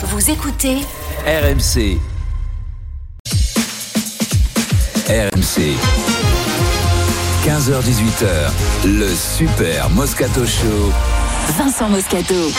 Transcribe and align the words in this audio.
Vous 0.00 0.30
écoutez 0.30 0.76
RMC. 1.26 1.98
RMC. 5.08 5.74
15h18h, 7.44 8.86
le 8.86 9.08
Super 9.12 9.90
Moscato 9.90 10.46
Show. 10.46 10.92
Vincent 11.58 11.88
Moscato. 11.88 12.52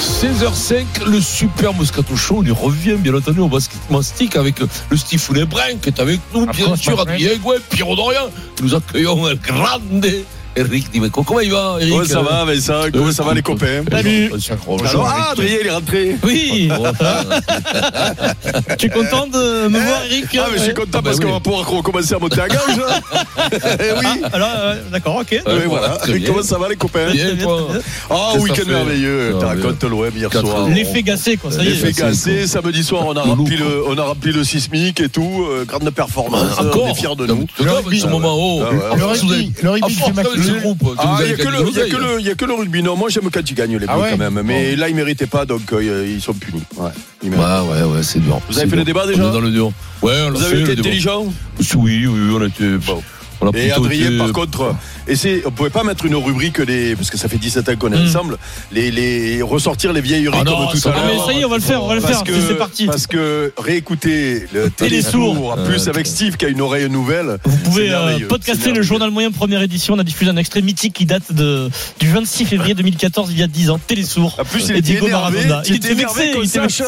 16h05, 0.00 0.84
le 1.06 1.20
super 1.20 1.72
Moscato 1.74 2.16
Show, 2.16 2.38
on 2.38 2.44
y 2.44 2.50
revient 2.50 2.94
bien 2.94 3.14
entendu 3.14 3.38
au 3.38 3.48
basket 3.48 3.78
mastic 3.88 4.34
avec 4.34 4.56
le 4.58 4.96
Steve 4.96 5.46
Brun 5.46 5.76
qui 5.80 5.90
est 5.90 6.00
avec 6.00 6.18
nous, 6.34 6.44
bien 6.46 6.74
sûr, 6.74 7.00
Adrien 7.00 7.36
Gouin, 7.36 7.54
Pierrot 7.70 7.94
Dorian. 7.94 8.30
Nous 8.60 8.74
accueillons 8.74 9.26
un 9.26 9.36
grande 9.36 10.08
Eric 10.56 10.90
Dimeco. 10.90 11.22
Comment 11.22 11.40
il 11.40 11.50
va, 11.50 11.76
Eric 11.80 11.94
Ouais, 11.94 12.04
ça 12.06 12.22
va, 12.22 12.44
Vincent. 12.44 12.82
Comment 12.92 13.12
ça 13.12 13.22
va, 13.24 13.34
les 13.34 13.42
copains 13.42 13.82
Salut. 13.90 14.30
Alors, 14.86 15.06
ah, 15.08 15.30
Adrien, 15.32 15.56
il 15.60 15.66
est 15.66 15.70
rentré. 15.70 16.16
Oui, 16.22 16.70
tu 18.78 18.86
es 18.86 18.88
content 18.88 19.26
de 19.26 19.68
me 19.68 19.78
voir, 19.78 20.00
Eric 20.10 20.26
Ah, 20.38 20.46
mais 20.52 20.58
je 20.58 20.62
suis 20.62 20.70
Ah, 20.70 20.74
content 20.80 20.98
bah 20.98 21.00
parce 21.04 21.18
oui. 21.18 21.24
qu'on 21.24 21.32
va 21.32 21.40
pouvoir 21.40 21.68
recommencer 21.68 22.14
à 22.14 22.18
monter 22.18 22.40
à 22.40 22.48
gage. 22.48 22.60
Eh 23.52 23.92
oui. 24.00 24.06
Alors, 24.32 24.48
euh, 24.56 24.76
d'accord, 24.90 25.16
ok. 25.16 25.42
Oui, 25.46 25.52
voilà. 25.66 25.90
très 25.96 26.12
bien. 26.14 26.28
Comment 26.30 26.42
ça 26.42 26.58
va, 26.58 26.68
les 26.68 26.76
copains 26.76 27.10
Bien, 27.10 27.36
toi. 27.36 27.68
Ah, 28.10 28.32
week-end 28.38 28.68
merveilleux. 28.68 29.36
T'as 29.40 29.48
raconté 29.48 29.88
l'OM 29.88 30.10
hier 30.16 30.30
soir. 30.32 30.68
L'effet 30.68 31.02
gacé, 31.02 31.36
quoi, 31.36 31.50
ça 31.50 31.62
y 31.62 31.66
est. 31.66 31.70
L'effet 31.70 31.92
gassé, 31.92 32.46
samedi 32.46 32.82
soir 32.82 33.04
on 33.06 33.14
a 33.16 33.22
rempli 33.22 33.56
le, 33.56 33.84
on 33.86 33.96
a 33.98 34.02
rempli 34.02 34.32
le 34.32 34.44
sismique 34.44 35.00
et 35.00 35.08
tout, 35.08 35.46
euh, 35.48 35.64
grande 35.64 35.90
performance, 35.90 36.56
on 36.58 36.66
Encore 36.68 36.88
est 36.88 36.94
fiers 36.94 37.16
de 37.16 37.26
nous. 37.26 37.46
ce 37.58 38.06
moment, 38.06 38.34
oh. 38.38 38.62
Ah. 38.64 38.68
Ah, 38.92 38.96
Le 38.96 39.04
rugby- 39.04 39.52
ce 40.44 40.60
groupe, 40.60 40.78
Ah, 40.98 41.18
il 41.20 41.26
n'y 41.26 41.32
a, 41.32 41.36
que 42.34 42.44
le- 42.44 42.54
rugby. 42.54 42.82
Non, 42.82 42.96
moi 42.96 43.08
j'aime 43.08 43.30
quand 43.32 43.48
ils 43.48 43.54
gagnent 43.54 43.76
les 43.78 43.86
Ah 43.88 43.98
ouais 43.98 44.10
quand 44.10 44.18
même. 44.18 44.40
Mais 44.44 44.76
là 44.76 44.88
ils 44.88 44.94
méritaient 44.94 45.26
pas, 45.26 45.44
donc 45.46 45.72
euh, 45.72 46.06
ils 46.08 46.20
sont 46.20 46.34
punis. 46.34 46.62
Ouais, 46.76 46.90
méritent. 47.30 47.38
Ouais, 47.70 47.82
ouais, 47.82 48.02
c'est 48.02 48.20
dur. 48.20 48.40
Vous 48.48 48.58
avez 48.58 48.68
fait 48.68 48.76
le 48.76 48.84
débat 48.84 49.06
déjà 49.06 49.24
On 49.24 49.30
est 49.30 49.32
dans 49.32 49.40
le 49.40 49.50
dur. 49.50 49.72
Ouais, 50.02 50.12
on 50.26 50.30
Vous 50.32 50.42
avez 50.42 50.60
été 50.62 50.72
intelligent 50.72 51.24
Oui, 51.76 52.06
oui, 52.06 52.06
oui, 52.06 52.36
on 52.38 52.44
était. 52.46 52.76
Bon. 52.86 53.02
On 53.40 53.48
a 53.50 53.58
Et 53.58 53.72
Adrien, 53.72 54.06
été- 54.08 54.18
par 54.18 54.32
contre, 54.32 54.74
et 55.08 55.16
c'est, 55.16 55.42
on 55.46 55.50
pouvait 55.50 55.70
pas 55.70 55.84
mettre 55.84 56.04
une 56.06 56.14
rubrique 56.16 56.58
les, 56.58 56.96
parce 56.96 57.10
que 57.10 57.18
ça 57.18 57.28
fait 57.28 57.36
17 57.38 57.68
ans 57.68 57.76
qu'on 57.76 57.92
est 57.92 57.98
Mm. 57.98 58.06
ensemble, 58.06 58.38
les, 58.72 58.90
les, 58.90 59.42
ressortir 59.42 59.92
les 59.92 60.00
vieilleries 60.00 60.36
Ah 60.40 60.44
non, 60.44 60.56
comme 60.58 60.70
tout 60.70 60.76
ça 60.78 60.90
à. 60.90 60.94
Ah, 60.96 61.06
l'heure. 61.06 61.26
mais 61.26 61.32
ça 61.32 61.38
y 61.38 61.42
est, 61.42 61.44
on 61.44 61.48
va 61.48 61.56
le 61.56 61.62
faire, 61.62 61.82
on 61.82 61.88
va 61.88 61.94
le 61.94 62.00
Parce 62.00 62.14
faire. 62.14 62.24
que, 62.24 62.32
C'est 62.40 62.54
parti. 62.56 62.86
parce 62.86 63.06
que 63.06 63.52
réécouter 63.56 64.46
le 64.52 64.70
télésourd, 64.70 65.52
en 65.58 65.64
plus 65.64 65.82
Ouais. 65.84 65.88
avec 65.88 66.06
Steve 66.06 66.36
qui 66.36 66.44
a 66.46 66.48
une 66.48 66.60
oreille 66.60 66.88
nouvelle. 66.88 67.38
Vous 67.44 67.56
pouvez 67.58 67.90
euh, 67.90 68.18
podcaster 68.28 68.72
le 68.72 68.82
journal 68.82 69.10
moyen 69.10 69.30
première 69.30 69.62
édition. 69.62 69.94
On 69.94 69.98
a 69.98 70.04
diffusé 70.04 70.30
un 70.30 70.36
extrait 70.36 70.62
mythique 70.62 70.94
qui 70.94 71.06
date 71.06 71.32
de, 71.32 71.68
du 72.00 72.08
26 72.10 72.44
février 72.46 72.74
2014, 72.74 73.30
il 73.32 73.38
y 73.38 73.42
a 73.42 73.46
10 73.46 73.70
ans. 73.70 73.78
Télésour. 73.86 74.36
En 74.38 74.44
plus, 74.44 74.64
il 74.68 74.76
Et 74.76 74.78
était 74.78 74.82
Diego 74.82 75.06
énervé. 75.08 75.40
Tu 75.64 75.72
Il 75.72 75.76
était 75.76 75.92
énervé 75.92 76.20
vexé, 76.22 76.32
qu'on 76.34 76.42
il 76.42 76.46
était 76.48 76.58
sache, 76.58 76.82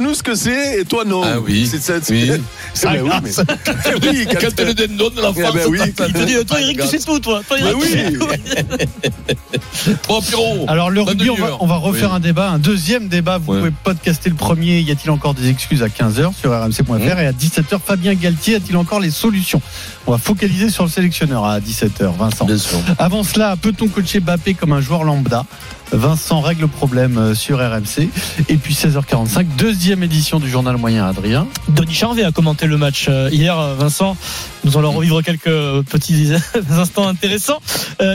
nous 0.00 0.14
ce 0.14 0.22
que 0.22 0.34
c'est 0.34 0.80
et 0.80 0.84
toi 0.84 1.04
non. 1.04 1.22
Ah 1.24 1.38
oui. 1.40 1.68
C'est 1.70 1.82
ça. 1.82 1.94
Oui. 2.10 2.30
C'est 2.74 2.88
mais 2.90 3.00
oui, 3.02 4.26
quand- 4.30 4.38
Quand 4.40 4.60
le 4.64 4.74
de 4.74 5.20
la 5.22 5.32
Eh 5.36 5.40
France. 5.40 5.54
ben 5.54 5.66
oui. 5.68 5.78
Il 6.06 6.12
te 6.12 6.22
dit, 6.24 6.34
toi, 6.46 6.60
Eric, 6.60 6.80
tu 6.80 6.86
sais 6.88 6.98
tout, 6.98 7.18
toi. 7.24 7.40
Toi, 7.48 7.56
Bah 7.60 7.70
oui. 7.76 8.18
tout. 8.18 8.26
Bon, 10.08 10.20
Pierrot. 10.22 10.64
Alors 10.68 10.90
le 10.90 11.02
rugby, 11.02 11.28
on 11.30 11.34
va, 11.34 11.40
demi-heure. 11.40 11.62
on 11.62 11.66
va 11.66 11.76
refaire 11.76 12.10
Oui. 12.10 12.16
un 12.16 12.20
débat, 12.20 12.50
un 12.50 12.58
deuxième 12.58 13.08
débat. 13.08 13.38
Vous 13.38 13.52
Ouais. 13.52 13.58
pouvez 13.58 13.72
podcaster 13.82 14.30
le 14.30 14.36
premier. 14.36 14.80
Y 14.80 14.90
a-t-il 14.92 15.10
encore 15.10 15.34
des 15.34 15.48
excuses 15.50 15.82
à 15.82 15.88
15h 15.88 16.32
sur 16.34 16.50
rmc.fr 16.52 17.18
et 17.18 17.26
à 17.26 17.32
17h 17.32 17.78
Fabien 17.84 18.14
Galtier 18.14 18.56
a-t-il 18.56 18.76
encore 18.76 19.00
les 19.00 19.10
solutions? 19.10 19.60
On 20.06 20.12
va 20.12 20.18
focaliser 20.18 20.70
sur 20.70 20.84
le 20.84 20.90
sélectionneur 20.90 21.44
à 21.44 21.58
17h. 21.60 22.16
Vincent. 22.16 22.44
Bien 22.44 22.58
sûr. 22.58 22.78
Avant 22.98 23.22
cela, 23.24 23.56
peut-on 23.60 23.88
coacher 23.88 24.20
Bappé 24.20 24.54
comme 24.54 24.72
un 24.72 24.80
joueur 24.80 25.04
lambda? 25.04 25.44
Vincent 25.92 26.40
règle 26.40 26.62
le 26.62 26.68
problème 26.68 27.18
euh, 27.18 27.34
sur 27.34 27.58
RMC. 27.58 28.08
Et 28.48 28.56
puis 28.56 28.74
16h45, 28.74 29.46
deuxième 29.56 30.02
édition 30.02 30.40
du 30.40 30.48
journal 30.48 30.76
moyen 30.76 31.06
Adrien. 31.06 31.46
Denis 31.68 31.94
Charvet 31.94 32.24
a 32.24 32.32
commenté 32.32 32.66
le 32.66 32.76
match 32.76 33.06
euh, 33.08 33.28
hier, 33.32 33.58
euh, 33.58 33.74
Vincent. 33.76 34.16
Nous 34.64 34.76
allons 34.78 34.92
revivre 34.92 35.22
quelques 35.22 35.44
petits 35.90 36.32
instants 36.70 37.06
intéressants. 37.06 37.60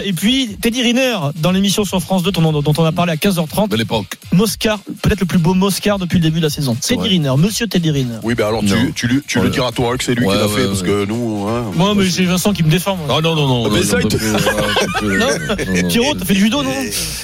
Et 0.03 0.13
puis 0.13 0.57
Teddy 0.59 0.81
Riner 0.81 1.15
dans 1.35 1.51
l'émission 1.51 1.85
sur 1.85 2.01
France 2.01 2.23
2 2.23 2.31
dont, 2.31 2.63
on 2.77 2.85
a 2.85 2.91
parlé 2.91 3.11
à 3.13 3.15
15h30. 3.17 3.69
De 3.69 3.75
l'époque. 3.75 4.07
Moscar, 4.33 4.79
peut-être 5.03 5.19
le 5.19 5.25
plus 5.27 5.37
beau 5.37 5.53
Moscar 5.53 5.99
depuis 5.99 6.17
le 6.17 6.23
début 6.23 6.39
de 6.39 6.45
la 6.45 6.49
saison. 6.49 6.75
Teddy 6.75 7.19
vrai. 7.19 7.37
Monsieur 7.37 7.37
Monsieur 7.37 7.67
Teddy 7.67 7.91
Riner. 7.91 8.15
Oui, 8.23 8.33
ben 8.35 8.47
alors 8.47 8.63
tu, 8.95 9.07
le 9.07 9.49
diras 9.49 9.71
toi 9.71 9.95
que 9.97 10.03
c'est 10.03 10.15
lui 10.15 10.25
Ouais, 10.25 10.33
qui 10.33 10.39
l'a 10.39 10.47
ouais, 10.47 10.61
fait 10.61 10.67
parce 10.67 10.81
que 10.81 11.05
nous. 11.05 11.45
hein, 11.47 11.65
Moi, 11.75 11.93
mais 11.95 12.09
c'est 12.09 12.23
Vincent 12.25 12.51
qui 12.53 12.63
me 12.63 12.69
défend. 12.69 12.95
moi. 12.95 13.05
Ah 13.17 13.21
non, 13.21 13.35
non, 13.35 13.47
non. 13.47 13.69
Mais 13.71 13.83
ça, 13.83 13.97
il 14.01 14.07
te- 14.07 14.17
non, 15.03 15.17
non. 15.83 15.87
Pierrot, 15.87 16.15
t'as 16.15 16.25
fait 16.25 16.33
du 16.33 16.39
judo, 16.41 16.63
non? 16.63 16.69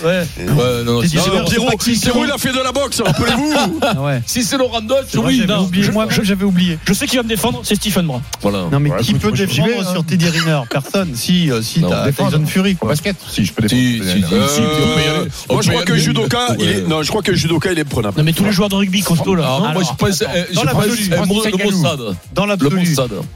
Ouais. 0.03 0.27
Ouais, 0.37 0.83
non, 0.85 1.01
c'est 1.01 1.09
Pierrot, 1.09 2.25
il 2.25 2.31
a 2.31 2.37
fait 2.37 2.51
de 2.51 2.61
la 2.63 2.71
boxe, 2.71 3.01
rappelez-vous. 3.01 3.53
Ah 3.81 4.01
ouais. 4.01 4.21
Si 4.25 4.43
c'est 4.43 4.57
Laurent 4.57 4.81
Dodge, 4.81 5.05
oui. 5.15 5.37
j'avais 5.41 5.53
non, 5.53 5.63
oublié. 5.65 5.83
je- 5.85 5.91
Moi, 5.91 6.07
j'avais 6.09 6.43
oublié. 6.43 6.77
Je 6.85 6.93
sais 6.93 7.07
qui 7.07 7.15
va 7.17 7.23
me 7.23 7.29
défendre, 7.29 7.61
c'est 7.63 7.75
Stephen 7.75 8.05
Brun. 8.05 8.21
Voilà. 8.41 8.65
Non 8.71 8.79
mais 8.79 8.89
Ouais, 8.91 8.97
qui 9.01 9.11
écoute, 9.11 9.21
peut 9.21 9.27
moi, 9.29 9.37
j'y 9.37 9.45
défendre 9.45 9.87
hein. 9.87 9.91
sur 9.93 10.05
Teddy 10.05 10.27
Riner? 10.29 10.61
Personne. 10.69 11.11
Si, 11.15 11.49
euh, 11.51 11.61
si 11.61 11.79
Non, 11.79 11.89
t'as. 11.89 12.11
Tyson 12.11 12.45
Fury 12.45 12.73
Au 12.73 12.77
quoi. 12.77 12.89
basket 12.89 13.15
Si, 13.29 13.45
je 13.45 13.53
peux 13.53 13.67
Si, 13.67 13.99
défendre. 13.99 14.49
si, 14.49 14.55
si, 14.55 14.61
Euh. 14.61 14.65
Moi, 15.19 15.27
On 15.49 15.61
je 15.61 15.67
peut 15.67 15.73
crois 15.73 15.85
que 15.85 15.95
judoka, 15.95 16.39
il 16.59 16.65
est, 16.69 16.75
Ouais. 16.75 16.83
non, 16.87 17.01
je 17.03 17.09
crois 17.09 17.21
que 17.21 17.33
judoka, 17.33 17.71
il 17.71 17.79
est 17.79 17.83
prenable. 17.85 18.17
Non, 18.17 18.23
mais 18.23 18.33
tous 18.33 18.43
les 18.43 18.51
joueurs 18.51 18.69
de 18.69 18.75
rugby 18.75 19.01
costaud 19.01 19.35
là. 19.35 19.43
Non, 19.43 19.67
non 19.67 19.73
moi 19.73 19.83
je 19.83 19.95
pense, 19.97 20.21
euh, 20.21 20.25
je 20.49 20.55
dans 20.55 20.63
l'absolu, 20.63 21.09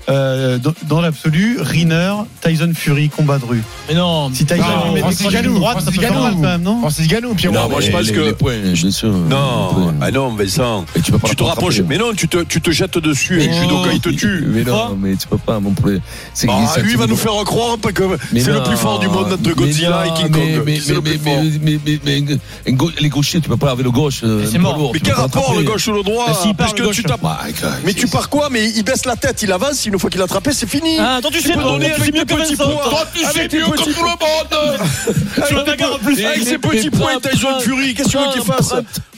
euh. 0.09 0.57
Dans 0.87 1.01
l'absolu, 1.01 1.57
euh, 1.59 1.63
Riner, 1.63 2.13
Tyson 2.41 2.71
Fury, 2.75 3.09
combat 3.09 3.37
de 3.37 3.45
rue. 3.45 3.63
Mais 3.87 3.95
non. 3.95 4.31
Si 4.33 4.45
Tyson 4.45 4.63
met 4.93 5.01
des 5.41 5.47
droite, 5.49 5.81
ça 5.81 5.91
peut 5.91 5.99
faire 6.01 6.13
mal 6.19 6.33
quand 6.33 6.39
même, 6.41 6.61
non 6.61 6.88
Francis 6.89 7.07
Ganou, 7.07 7.35
Pierrot. 7.35 7.53
Non, 7.53 7.69
moi, 7.69 7.81
je 7.81 7.87
Mais 7.87 7.91
pense 7.91 8.07
les- 8.07 8.13
que- 8.13 8.19
Les 8.19 8.33
points, 8.33 8.57
bien 8.57 8.89
sûr. 8.91 9.09
Non, 9.11 9.93
ah 10.01 10.09
non, 10.09 10.29
Vincent. 10.33 10.85
Et 10.95 11.01
tu 11.01 11.11
peux 11.11 11.19
pas 11.19 11.27
Tu 11.29 11.35
te 11.35 11.43
rapproches. 11.43 11.81
Mais 11.81 11.99
non, 11.99 12.13
tu 12.15 12.27
te, 12.27 12.39
tu 12.39 12.61
te 12.61 12.71
jettes 12.71 12.97
dessus 12.97 13.39
et 13.43 13.45
le 13.45 13.53
Oh, 13.53 13.61
judoka, 13.61 13.89
il 13.93 13.99
te 13.99 14.09
tue. 14.09 14.43
Mais 14.47 14.63
non, 14.63 14.97
mais 14.99 15.15
tu 15.15 15.27
peux 15.27 15.37
pas 15.37 15.59
mon 15.59 15.71
poulet. 15.71 15.99
Bah, 16.45 16.53
lui, 16.81 16.91
il 16.93 16.97
va 16.97 17.05
nous 17.05 17.15
faire 17.15 17.31
croire 17.45 17.77
que 17.93 18.03
Mais 18.33 18.39
c'est 18.39 18.51
le 18.51 18.63
plus 18.63 18.75
fort 18.75 18.97
du 18.97 19.07
monde 19.07 19.31
entre 19.33 19.39
mais 19.49 19.53
Godzilla 19.53 20.03
et 20.07 20.13
King 20.19 20.29
mais- 20.31 20.55
Kong. 20.55 20.63
Mais, 20.65 20.79
le 20.79 21.01
mais, 21.01 21.19
mais, 21.23 21.59
mais, 21.61 21.79
mais, 21.85 21.99
mais, 22.03 22.21
mais, 22.65 22.77
les 22.99 23.09
gauchers, 23.09 23.39
tu 23.39 23.49
peux 23.49 23.57
pas 23.57 23.69
avec 23.71 23.85
le 23.85 23.91
gauche. 23.91 24.21
euh, 24.23 24.47
c'est 24.51 24.57
mort. 24.57 24.89
Mais 24.91 24.99
quel 24.99 25.13
rapport, 25.13 25.53
le 25.55 25.61
gauche 25.63 25.87
ou 25.89 25.93
le 25.93 26.01
droit 26.01 26.25
Mais 26.27 26.33
part 26.33 26.55
Parce 26.57 26.73
le 26.73 26.87
que 26.87 26.91
tu 26.93 27.03
tapes. 27.03 27.21
Bah, 27.21 27.39
Mais 27.85 27.93
tu 27.93 28.07
pars 28.07 28.29
quoi 28.29 28.49
Mais 28.49 28.67
il 28.67 28.83
baisse 28.83 29.05
la 29.05 29.15
tête, 29.15 29.43
il 29.43 29.51
avance. 29.51 29.85
Une 29.85 29.99
fois 29.99 30.09
qu'il 30.09 30.21
a 30.21 30.23
attrapé, 30.23 30.53
c'est 30.53 30.67
fini. 30.69 30.97
Ah, 30.99 31.17
attends, 31.17 31.29
tu 31.29 31.39
sais, 31.39 31.53
mais 31.55 32.11
mieux 32.11 32.25
que 32.25 32.33
Vincent. 32.33 32.55
Toi, 32.57 33.05
tu 33.13 33.23
sais 33.25 33.43
mieux 33.43 33.65
que 33.65 33.77
tout 33.77 33.89
le 33.89 34.09
monde. 34.09 34.79
Tu 35.47 35.53
la 35.53 35.61
en 35.61 35.97
plus. 35.99 36.25
Avec 36.25 36.43
ses 36.43 36.53
et- 36.53 36.57
petits 36.57 36.78
et- 36.87 36.91
points, 36.91 37.17
et- 37.17 37.29
Tyson 37.29 37.59
Fury, 37.61 37.93
qu'est-ce 37.93 38.09
que 38.09 38.11
tu 38.13 38.17
veux 38.17 38.31
qu'il 38.33 38.41
fasse 38.43 38.73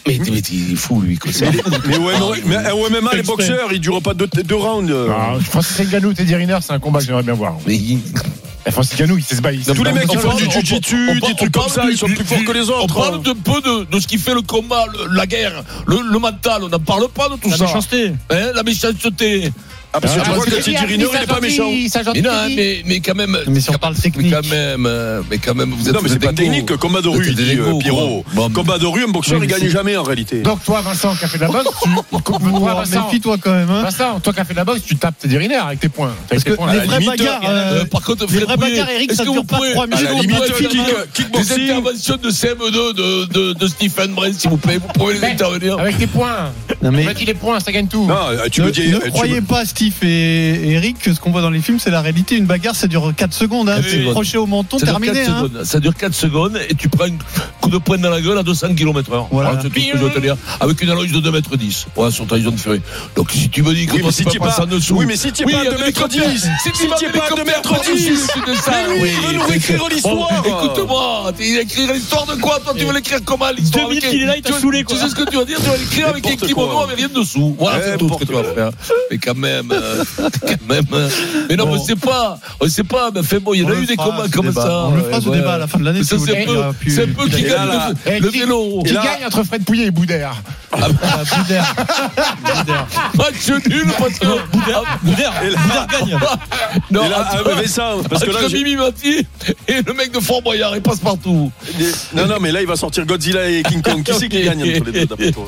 Mais, 0.08 0.18
mais, 0.20 0.32
mais 0.32 0.40
il 0.40 0.74
est 0.74 0.76
fou, 0.76 1.02
lui, 1.02 1.18
comme 1.18 1.32
ça. 1.32 1.46
Mais 1.88 1.98
ouais, 1.98 2.20
non, 2.20 2.32
mais 2.46 2.72
au 2.72 2.88
MMA, 2.90 3.14
les 3.16 3.24
boxeurs, 3.24 3.72
ils 3.72 3.80
durent 3.80 4.02
pas 4.02 4.14
deux, 4.14 4.28
deux 4.28 4.56
rounds. 4.56 4.92
Ah, 5.10 5.34
Francis 5.42 5.80
Ngannou, 5.92 6.14
Teddy 6.14 6.36
Riner, 6.36 6.58
c'est 6.62 6.74
un 6.74 6.80
combat 6.80 7.00
que 7.00 7.06
j'aimerais 7.06 7.24
bien 7.24 7.34
voir. 7.34 7.56
Mais 7.68 7.76
il- 7.76 8.00
Et 8.66 8.70
Francis 8.72 8.96
Ngannou, 9.00 9.18
il 9.18 9.24
sait 9.24 9.36
se 9.36 9.42
battre. 9.42 9.58
Tous 9.74 9.84
les 9.84 9.92
mecs 9.92 10.08
qui 10.08 10.18
on 10.18 10.20
font 10.20 10.36
du 10.36 10.46
on- 10.46 10.52
jujitsu, 10.52 11.10
on- 11.10 11.16
des 11.16 11.20
on 11.32 11.36
trucs 11.36 11.52
comme 11.52 11.68
ça, 11.68 11.86
ils 11.90 11.98
sont 11.98 12.06
plus 12.06 12.24
forts 12.24 12.44
que 12.46 12.52
les 12.52 12.70
On 12.70 12.84
autres. 12.84 12.94
parle 12.94 13.16
un 13.16 13.22
peu 13.34 13.60
de, 13.62 13.86
de 13.92 14.00
ce 14.00 14.06
qui 14.08 14.18
fait 14.20 14.36
le 14.36 14.42
combat, 14.44 14.86
le- 14.94 15.16
la 15.16 15.26
guerre, 15.26 15.64
le, 15.88 15.98
le 16.12 16.20
mental. 16.20 16.62
On 16.64 16.70
n'en 16.70 16.80
parle 16.80 17.08
pas 17.10 17.28
de 17.30 17.36
tout 17.38 17.50
La 17.50 17.58
ça. 17.58 17.66
méchanceté. 17.66 18.14
Hein, 18.30 18.52
la 18.54 18.62
méchanceté. 18.64 19.52
Ah, 19.94 20.00
parce 20.00 20.14
que 20.16 20.20
Ah, 20.22 20.24
tu 20.24 20.32
crois 20.32 20.44
c'est 20.46 20.52
que 20.52 20.62
pris 20.62 20.94
il 20.96 21.02
est 21.02 21.06
sa 21.06 21.28
pas 21.28 21.42
méchant. 21.42 21.70
Mais 22.14 22.22
non, 22.22 22.32
mais, 22.56 22.82
mais 22.86 23.00
quand 23.02 23.16
même. 23.16 23.38
Mais 23.48 23.60
si 23.60 23.70
on 23.70 23.74
parle 23.74 23.94
Mais 23.98 24.02
technique. 24.02 24.32
quand 24.34 24.48
même, 24.50 24.86
euh, 24.86 25.22
mais 25.30 25.38
quand 25.38 25.54
même, 25.54 25.72
vous 25.72 25.88
êtes 25.90 25.94
Non, 25.94 26.00
mais 26.02 26.10
c'est 26.10 26.20
pas 26.20 26.32
technique. 26.32 26.76
Combat 26.78 27.02
de 27.02 27.10
rue, 27.10 27.26
il 27.28 27.36
dit 27.36 27.58
euh. 27.60 27.78
Pierrot. 27.80 28.24
Bon, 28.34 28.50
Combat 28.50 28.78
de 28.78 28.86
rue, 28.86 29.04
un 29.04 29.08
boxeur, 29.10 29.40
Oui, 29.40 29.48
il 29.48 29.50
gagne 29.52 29.68
jamais 29.70 29.98
en 29.98 30.04
réalité. 30.04 30.42
Donc, 30.42 30.64
toi, 30.64 30.80
Vincent, 30.82 31.14
qui 31.16 31.26
a 31.26 31.28
fait 31.28 31.38
de 31.38 31.44
la 31.44 31.50
boxe, 31.50 31.70
tu. 31.84 31.90
Toi, 32.24 32.74
Vincent, 32.74 33.06
Méfie-toi 33.08 33.38
quand 33.42 33.52
même. 33.52 33.70
Hein. 33.70 33.82
Vincent, 33.84 34.20
toi 34.22 34.34
qui 34.34 34.40
as 34.40 34.46
fait 34.46 34.54
de 34.54 34.60
la 34.60 34.66
boxe, 34.66 34.82
tu 34.86 34.96
tapes 34.96 35.18
Teddy 35.20 35.38
Riner 35.38 35.56
avec 35.56 35.80
tes 35.80 35.90
points. 35.90 36.14
Parce 36.30 36.42
Avec 36.42 36.44
que 36.46 36.50
tes 36.52 36.56
points. 36.58 36.74
les 36.74 36.80
vraies 36.80 37.06
bagarres, 37.06 37.42
Euh, 37.44 37.82
euh, 37.82 37.86
par 37.86 38.02
contre, 38.02 38.26
les 38.32 38.40
vraies 38.46 38.58
bagarres, 38.58 38.90
Eric, 38.90 39.12
ça 39.14 39.24
dure 39.24 39.46
pas 39.46 39.58
pouvez- 39.58 39.72
trois 39.74 39.86
À 39.86 39.88
minutes. 39.88 40.08
Les 41.34 41.52
interventions 41.52 42.18
de 42.18 42.30
CM2 42.30 42.94
de, 42.94 43.26
de, 43.26 43.54
de 43.54 43.68
Stephen 43.68 44.12
Brent, 44.14 44.34
s'il 44.38 44.50
vous 44.50 44.58
plaît, 44.58 44.78
vous 44.78 44.88
pouvez 44.94 45.16
les 45.16 45.20
Mais- 45.20 45.32
intervenir. 45.32 45.80
Avec 45.80 45.98
tes 45.98 46.08
points. 46.08 46.52
Non, 46.82 46.92
mais 46.92 47.06
les 47.26 47.34
points, 47.34 47.60
ça 47.60 47.72
gagne 47.72 47.88
tout. 47.88 48.06
Non, 48.06 48.16
euh, 48.30 48.48
tu 48.52 48.62
me 48.62 48.72
dis. 48.72 48.90
ne 48.90 49.00
croyez 49.10 49.42
pas, 49.42 49.66
Steve 49.82 50.04
et, 50.04 50.74
Eric, 50.74 51.00
que 51.00 51.12
ce 51.12 51.20
qu'on 51.20 51.32
voit 51.32 51.42
dans 51.42 51.50
les 51.50 51.60
films, 51.60 51.80
c'est 51.80 51.90
la 51.90 52.02
réalité. 52.02 52.36
Une 52.36 52.46
bagarre, 52.46 52.76
ça 52.76 52.86
dure 52.86 53.12
4 53.18 53.34
secondes. 53.34 53.68
Hein. 53.68 53.82
Oui, 53.84 54.06
crochet 54.12 54.38
au 54.38 54.46
menton, 54.46 54.78
Ça 54.78 54.86
dure 54.86 55.00
terminé. 55.00 55.14
4 55.24 55.30
Hein. 55.32 55.36
secondes. 55.48 55.64
Ça 55.64 55.80
dure 55.80 55.96
4 55.96 56.14
secondes 56.14 56.60
et 56.70 56.76
tu 56.76 56.88
prends 56.88 57.06
un 57.06 57.18
coup 57.60 57.72
de 57.72 57.80
poing 57.80 57.98
dans 57.98 58.12
la 58.12 58.22
gueule 58.22 58.38
à 58.38 58.44
200 58.44 58.76
km 58.76 59.12
heure. 59.12 59.28
Voilà. 59.32 59.54
c'est 59.60 59.70
tout 59.70 59.80
ce 59.80 59.92
que 59.92 59.98
je 59.98 60.04
veux 60.04 60.12
te 60.12 60.20
dire. 60.20 60.38
Avec 60.60 60.80
une 60.84 60.90
allonge 60.92 61.12
de 61.12 61.20
2 61.20 61.32
mètres 61.32 61.58
10. 61.58 61.88
Ouais, 61.96 62.12
sur 62.12 62.28
Tyson 62.28 62.54
Fury. 62.58 62.80
Donc 63.16 63.32
si 63.32 63.50
tu 63.50 63.64
me 63.64 63.74
dis 63.74 63.88
que 63.88 63.94
Oui, 63.94 64.02
toi, 64.02 64.12
tu 64.12 64.18
si 64.18 64.26
tu 64.26 64.38
passer 64.40 64.58
pas, 64.58 64.64
en 64.66 64.68
dessous. 64.68 64.96
oui, 64.98 65.06
mais 65.08 65.16
si 65.16 65.32
tu 65.32 65.46
Oui, 65.46 65.54
pas 65.54 65.60
à 65.60 65.62
il 65.62 65.66
y 65.66 65.68
a 65.68 65.72
2 65.72 65.78
des 65.78 65.84
mètres 65.86 66.08
10, 66.08 66.18
hélicoptères. 66.20 66.60
si 66.64 66.72
tu 66.72 66.78
tu 66.84 66.88
vas 66.88 67.12
pas 67.20 67.26
à 67.26 67.36
2 67.38 67.44
mètres 67.44 67.82
10, 67.96 68.28
de 68.48 68.54
ça. 68.54 68.72
Mais 68.88 68.94
lui, 68.94 69.02
oui, 69.02 69.10
il 69.20 69.28
veut 69.28 69.34
nous 69.34 69.52
écrire 69.56 69.84
l'histoire. 69.90 70.44
Écoute-moi, 70.46 71.32
il 71.40 71.58
écrire 71.58 71.92
l'histoire 71.92 72.28
de 72.28 72.36
quoi 72.40 72.60
Toi, 72.60 72.76
tu 72.78 72.86
veux 72.86 72.94
l'écrire 72.94 73.18
comment 73.26 73.50
l'histoire 73.50 73.88
2000 73.88 73.98
avec- 73.98 74.12
qu'il 74.12 74.22
est 74.22 74.26
là, 74.28 74.38
il 74.38 74.44
t'a 74.44 74.54
tu- 74.54 74.60
saoulé, 74.62 74.80
Tu 74.80 74.86
quoi. 74.86 74.98
sais 74.98 75.10
ce 75.10 75.16
que 75.16 75.28
tu 75.28 75.38
vas 75.38 75.46
dire 75.46 75.58
Tu 75.60 75.66
vas 75.70 75.78
l'écrire 75.78 76.08
avec 76.10 76.28
un 76.28 76.36
kimono 76.36 76.82
avec 76.82 76.98
rien 76.98 77.08
dessous. 77.10 77.56
Voilà, 77.58 77.82
c'est 77.84 77.98
tout 77.98 78.10
ce 78.14 78.20
que 78.20 78.26
tu 78.26 78.34
vas 78.34 78.44
faire. 78.44 78.70
Mais 79.10 79.18
quand 79.18 79.36
même, 79.36 79.71
euh, 79.72 80.04
quand 80.42 80.68
même. 80.68 80.86
euh, 80.94 81.10
Mais 81.50 81.56
non, 81.56 81.66
Bon. 81.68 81.76
on 81.78 81.84
sait 81.84 81.96
pas. 81.96 82.40
On 82.60 82.68
sait 82.68 82.84
pas. 82.84 83.10
Mais 83.14 83.24
fait 83.24 83.40
bon, 83.40 83.54
il 83.54 83.62
y 83.62 83.66
en 83.66 83.70
a 83.70 83.76
eu 83.76 83.86
des 83.86 83.96
combats 83.96 84.28
comme 84.32 84.48
débat. 84.48 84.62
ça. 84.62 84.86
On 84.88 84.96
le 84.96 85.04
fera 85.04 85.22
ce 85.22 85.30
ouais. 85.30 85.38
débat 85.38 85.54
à 85.54 85.58
la 85.58 85.68
fin 85.68 85.80
de 85.80 85.86
l'année. 85.86 86.02
C'est 86.04 86.16
un 86.16 86.20
peu, 86.20 87.28
qui 87.30 87.44
gagne 87.44 87.68
là, 87.68 87.92
le, 88.20 88.30
qui- 88.30 88.40
vélo. 88.40 88.82
Qui 88.86 88.94
gagne 88.94 89.26
entre 89.26 89.44
Fred 89.44 89.64
Pouillet 89.64 89.86
et 89.88 89.92
Boudère? 89.92 90.36
Ah, 90.74 90.88
Boudère. 91.38 91.76
Match 93.16 93.50
nul, 93.68 93.86
parce 93.98 94.20
que. 94.20 94.28
Boudère. 94.52 95.34
Gagne. 95.92 96.18
Non, 96.90 97.04
parce 98.10 98.24
que 98.24 98.32
là, 98.32 98.40
Mimi 98.52 98.76
Mati 98.76 99.26
et 99.68 99.82
le 99.86 99.94
mec 99.94 100.12
de 100.14 100.20
Fort 100.20 100.42
Boyard, 100.42 100.76
il 100.76 100.82
passe 100.82 101.00
partout. 101.00 101.52
non, 102.16 102.26
non, 102.28 102.36
mais 102.42 102.52
là, 102.52 102.62
il 102.62 102.68
va 102.68 102.76
sortir 102.76 103.06
Godzilla 103.06 103.50
et 103.50 103.64
King 103.64 103.82
Kong. 103.82 104.04
Qui 104.04 104.14
c'est 104.14 104.30
qui 104.30 104.42
gagne 104.44 104.62
entre 104.62 104.86
les 104.92 104.92
deux, 105.02 105.06
d'après 105.06 105.32
toi? 105.32 105.46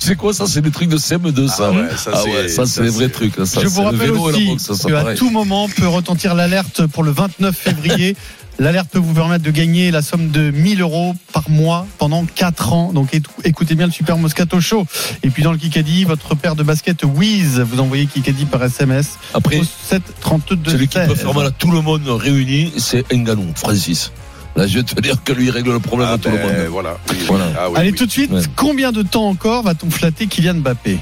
C'est- 0.00 0.16
quoi 0.16 0.32
ça 0.32 0.46
C'est 0.46 0.60
des 0.60 0.70
trucs 0.70 0.88
de 0.88 0.96
CM2, 0.98 1.48
ça? 1.48 1.68
Ah 1.68 1.70
ouais, 1.70 1.88
ça, 1.96 2.10
Ah 2.14 2.20
c'est- 2.24 2.30
ouais, 2.32 2.48
ça, 2.48 2.66
c'est 2.66 2.72
ça, 2.76 2.82
les 2.82 2.88
vrais 2.90 3.04
c'est- 3.04 3.10
trucs. 3.10 3.29
Hein, 3.38 3.44
Ça, 3.46 3.60
Je 3.62 3.68
vous 3.68 3.80
le 3.82 3.86
rappelle 3.86 4.10
aussi 4.12 4.56
ça, 4.58 4.74
qu'à 4.88 5.14
tout 5.14 5.30
moment 5.30 5.68
peut 5.68 5.88
retentir 5.88 6.34
l'alerte 6.34 6.86
pour 6.86 7.02
le 7.02 7.10
29 7.10 7.56
février. 7.56 8.16
L'alerte 8.58 8.88
peut 8.90 8.98
vous 8.98 9.14
permettre 9.14 9.42
de 9.42 9.50
gagner 9.50 9.90
la 9.90 10.02
somme 10.02 10.28
de 10.28 10.50
1000 10.50 10.82
euros 10.82 11.14
par 11.32 11.48
mois 11.48 11.86
pendant 11.96 12.26
4 12.26 12.74
ans. 12.74 12.92
Donc 12.92 13.08
écoutez 13.42 13.74
bien 13.74 13.86
le 13.86 13.92
Super 13.92 14.18
Moscato 14.18 14.60
Show. 14.60 14.86
Et 15.22 15.30
puis 15.30 15.42
dans 15.42 15.52
le 15.52 15.56
Kikadi, 15.56 16.04
votre 16.04 16.34
paire 16.34 16.56
de 16.56 16.62
baskets 16.62 17.04
Wiz, 17.04 17.58
vous 17.60 17.80
envoyez 17.80 18.04
Kikadi 18.04 18.44
par 18.44 18.62
SMS 18.62 19.16
Après, 19.32 19.60
au 19.60 19.64
7 19.64 20.02
32 20.20 20.70
celui 20.72 20.88
qui 20.88 20.98
peut 20.98 21.06
16. 21.08 21.16
faire 21.22 21.32
mal 21.34 21.46
à 21.46 21.50
tout 21.52 21.70
le 21.70 21.80
monde 21.80 22.06
réuni, 22.06 22.70
c'est 22.76 23.10
Nganou, 23.10 23.46
Francis. 23.54 24.12
Là, 24.56 24.66
je 24.66 24.78
vais 24.78 24.82
te 24.82 25.00
dire 25.00 25.22
que 25.24 25.32
lui, 25.32 25.44
il 25.46 25.50
règle 25.50 25.70
le 25.72 25.78
problème 25.80 26.08
Ah, 26.10 26.14
à 26.14 26.18
tout 26.18 26.28
le 26.28 26.36
ben, 26.36 26.42
monde. 26.44 26.66
Voilà. 26.70 26.98
Oui, 27.08 27.16
oui. 27.18 27.24
Voilà. 27.28 27.44
Ah, 27.56 27.70
oui, 27.70 27.76
Allez 27.78 27.92
oui. 27.92 27.96
tout 27.96 28.04
de 28.04 28.10
suite, 28.10 28.32
Ouais. 28.32 28.42
combien 28.56 28.90
de 28.92 29.02
temps 29.02 29.28
encore 29.28 29.62
va-t-on 29.62 29.88
flatter 29.90 30.26
Kylian 30.26 30.54
Mbappé? 30.56 30.98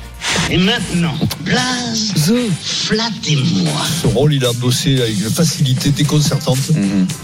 Et 0.51 0.57
maintenant, 0.57 1.15
Blaze, 1.45 2.33
flattez-moi. 2.63 3.73
Ce 4.03 4.07
rôle, 4.07 4.33
il 4.35 4.45
a 4.45 4.51
endossé 4.51 5.01
avec 5.01 5.19
une 5.21 5.31
facilité 5.31 5.91
déconcertante 5.91 6.59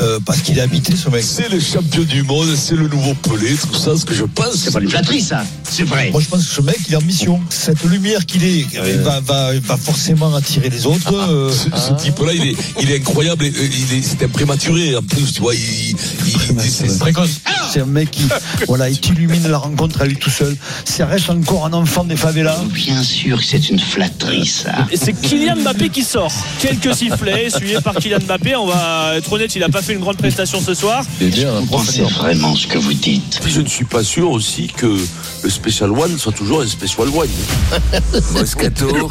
euh, 0.01 0.19
parce 0.27 0.41
qu'il 0.41 0.61
a 0.61 0.65
habité 0.65 0.95
ce 0.95 1.09
mec. 1.09 1.25
C'est 1.25 1.49
le 1.49 1.59
champion 1.61 2.03
du 2.03 2.23
monde, 2.23 2.55
c'est 2.55 2.77
le 2.77 2.87
nouveau 2.89 3.15
Pelé, 3.15 3.55
tout 3.57 3.75
ça, 3.79 3.97
ce 3.97 4.05
que 4.05 4.15
je 4.15 4.25
pense. 4.25 4.57
C'est 4.57 4.73
pas 4.73 4.81
une 4.81 4.91
flatterie, 4.91 5.23
ça. 5.23 5.43
C'est 5.63 5.85
vrai. 5.85 6.11
Moi, 6.11 6.21
je 6.21 6.29
pense 6.29 6.45
que 6.47 6.55
ce 6.55 6.61
mec, 6.61 6.77
il 6.87 6.93
est 6.93 6.97
en 6.97 7.01
mission. 7.03 7.41
Cette 7.49 7.83
lumière 7.85 8.27
qu'il 8.27 8.45
est, 8.45 8.67
il 8.73 8.99
va, 9.03 9.21
va, 9.21 9.59
va 9.59 9.77
forcément 9.79 10.35
attirer 10.35 10.69
les 10.69 10.85
autres. 10.87 11.15
euh, 11.15 11.51
Ce, 11.51 11.71
ce 11.81 11.93
type-là, 12.03 12.33
il 12.35 12.49
est, 12.49 12.57
il 12.83 12.91
est 12.91 12.97
incroyable. 12.99 13.45
et, 13.47 13.49
euh, 13.57 13.69
Il 13.91 13.99
est, 13.99 14.03
c'est 14.03 14.23
un 14.23 14.29
prématuré 14.29 14.97
en 14.97 15.03
plus, 15.03 15.33
tu 15.33 15.41
vois. 15.41 15.55
Il, 15.55 15.61
il- 15.61 16.71
c'est- 16.71 16.99
précoce. 16.99 17.41
C'est 17.73 17.81
un 17.81 17.87
mec 17.87 18.11
qui, 18.11 18.25
voilà, 18.69 18.89
il 18.91 18.99
illumine 19.05 19.49
la 19.49 19.59
rencontre 19.59 20.03
à 20.03 20.05
lui 20.05 20.17
tout 20.17 20.31
seul. 20.31 20.55
Ça 20.85 21.07
reste 21.07 21.31
encore 21.31 21.65
un 21.67 21.73
enfant 21.73 22.05
des 22.05 22.17
favelas. 22.17 22.63
Bien 22.85 23.03
sûr 23.03 23.39
que 23.39 23.45
c'est 23.45 23.71
une 23.71 23.79
flatterie, 23.79 24.47
ça. 24.47 24.73
Et 24.91 24.97
c'est 24.97 25.13
Kylian 25.15 25.57
Mbappé 25.57 25.89
qui 25.89 26.03
sort. 26.05 26.33
Quelques 26.61 26.95
sifflets, 26.95 27.49
suivis 27.57 27.81
par 27.83 27.95
Kylian 27.95 28.19
Mbappé. 28.27 28.57
On 28.57 28.67
va 28.67 29.15
être 29.17 29.33
honnête, 29.33 29.55
il 29.57 29.61
n'a 29.61 29.69
pas 29.69 29.81
fait 29.83 29.95
une 29.95 30.01
grande 30.01 30.17
prestation 30.19 30.61
ce 30.61 30.75
soir. 30.75 31.03
c'est 31.19 31.29
bien, 31.29 31.51
Vous 31.61 31.67
pensez 31.67 32.03
vraiment 32.03 32.55
ce 32.55 32.67
que 32.67 32.77
vous 32.79 32.93
dites 32.93 33.41
Je 33.47 33.61
ne 33.63 33.67
suis 33.69 33.85
pas 33.87 34.05
sûr 34.05 34.31
aussi 34.31 34.67
que 34.69 34.99
le 35.43 35.51
Special 35.51 35.91
One 35.93 36.19
soit 36.19 36.33
toujours 36.33 36.61
un 36.63 36.67
Special 36.67 37.09
One. 37.09 37.29
Moscato, 38.33 39.11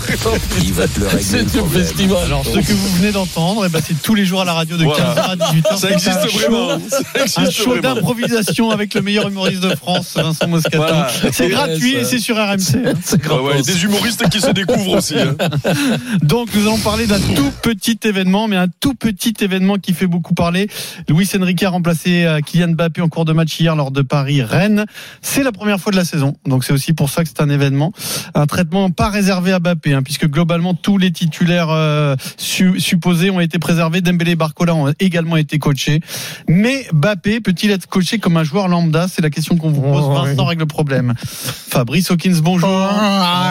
il 0.64 0.74
va 0.74 0.88
te 0.88 1.00
le 1.00 1.08
régler. 1.08 1.24
C'est 1.24 1.56
le 1.56 1.64
festival. 1.68 2.18
Alors 2.26 2.44
ce 2.46 2.60
que 2.60 2.74
vous 2.74 2.96
venez 2.98 3.12
d'entendre, 3.12 3.66
eh 3.66 3.70
ben, 3.70 3.82
c'est 3.86 4.00
tous 4.02 4.16
les 4.16 4.26
jours 4.26 4.42
à 4.42 4.46
la 4.46 4.54
radio 4.54 4.78
de 4.78 4.84
Voilà. 4.84 5.16
15h 5.16 5.20
à 5.20 5.36
18h. 5.36 5.78
Ça 5.80 5.90
existe 5.92 6.10
un 6.18 6.28
show- 6.28 6.38
vraiment. 6.40 6.80
Ça 7.28 7.42
Un 7.42 7.50
show 7.50 7.78
d'improvisation 7.80 8.70
avec 8.72 8.94
le 8.94 9.02
meilleur 9.02 9.28
humoriste 9.28 9.62
de 9.62 9.76
France, 9.76 10.14
Vincent 10.16 10.48
Moscato. 10.48 10.78
Voilà. 10.78 11.08
C'est 11.32 11.48
gratuit 11.50 11.94
ça- 11.94 12.00
et 12.00 12.06
c'est 12.06 12.20
sur 12.20 12.36
RMC. 12.38 12.76
hein. 12.86 12.94
C'est 13.04 13.24
Ouais, 13.34 13.63
des 13.66 13.84
humoristes 13.84 14.28
qui 14.30 14.40
se 14.42 14.52
découvrent 14.52 14.98
aussi. 14.98 15.16
hein. 15.20 15.36
Donc 16.24 16.50
nous 16.56 16.62
allons 16.62 16.78
parler 16.78 17.08
d'un 17.08 17.20
tout 17.20 17.52
petit 17.62 17.98
événement, 18.04 18.48
mais 18.48 18.56
un 18.58 18.68
tout 18.80 18.94
petit 18.94 19.34
événement 19.42 19.76
qui 19.78 19.94
fait 19.94 20.08
beaucoup 20.08 20.34
parler. 20.34 20.70
Luis 21.10 21.30
Enrique 21.40 21.64
a 21.64 21.70
remplacé 21.70 22.26
euh, 22.26 22.40
Kylian 22.42 22.70
Mbappé 22.74 23.02
en 23.02 23.10
cours 23.10 23.26
de 23.26 23.34
match 23.34 23.60
hier 23.60 23.76
lors 23.76 23.92
de 23.92 24.02
Paris-Rennes. 24.02 24.86
C'est 25.22 25.44
la 25.44 25.52
première 25.52 25.80
fois 25.80 25.92
de 25.92 25.98
la 25.98 26.06
saison, 26.06 26.36
donc 26.46 26.64
c'est 26.64 26.74
aussi 26.74 26.94
pour 26.94 27.10
ça 27.10 27.24
que 27.24 27.30
c'est 27.30 27.42
un 27.42 27.50
événement. 27.50 27.92
Un 28.36 28.46
traitement 28.46 28.90
pas 28.92 29.10
réservé 29.10 29.52
à 29.54 29.60
Mbappé, 29.60 29.94
hein, 29.94 30.04
puisque 30.04 30.28
globalement 30.28 30.74
tous 30.74 30.98
les 30.98 31.12
titulaires 31.12 31.70
euh, 31.70 32.16
su- 32.38 32.80
supposés 32.80 33.30
ont 33.30 33.40
été 33.40 33.60
préservés. 33.60 34.02
Dembélé 34.02 34.32
et 34.32 34.36
Barcola 34.36 34.76
ont 34.76 34.94
également 35.00 35.38
été 35.38 35.60
coachés. 35.60 36.02
Mais 36.48 36.86
Mbappé 36.94 37.40
peut-il 37.42 37.72
être 37.72 37.88
coaché 37.88 38.20
comme 38.20 38.38
un 38.38 38.44
joueur 38.44 38.68
lambda? 38.68 39.08
C'est 39.08 39.22
la 39.22 39.30
question 39.30 39.58
qu'on 39.58 39.70
vous 39.72 39.82
pose. 39.82 40.04
Vincent 40.14 40.46
règle 40.46 40.62
le 40.62 40.68
problème. 40.68 41.14
Fabrice 41.24 42.12
Hawkins, 42.12 42.40
bonjour. 42.42 42.70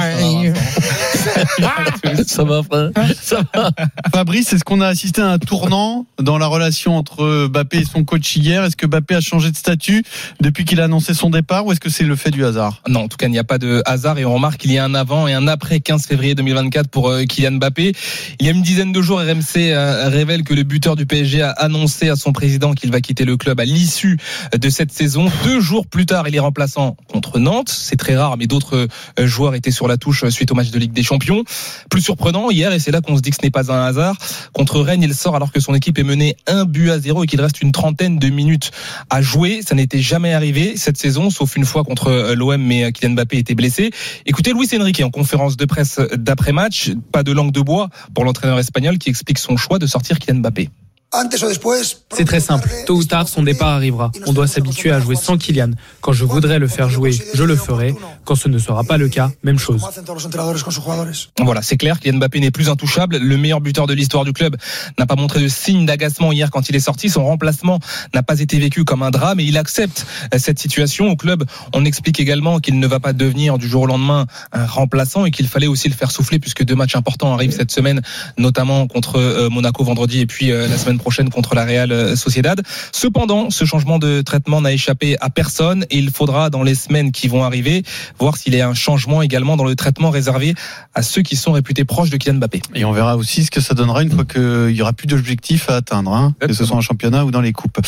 Ça 2.27 2.45
va, 2.45 2.63
frère 2.63 2.91
Ça 3.21 3.43
va. 3.55 3.71
Fabrice, 4.13 4.53
est-ce 4.53 4.65
qu'on 4.65 4.81
a 4.81 4.87
assisté 4.87 5.23
à 5.23 5.29
un 5.29 5.39
tournant 5.39 6.07
dans 6.21 6.39
la 6.39 6.47
relation 6.47 6.97
entre 6.97 7.49
Mbappé 7.49 7.79
et 7.79 7.85
son 7.85 8.05
coach 8.05 8.37
hier? 8.37 8.65
Est-ce 8.65 8.77
que 8.77 8.87
Mbappé 8.87 9.15
a 9.15 9.21
changé 9.21 9.51
de 9.51 9.57
statut 9.57 10.05
depuis 10.41 10.65
qu'il 10.65 10.81
a 10.81 10.85
annoncé 10.85 11.15
son 11.15 11.31
départ 11.31 11.67
ou 11.67 11.73
est-ce 11.73 11.81
que 11.81 11.91
c'est 11.91 12.05
le 12.05 12.17
fait 12.17 12.31
du 12.31 12.45
hasard? 12.45 12.83
Non, 12.89 13.01
en 13.01 13.09
tout 13.09 13.17
cas, 13.17 13.27
il 13.27 13.33
n'y 13.33 13.39
a 13.39 13.45
pas 13.45 13.59
de 13.59 13.83
hasard 13.87 14.19
et 14.19 14.25
on 14.25 14.35
remarque 14.35 14.61
qu'il 14.61 14.73
y 14.73 14.79
a 14.79 14.85
un 14.85 14.95
avant 14.95 15.29
et 15.29 15.35
un 15.35 15.49
après 15.49 15.81
15 15.81 16.07
février 16.07 16.35
2024 16.35 16.89
pour 16.89 17.09
euh, 17.09 17.25
Kylian 17.25 17.53
Mbappé. 17.53 17.93
Il 18.41 18.47
y 18.47 18.49
a 18.49 18.53
une 18.53 18.63
dizaine 18.63 18.93
de 18.93 19.03
jours, 19.03 19.21
RMC 19.21 19.57
euh, 19.57 20.09
révèle 20.09 20.45
que 20.45 20.55
le 20.55 20.63
buteur 20.63 20.97
du 20.97 21.07
PSG 21.07 21.43
a 21.43 21.51
annoncé 21.51 22.09
à 22.09 22.17
son 22.17 22.33
président 22.33 22.73
qu'il 22.73 22.91
va 22.91 23.01
quitter 23.01 23.25
le 23.25 23.37
club 23.37 23.61
à 23.61 23.65
l'issue 23.65 24.19
de 24.57 24.71
cette 24.71 24.93
saison. 24.93 25.31
Deux 25.45 25.61
jours 25.61 25.87
plus 25.87 26.07
tard, 26.07 26.29
il 26.29 26.35
est 26.35 26.41
remplaçant 26.41 26.97
contre 27.11 27.39
Nantes. 27.39 27.69
C'est 27.69 27.97
très 27.97 28.17
rare, 28.17 28.37
mais 28.37 28.47
d'autres 28.47 28.89
euh, 29.19 29.27
joueurs 29.27 29.55
étaient 29.55 29.71
sur 29.71 29.89
la 29.89 29.92
touche 29.97 30.29
suite 30.29 30.51
au 30.51 30.55
match 30.55 30.71
de 30.71 30.79
Ligue 30.79 30.93
des 30.93 31.03
Champions. 31.03 31.45
Plus 31.91 32.01
surprenant 32.01 32.51
hier, 32.51 32.73
et 32.73 32.79
c'est 32.79 32.91
là 32.91 33.01
qu'on 33.01 33.17
se 33.17 33.23
dit 33.23 33.31
que 33.31 33.37
ce 33.37 33.43
n'est 33.43 33.51
pas 33.51 33.73
un 33.73 33.85
hasard, 33.85 34.17
contre 34.53 34.81
Rennes, 34.81 35.03
il 35.03 35.15
sort 35.15 35.37
alors 35.37 35.53
que 35.53 35.61
son 35.61 35.75
équipe 35.75 35.99
est 35.99 36.05
menée 36.05 36.37
un 36.47 36.65
but 36.65 36.91
à 36.91 36.99
zéro 36.99 37.25
et 37.25 37.27
qu'il 37.27 37.41
reste 37.41 37.63
une 37.63 37.73
trentaine 37.73 38.19
de 38.19 38.29
minutes 38.29 38.71
à 39.11 39.23
jouer. 39.23 39.61
Ça 39.63 39.75
n'était 39.75 40.01
jamais 40.01 40.33
arrivé 40.33 40.77
cette 40.77 40.97
saison, 40.97 41.31
sauf 41.31 41.57
une 41.57 41.65
fois 41.65 41.85
contre 41.85 42.09
euh, 42.09 42.35
l'OM, 42.35 42.61
mais 42.61 42.85
euh, 42.85 42.91
Kylian 42.91 43.15
Mbappé 43.15 43.39
était 43.39 43.55
blessé. 43.55 43.91
Écoutez 44.27 44.53
Luis 44.53 44.69
Enrique 44.79 45.03
en 45.03 45.11
conférence 45.11 45.57
de 45.57 45.65
presse 45.65 46.01
d'après-match, 46.15 46.93
pas 47.13 47.23
de 47.23 47.33
langue 47.33 47.53
de 47.53 47.61
bois 47.61 47.89
pour 48.15 48.25
l'entraîneur 48.25 48.59
espagnol 48.59 48.99
qui 48.99 49.11
explique 49.11 49.39
son 49.39 49.57
choix 49.57 49.79
de 49.79 49.87
sortir 49.87 50.19
Kylian 50.19 50.41
Mbappé. 50.41 50.71
C'est 52.11 52.25
très 52.25 52.41
simple. 52.41 52.71
Tôt 52.87 52.97
ou 52.97 53.05
tard, 53.05 53.29
son 53.29 53.43
départ 53.43 53.69
arrivera. 53.69 54.11
On 54.27 54.33
doit 54.33 54.47
s'habituer 54.47 54.91
à 54.91 54.99
jouer 54.99 55.15
sans 55.15 55.37
Kylian. 55.37 55.73
Quand 56.01 56.15
je 56.15 56.25
voudrais 56.25 56.59
le 56.59 56.69
faire 56.69 56.89
jouer, 56.89 57.13
je 57.35 57.45
le 57.45 57.55
ferai. 57.55 57.95
Quand 58.25 58.35
ce 58.35 58.49
ne 58.49 58.59
sera 58.59 58.83
pas 58.83 58.97
le 58.97 59.11
cas, 59.11 59.31
même 59.43 59.59
chose. 59.59 59.83
Voilà, 61.39 61.61
c'est 61.61 61.77
clair, 61.77 62.01
Kylian 62.01 62.17
Mbappé 62.17 62.41
n'est 62.41 62.51
plus 62.51 62.71
intouchable. 62.71 63.19
Le 63.19 63.37
meilleur 63.37 63.61
buteur 63.61 63.87
de 63.87 63.93
l'histoire 63.93 64.25
du 64.25 64.33
club 64.33 64.57
n'a 64.99 65.05
pas 65.05 65.17
montré 65.17 65.41
de 65.41 65.49
signe 65.49 65.85
d'agacement 65.85 66.33
hier 66.33 66.51
quand 66.51 66.71
il 66.71 66.77
est 66.77 66.81
sorti. 66.81 67.11
Son 67.11 67.27
remplacement 67.27 67.79
n'a 68.15 68.23
pas 68.23 68.41
été 68.41 68.59
vécu 68.59 68.85
comme 68.85 69.03
un 69.03 69.11
drame 69.11 69.39
et 69.39 69.45
il 69.45 69.59
accepte 69.59 70.07
euh, 70.35 70.39
cette 70.39 70.59
situation. 70.59 71.11
Au 71.11 71.17
club, 71.17 71.45
on 71.75 71.85
explique 71.85 72.21
également 72.21 72.59
qu'il 72.59 72.79
ne 72.81 72.87
va 72.87 73.01
pas 73.01 73.13
devenir 73.13 73.59
du 73.59 73.69
jour 73.69 73.83
au 73.83 73.87
lendemain 73.87 74.27
un 74.53 74.65
remplaçant 74.65 75.27
et 75.27 75.31
qu'il 75.31 75.47
fallait 75.47 75.67
aussi 75.67 75.91
le 75.91 75.95
faire 75.95 76.11
souffler 76.11 76.39
puisque 76.39 76.65
deux 76.65 76.75
matchs 76.75 76.97
importants 76.97 77.35
arrivent 77.35 77.53
cette 77.53 77.71
semaine, 77.71 78.01
notamment 78.39 78.87
contre 78.87 79.17
euh, 79.17 79.51
Monaco 79.51 79.85
vendredi 79.85 80.21
et 80.21 80.27
puis 80.27 80.51
euh, 80.51 80.69
la 80.69 80.79
semaine 80.79 80.97
prochaine 80.97 81.02
contre 81.31 81.55
la 81.55 81.65
Real 81.65 81.93
euh, 81.93 82.17
Sociedad. 82.17 82.63
Cependant, 82.93 83.51
ce 83.51 83.65
changement 83.65 83.99
de 83.99 84.23
traitement 84.23 84.61
n'a 84.61 84.73
échappé 84.73 85.17
à 85.21 85.31
personne 85.31 85.85
et 85.91 85.99
il 85.99 86.11
faudra 86.11 86.51
dans 86.51 86.63
les 86.63 86.75
semaines 86.75 87.13
qui 87.13 87.29
vont 87.29 87.45
arriver 87.45 87.83
voir 88.19 88.37
s'il 88.37 88.55
y 88.55 88.61
a 88.61 88.69
un 88.69 88.75
changement 88.75 89.23
également 89.23 89.57
dans 89.57 89.65
le 89.65 89.75
traitement 89.75 90.11
réservé 90.11 90.55
à 90.95 91.03
ceux 91.03 91.23
qui 91.23 91.37
sont 91.37 91.53
réputés 91.53 91.85
proches 91.85 92.11
de 92.11 92.17
Kylian 92.17 92.39
Mbappé. 92.39 92.63
Et 92.75 92.85
on 92.85 92.93
verra 92.93 93.17
aussi 93.17 93.45
ce 93.45 93.51
que 93.51 93.61
ça 93.61 93.75
donnera 93.75 94.03
une 94.03 94.11
fois 94.11 94.25
qu'il 94.25 94.75
y 94.75 94.83
aura 94.83 94.93
plus 94.93 95.07
d'objectifs 95.07 95.69
à 95.69 95.77
atteindre, 95.77 96.13
hein, 96.13 96.35
que 96.41 96.53
ce 96.53 96.65
soit 96.65 96.77
en 96.77 96.81
championnat 96.81 97.25
ou 97.25 97.31
dans 97.31 97.41
les 97.41 97.53
coupes. 97.53 97.81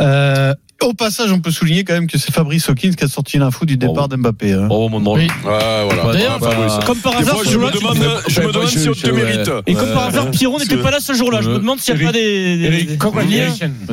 Euh, 0.00 0.54
au 0.82 0.92
passage, 0.94 1.32
on 1.32 1.40
peut 1.40 1.50
souligner 1.50 1.82
quand 1.84 1.94
même 1.94 2.06
que 2.06 2.18
c'est 2.18 2.32
Fabrice 2.32 2.68
Hawkins 2.68 2.92
qui 2.92 3.04
a 3.04 3.08
sorti 3.08 3.36
l'info 3.38 3.64
du 3.64 3.76
départ 3.76 4.08
d'Mbappé. 4.08 4.52
hein. 4.52 4.68
Oh, 4.70 4.88
mon 4.88 5.00
drôle. 5.00 5.18
Oui. 5.20 5.26
Ouais, 5.44 5.84
voilà. 5.84 6.12
D'ailleurs, 6.12 6.38
bah. 6.38 6.80
Comme 6.86 6.98
par 6.98 7.16
hasard, 7.16 7.34
fois, 7.34 7.44
ce 7.44 7.50
je 7.50 7.58
me 7.58 7.70
demande, 7.70 7.98
je 8.28 8.40
me 8.40 8.52
demande 8.52 8.68
si 8.68 8.88
on 8.88 8.92
te 8.92 9.10
mérite. 9.10 9.50
Et 9.66 9.74
comme 9.74 9.92
par 9.92 10.04
hasard, 10.06 10.30
Pierrot 10.30 10.58
n'était 10.58 10.76
que- 10.76 10.82
pas 10.82 10.90
là 10.92 11.00
ce 11.00 11.12
jour-là. 11.14 11.40
Je 11.42 11.50
me 11.50 11.58
demande 11.58 11.80
s'il 11.80 11.94
n'y 11.96 12.02
a 12.02 12.06
pas 12.06 12.12
des. 12.12 12.56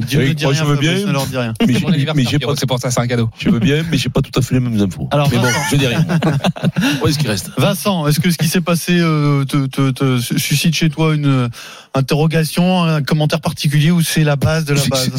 Dieu 0.08 0.36
moi, 0.44 0.52
rien, 0.52 0.54
je 0.54 0.64
veux 0.66 0.76
bien. 0.78 0.92
Mais 2.16 2.24
j'ai- 2.24 2.40
pas, 2.40 2.56
c'est 2.56 2.66
pour 2.68 2.80
ça, 2.80 2.92
c'est 2.92 3.00
un 3.02 3.08
cadeau. 3.08 3.30
je 3.40 3.50
veux 3.50 3.60
bien, 3.60 3.84
mais 3.90 3.98
j'ai 3.98 4.10
pas 4.10 4.22
tout 4.22 4.38
à 4.38 4.42
fait 4.44 4.54
les 4.56 4.60
mêmes 4.62 4.80
infos. 4.80 5.08
Alors, 5.12 5.30
mais 5.32 5.38
bon, 5.38 5.48
je 5.72 5.76
dis 5.78 5.88
rien. 5.88 6.06
Où 7.04 7.08
est-ce 7.08 7.18
qu'il 7.18 7.30
reste? 7.30 7.50
Vincent, 7.58 8.08
est-ce 8.08 8.20
que 8.20 8.30
ce 8.30 8.38
qui 8.38 8.48
s'est 8.48 8.62
passé 8.62 9.00
euh, 9.00 9.44
te, 9.46 9.66
te- 9.66 9.90
te 9.92 10.20
suscite 10.20 10.76
chez 10.76 10.90
toi 10.90 11.16
une 11.16 11.26
euh, 11.26 11.48
interrogation, 11.96 12.84
un 12.84 13.02
commentaire 13.02 13.42
particulier 13.42 13.90
ou 13.92 14.02
c'est 14.02 14.24
la 14.24 14.36
base 14.36 14.66
de 14.66 14.74
la 14.76 14.82
base? 14.90 15.10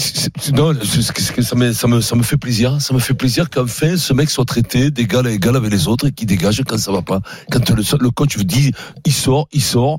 Non, 0.52 0.72
c'est- 0.82 1.02
c'est- 1.02 1.12
c'est- 1.34 1.42
ça 1.42 1.55
me, 1.56 1.72
ça, 1.72 1.88
me, 1.88 2.00
ça 2.00 2.14
me 2.16 2.22
fait 2.22 2.36
plaisir. 2.36 2.80
Ça 2.80 2.94
me 2.94 2.98
fait 2.98 3.14
plaisir 3.14 3.50
qu'enfin 3.50 3.96
ce 3.96 4.12
mec 4.12 4.30
soit 4.30 4.44
traité 4.44 4.90
d'égal 4.90 5.26
à 5.26 5.30
égal 5.30 5.56
avec 5.56 5.70
les 5.72 5.88
autres 5.88 6.06
et 6.06 6.12
qu'il 6.12 6.26
dégage 6.26 6.62
quand 6.66 6.78
ça 6.78 6.92
va 6.92 7.02
pas. 7.02 7.20
Quand 7.50 7.68
le, 7.70 7.82
le 8.00 8.10
coach 8.10 8.36
vous 8.36 8.44
dit 8.44 8.72
il 9.04 9.12
sort, 9.12 9.48
il 9.52 9.62
sort, 9.62 9.98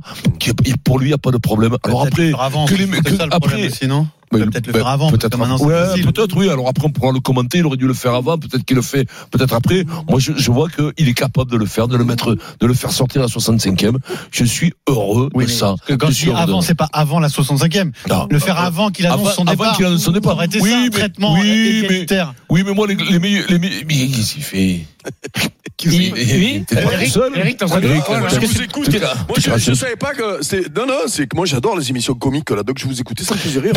pour 0.84 1.00
lui 1.00 1.08
il 1.08 1.10
n'y 1.10 1.14
a 1.14 1.18
pas 1.18 1.32
de 1.32 1.38
problème. 1.38 1.76
Alors 1.84 2.04
après, 2.14 2.32
que 2.66 2.76
les- 2.76 2.88
que- 3.02 3.10
après- 3.36 3.50
problème 3.72 4.12
Peut-être 4.30 4.68
le 4.68 4.74
ben, 4.74 4.80
faire 4.80 4.88
avant, 4.88 5.10
peut-être 5.10 5.38
ouais, 5.66 6.02
peut-être 6.04 6.36
oui. 6.36 6.50
Alors 6.50 6.68
après 6.68 6.86
on 6.86 6.90
pourra 6.92 7.12
le 7.14 7.20
commenter. 7.20 7.60
Il 7.60 7.66
aurait 7.66 7.78
dû 7.78 7.88
le 7.88 7.94
faire 7.94 8.14
avant. 8.14 8.38
Peut-être 8.38 8.64
qu'il 8.66 8.76
le 8.76 8.82
fait. 8.82 9.08
Peut-être 9.32 9.54
après. 9.54 9.86
Moi 10.10 10.20
je, 10.20 10.34
je 10.36 10.52
vois 10.52 10.68
qu'il 10.70 11.08
est 11.08 11.14
capable 11.14 11.50
de 11.50 11.58
le 11.58 11.66
faire, 11.66 11.88
de 11.88 11.96
le 11.96 12.04
mettre, 12.04 12.36
de 12.60 12.68
le 12.68 12.74
faire 12.74 12.92
sortir 12.92 13.22
à 13.22 13.26
la 13.26 13.30
65e. 13.30 13.96
Je 14.32 14.44
suis 14.44 14.74
heureux 14.90 15.30
Oui, 15.34 15.46
de 15.46 15.50
ça. 15.50 15.76
quand 15.98 16.08
Je 16.08 16.12
suis 16.14 16.28
de- 16.28 16.36
avant, 16.36 16.62
c'est 16.62 16.76
pas 16.76 16.90
avant 16.92 17.20
la 17.20 17.30
65e. 17.30 17.92
Non. 18.10 18.28
Le 18.30 18.40
faire 18.40 18.60
avant 18.60 18.90
qu'il 18.90 19.06
annonce 19.08 19.22
Avant- 19.22 19.32
son 19.32 19.42
avant 19.44 19.52
départ. 19.52 19.76
qu'il 19.78 19.86
annonce 19.86 20.02
son 20.04 20.12
départ. 20.12 20.32
Ça 20.32 20.36
aurait 20.36 20.46
été 20.48 20.62
Oui, 20.62 20.70
ça, 20.70 20.78
un 20.78 20.84
mais- 20.84 20.90
traitement 20.90 21.34
oui, 21.40 21.86
mais-. 21.90 22.06
Oui, 22.50 22.64
mais 22.66 22.74
moi 22.74 22.88
les, 22.88 22.96
les 22.96 23.20
meilleurs, 23.20 23.46
les 23.50 23.60
meilleurs, 23.60 23.84
mais 23.88 24.08
qu'est-ce 24.08 24.34
qu'il 24.34 24.44
fait? 24.44 24.86
Oui, 25.86 26.12
oui. 26.12 26.66
Eric. 26.72 27.16
Eric, 27.36 27.58
t'es 27.60 27.68
Je 27.68 28.46
vous 28.48 28.62
écoute. 28.64 28.90
Moi, 29.28 29.38
je, 29.58 29.74
savais 29.76 29.96
pas 29.96 30.14
que 30.16 30.40
c'est. 30.42 30.76
Non, 30.76 30.88
non, 30.88 31.02
c'est 31.08 31.28
que 31.28 31.36
moi, 31.36 31.46
j'adore 31.46 31.78
les 31.78 31.88
émissions 31.92 32.16
comiques 32.16 32.50
là. 32.50 32.64
Donc, 32.64 32.80
je 32.80 32.86
vous 32.88 33.00
écoutais, 33.00 33.24
ça 33.24 33.36
me 33.36 33.40
faisait 33.40 33.60
rire. 33.60 33.74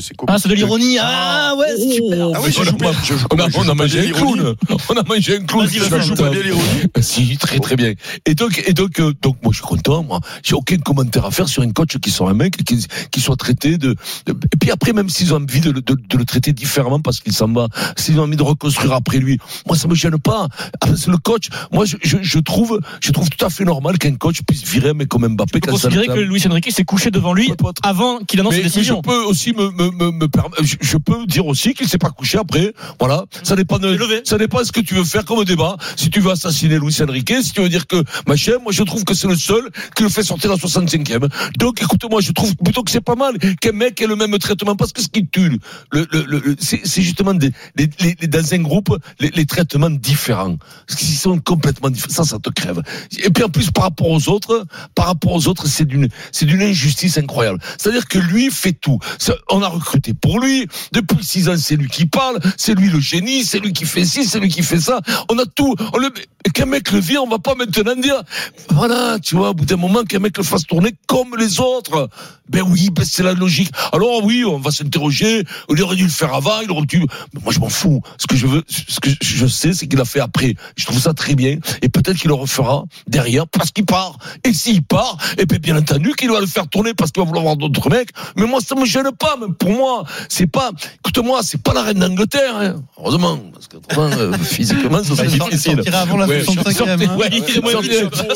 C'est. 0.00 0.14
Ah, 0.26 0.38
c'est 0.38 0.48
de 0.48 0.54
l'ironie. 0.54 0.96
Ah, 0.98 1.52
ouais, 1.58 1.76
super. 1.76 2.28
Ah 2.34 2.40
oui, 2.42 2.50
je 2.50 2.58
On 2.60 2.62
a 2.62 2.64
joue 2.64 2.76
pas- 2.78 2.92
on 3.58 3.68
a, 3.68 3.74
mangé 3.74 4.08
un 4.08 4.12
clown. 4.12 4.54
On 4.88 4.94
a 4.94 5.02
mangé 5.02 5.36
un 5.36 5.44
clown. 5.44 5.68
Je 5.70 6.00
joue 6.00 6.14
pas 6.14 6.30
bien 6.30 6.42
l'ironie. 6.42 6.62
Si, 7.02 7.36
très 7.36 7.58
très 7.58 7.76
bien. 7.76 7.92
Et 8.24 8.34
donc, 8.34 8.62
et 8.66 8.72
donc, 8.72 8.98
euh, 9.00 9.12
donc 9.20 9.36
moi 9.42 9.52
je 9.52 9.58
suis 9.58 9.66
content. 9.66 10.02
Moi, 10.02 10.20
j'ai 10.42 10.54
aucun 10.54 10.78
commentaire 10.78 11.26
à 11.26 11.30
faire 11.30 11.48
sur 11.48 11.62
un 11.62 11.70
coach 11.72 11.98
qui 11.98 12.10
soit 12.10 12.30
un 12.30 12.34
mec 12.34 12.56
qui, 12.64 12.86
qui 13.10 13.20
soit 13.20 13.36
traité 13.36 13.76
de, 13.76 13.94
Et 14.28 14.56
puis 14.58 14.70
après, 14.70 14.94
même 14.94 15.10
s'ils 15.10 15.34
ont 15.34 15.36
envie 15.36 15.60
de, 15.60 15.70
le- 15.70 15.82
de, 15.82 15.94
de 15.94 16.16
le 16.16 16.24
traiter 16.24 16.52
différemment 16.54 17.00
parce 17.00 17.20
qu'il 17.20 17.34
s'en 17.34 17.48
va, 17.52 17.68
s'ils 17.98 18.18
ont 18.18 18.22
envie 18.22 18.36
de 18.36 18.42
reconstruire 18.42 18.94
après 18.94 19.18
lui, 19.18 19.38
moi 19.66 19.76
ça 19.76 19.88
me 19.88 19.94
gêne 19.94 20.18
pas. 20.18 20.48
Ah, 20.80 20.88
C'est 20.96 21.10
le 21.10 21.18
coach. 21.18 21.48
Moi, 21.72 21.84
je, 21.84 21.96
je, 22.02 22.18
je 22.20 22.38
trouve, 22.38 22.80
je 23.00 23.10
trouve 23.12 23.28
tout 23.30 23.44
à 23.44 23.50
fait 23.50 23.64
normal 23.64 23.98
qu'un 23.98 24.14
coach 24.16 24.42
puisse 24.46 24.64
virer 24.64 24.90
un 24.90 24.94
mec 24.94 25.08
comme 25.08 25.26
Mbappé. 25.26 25.60
Vous 25.66 25.72
considérez 25.72 26.06
que. 26.06 26.12
Luis 26.20 26.42
Enrique 26.48 26.70
s'est 26.72 26.84
couché 26.84 27.10
devant 27.10 27.32
lui 27.34 27.48
avant 27.82 28.18
qu'il 28.20 28.40
annonce 28.40 28.54
ses 28.54 28.62
mais 28.62 28.68
je 28.68 28.74
décisions. 28.74 29.02
peux 29.02 29.22
aussi 29.24 29.52
me, 29.52 29.70
me, 29.70 29.90
me, 29.90 30.10
me 30.10 30.28
je, 30.62 30.76
je 30.80 30.96
peux 30.96 31.26
dire 31.26 31.46
aussi 31.46 31.74
qu'il 31.74 31.88
s'est 31.88 31.98
pas 31.98 32.10
couché 32.10 32.38
après. 32.38 32.72
Voilà. 32.98 33.24
Ça 33.42 33.56
dépend 33.56 33.78
de, 33.78 33.96
ça 34.24 34.38
dépend 34.38 34.60
de 34.60 34.64
ce 34.64 34.72
que 34.72 34.80
tu 34.80 34.94
veux 34.94 35.04
faire 35.04 35.24
comme 35.24 35.44
débat. 35.44 35.76
Si 35.96 36.10
tu 36.10 36.20
veux 36.20 36.30
assassiner 36.30 36.78
Luis 36.78 36.96
Enrique, 37.02 37.32
si 37.42 37.52
tu 37.52 37.60
veux 37.60 37.68
dire 37.68 37.86
que, 37.86 38.02
machin, 38.26 38.52
moi 38.62 38.72
je 38.72 38.82
trouve 38.82 39.04
que 39.04 39.14
c'est 39.14 39.28
le 39.28 39.36
seul 39.36 39.62
qui 39.94 40.02
le 40.02 40.08
fait 40.08 40.22
sortir 40.22 40.50
à 40.52 40.56
65e. 40.56 41.28
Donc 41.58 41.82
écoute-moi, 41.82 42.20
je 42.20 42.32
trouve 42.32 42.54
plutôt 42.56 42.82
que 42.82 42.90
c'est 42.90 43.00
pas 43.04 43.14
mal 43.16 43.36
qu'un 43.60 43.72
mec 43.72 44.00
ait 44.00 44.06
le 44.06 44.16
même 44.16 44.36
traitement 44.38 44.76
parce 44.76 44.92
que 44.92 45.02
ce 45.02 45.08
qui 45.08 45.26
tue, 45.26 45.58
le, 45.92 46.06
le, 46.12 46.24
le, 46.26 46.56
c'est 46.60 47.02
justement 47.02 47.34
des, 47.34 47.50
les, 47.76 47.88
les- 48.00 48.16
les- 48.20 48.26
dans 48.28 48.54
un 48.54 48.58
groupe, 48.58 48.96
les, 49.20 49.30
les 49.30 49.46
traitements 49.46 49.90
différents. 49.90 50.53
Parce 50.86 51.00
qu'ils 51.00 51.16
sont 51.16 51.38
complètement 51.38 51.90
différents. 51.90 52.12
Ça, 52.12 52.24
ça 52.24 52.38
te 52.38 52.50
crève. 52.50 52.82
Et 53.18 53.30
puis 53.30 53.44
en 53.44 53.48
plus, 53.48 53.70
par 53.70 53.84
rapport 53.84 54.08
aux 54.08 54.28
autres, 54.28 54.66
par 54.94 55.06
rapport 55.06 55.32
aux 55.32 55.48
autres, 55.48 55.66
c'est 55.66 55.84
d'une, 55.84 56.08
c'est 56.32 56.46
d'une 56.46 56.62
injustice 56.62 57.18
incroyable. 57.18 57.58
C'est-à-dire 57.78 58.06
que 58.06 58.18
lui 58.18 58.50
fait 58.50 58.72
tout. 58.72 58.98
On 59.50 59.62
a 59.62 59.68
recruté 59.68 60.14
pour 60.14 60.40
lui. 60.40 60.66
Depuis 60.92 61.24
six 61.24 61.48
ans, 61.48 61.56
c'est 61.58 61.76
lui 61.76 61.88
qui 61.88 62.06
parle. 62.06 62.38
C'est 62.56 62.74
lui 62.74 62.88
le 62.88 63.00
génie. 63.00 63.44
C'est 63.44 63.58
lui 63.58 63.72
qui 63.72 63.84
fait 63.84 64.04
ci, 64.04 64.24
c'est 64.24 64.40
lui 64.40 64.48
qui 64.48 64.62
fait 64.62 64.80
ça. 64.80 65.00
On 65.30 65.38
a 65.38 65.46
tout. 65.46 65.74
Qu'un 66.52 66.66
mec 66.66 66.92
le 66.92 67.00
vire, 67.00 67.22
on 67.22 67.28
va 67.28 67.38
pas 67.38 67.54
maintenant 67.54 67.96
dire, 67.96 68.22
voilà, 68.68 69.18
tu 69.18 69.34
vois, 69.34 69.50
au 69.50 69.54
bout 69.54 69.64
d'un 69.64 69.76
moment, 69.76 70.04
qu'un 70.04 70.18
mec 70.18 70.36
le 70.36 70.44
fasse 70.44 70.66
tourner 70.66 70.94
comme 71.06 71.36
les 71.38 71.58
autres. 71.58 72.10
Ben 72.48 72.62
oui, 72.62 72.90
ben 72.92 73.04
c'est 73.04 73.22
la 73.22 73.32
logique. 73.32 73.70
Alors 73.92 74.22
oui, 74.22 74.44
on 74.44 74.58
va 74.58 74.70
s'interroger. 74.70 75.44
Il 75.70 75.82
aurait 75.82 75.96
dû 75.96 76.04
le 76.04 76.10
faire 76.10 76.34
avant. 76.34 76.60
Il 76.60 76.70
aurait 76.70 76.86
dû. 76.86 77.00
Mais 77.32 77.40
moi, 77.42 77.52
je 77.52 77.58
m'en 77.60 77.70
fous. 77.70 78.02
Ce 78.18 78.26
que 78.26 78.36
je 78.36 78.46
veux, 78.46 78.62
ce 78.68 79.00
que 79.00 79.10
je 79.22 79.46
sais, 79.46 79.72
c'est 79.72 79.86
qu'il 79.86 80.00
a 80.00 80.04
fait 80.04 80.20
après. 80.34 80.54
Je 80.76 80.84
trouve 80.84 80.98
ça 80.98 81.14
très 81.14 81.34
bien. 81.34 81.58
Et 81.82 81.88
peut-être 81.88 82.16
qu'il 82.16 82.28
le 82.28 82.34
refera 82.34 82.84
derrière 83.06 83.46
parce 83.46 83.70
qu'il 83.70 83.86
part. 83.86 84.18
Et 84.44 84.52
s'il 84.52 84.82
part, 84.82 85.16
et 85.38 85.46
bien, 85.46 85.58
bien 85.58 85.76
entendu 85.78 86.12
qu'il 86.16 86.30
va 86.30 86.40
le 86.40 86.46
faire 86.46 86.66
tourner 86.68 86.92
parce 86.94 87.12
qu'il 87.12 87.22
va 87.22 87.26
vouloir 87.26 87.44
voir 87.44 87.56
d'autres 87.56 87.88
mecs. 87.90 88.10
Mais 88.36 88.46
moi, 88.46 88.60
ça 88.66 88.74
me 88.74 88.84
gêne 88.84 89.10
pas. 89.18 89.36
Même 89.40 89.54
pour 89.54 89.70
moi, 89.70 90.04
c'est 90.28 90.46
pas. 90.46 90.70
Écoute-moi, 91.04 91.40
c'est 91.42 91.62
pas 91.62 91.72
la 91.72 91.82
reine 91.82 91.98
d'Angleterre. 91.98 92.56
Hein. 92.56 92.82
Heureusement, 92.98 93.38
parce 93.52 93.68
que 93.68 93.76
euh, 93.98 94.32
physiquement, 94.42 95.02
ça 95.04 95.14
serait 95.16 95.26
Il 95.28 95.36
sort- 95.38 95.48
difficile. 95.48 95.80
avant 95.94 96.16
la 96.16 96.26
Ouais, 96.26 96.42
65e, 96.42 96.72
sortez- 96.72 97.06
hein. 97.06 97.16
ouais, 97.16 97.30
Ouais, 97.30 97.72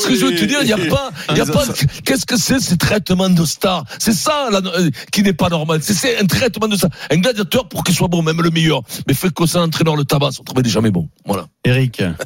que 0.07 0.15
je 0.15 0.25
veux 0.25 0.35
te 0.35 0.45
dire, 0.45 0.59
il 0.61 0.67
n'y 0.67 0.73
a 0.73 0.77
pas, 0.77 1.11
il 1.31 1.37
y 1.37 1.41
a 1.41 1.45
pas. 1.45 1.65
Qu'est-ce 2.05 2.25
que 2.25 2.37
c'est 2.37 2.59
ces 2.59 2.77
traitements 2.77 3.29
de 3.29 3.45
star 3.45 3.83
C'est 3.99 4.13
ça 4.13 4.49
là, 4.51 4.61
euh, 4.77 4.89
qui 5.11 5.21
n'est 5.23 5.33
pas 5.33 5.49
normal. 5.49 5.79
C'est- 5.83 6.17
un 6.19 6.25
traitement 6.25 6.67
de 6.67 6.75
star. 6.75 6.89
Un 7.11 7.17
gladiateur 7.17 7.67
pour 7.67 7.83
qu'il 7.83 7.95
soit 7.95 8.07
bon, 8.07 8.21
même 8.21 8.41
le 8.41 8.49
meilleur. 8.51 8.81
Mais 9.07 9.13
fait 9.13 9.33
que 9.33 9.45
ça, 9.45 9.61
entraîneur 9.61 9.95
le 9.95 10.05
tabac, 10.05 10.29
on 10.39 10.43
trouvait 10.43 10.67
jamais 10.69 10.91
bon. 10.91 11.07
Voilà. 11.25 11.47
Eric. 11.65 11.88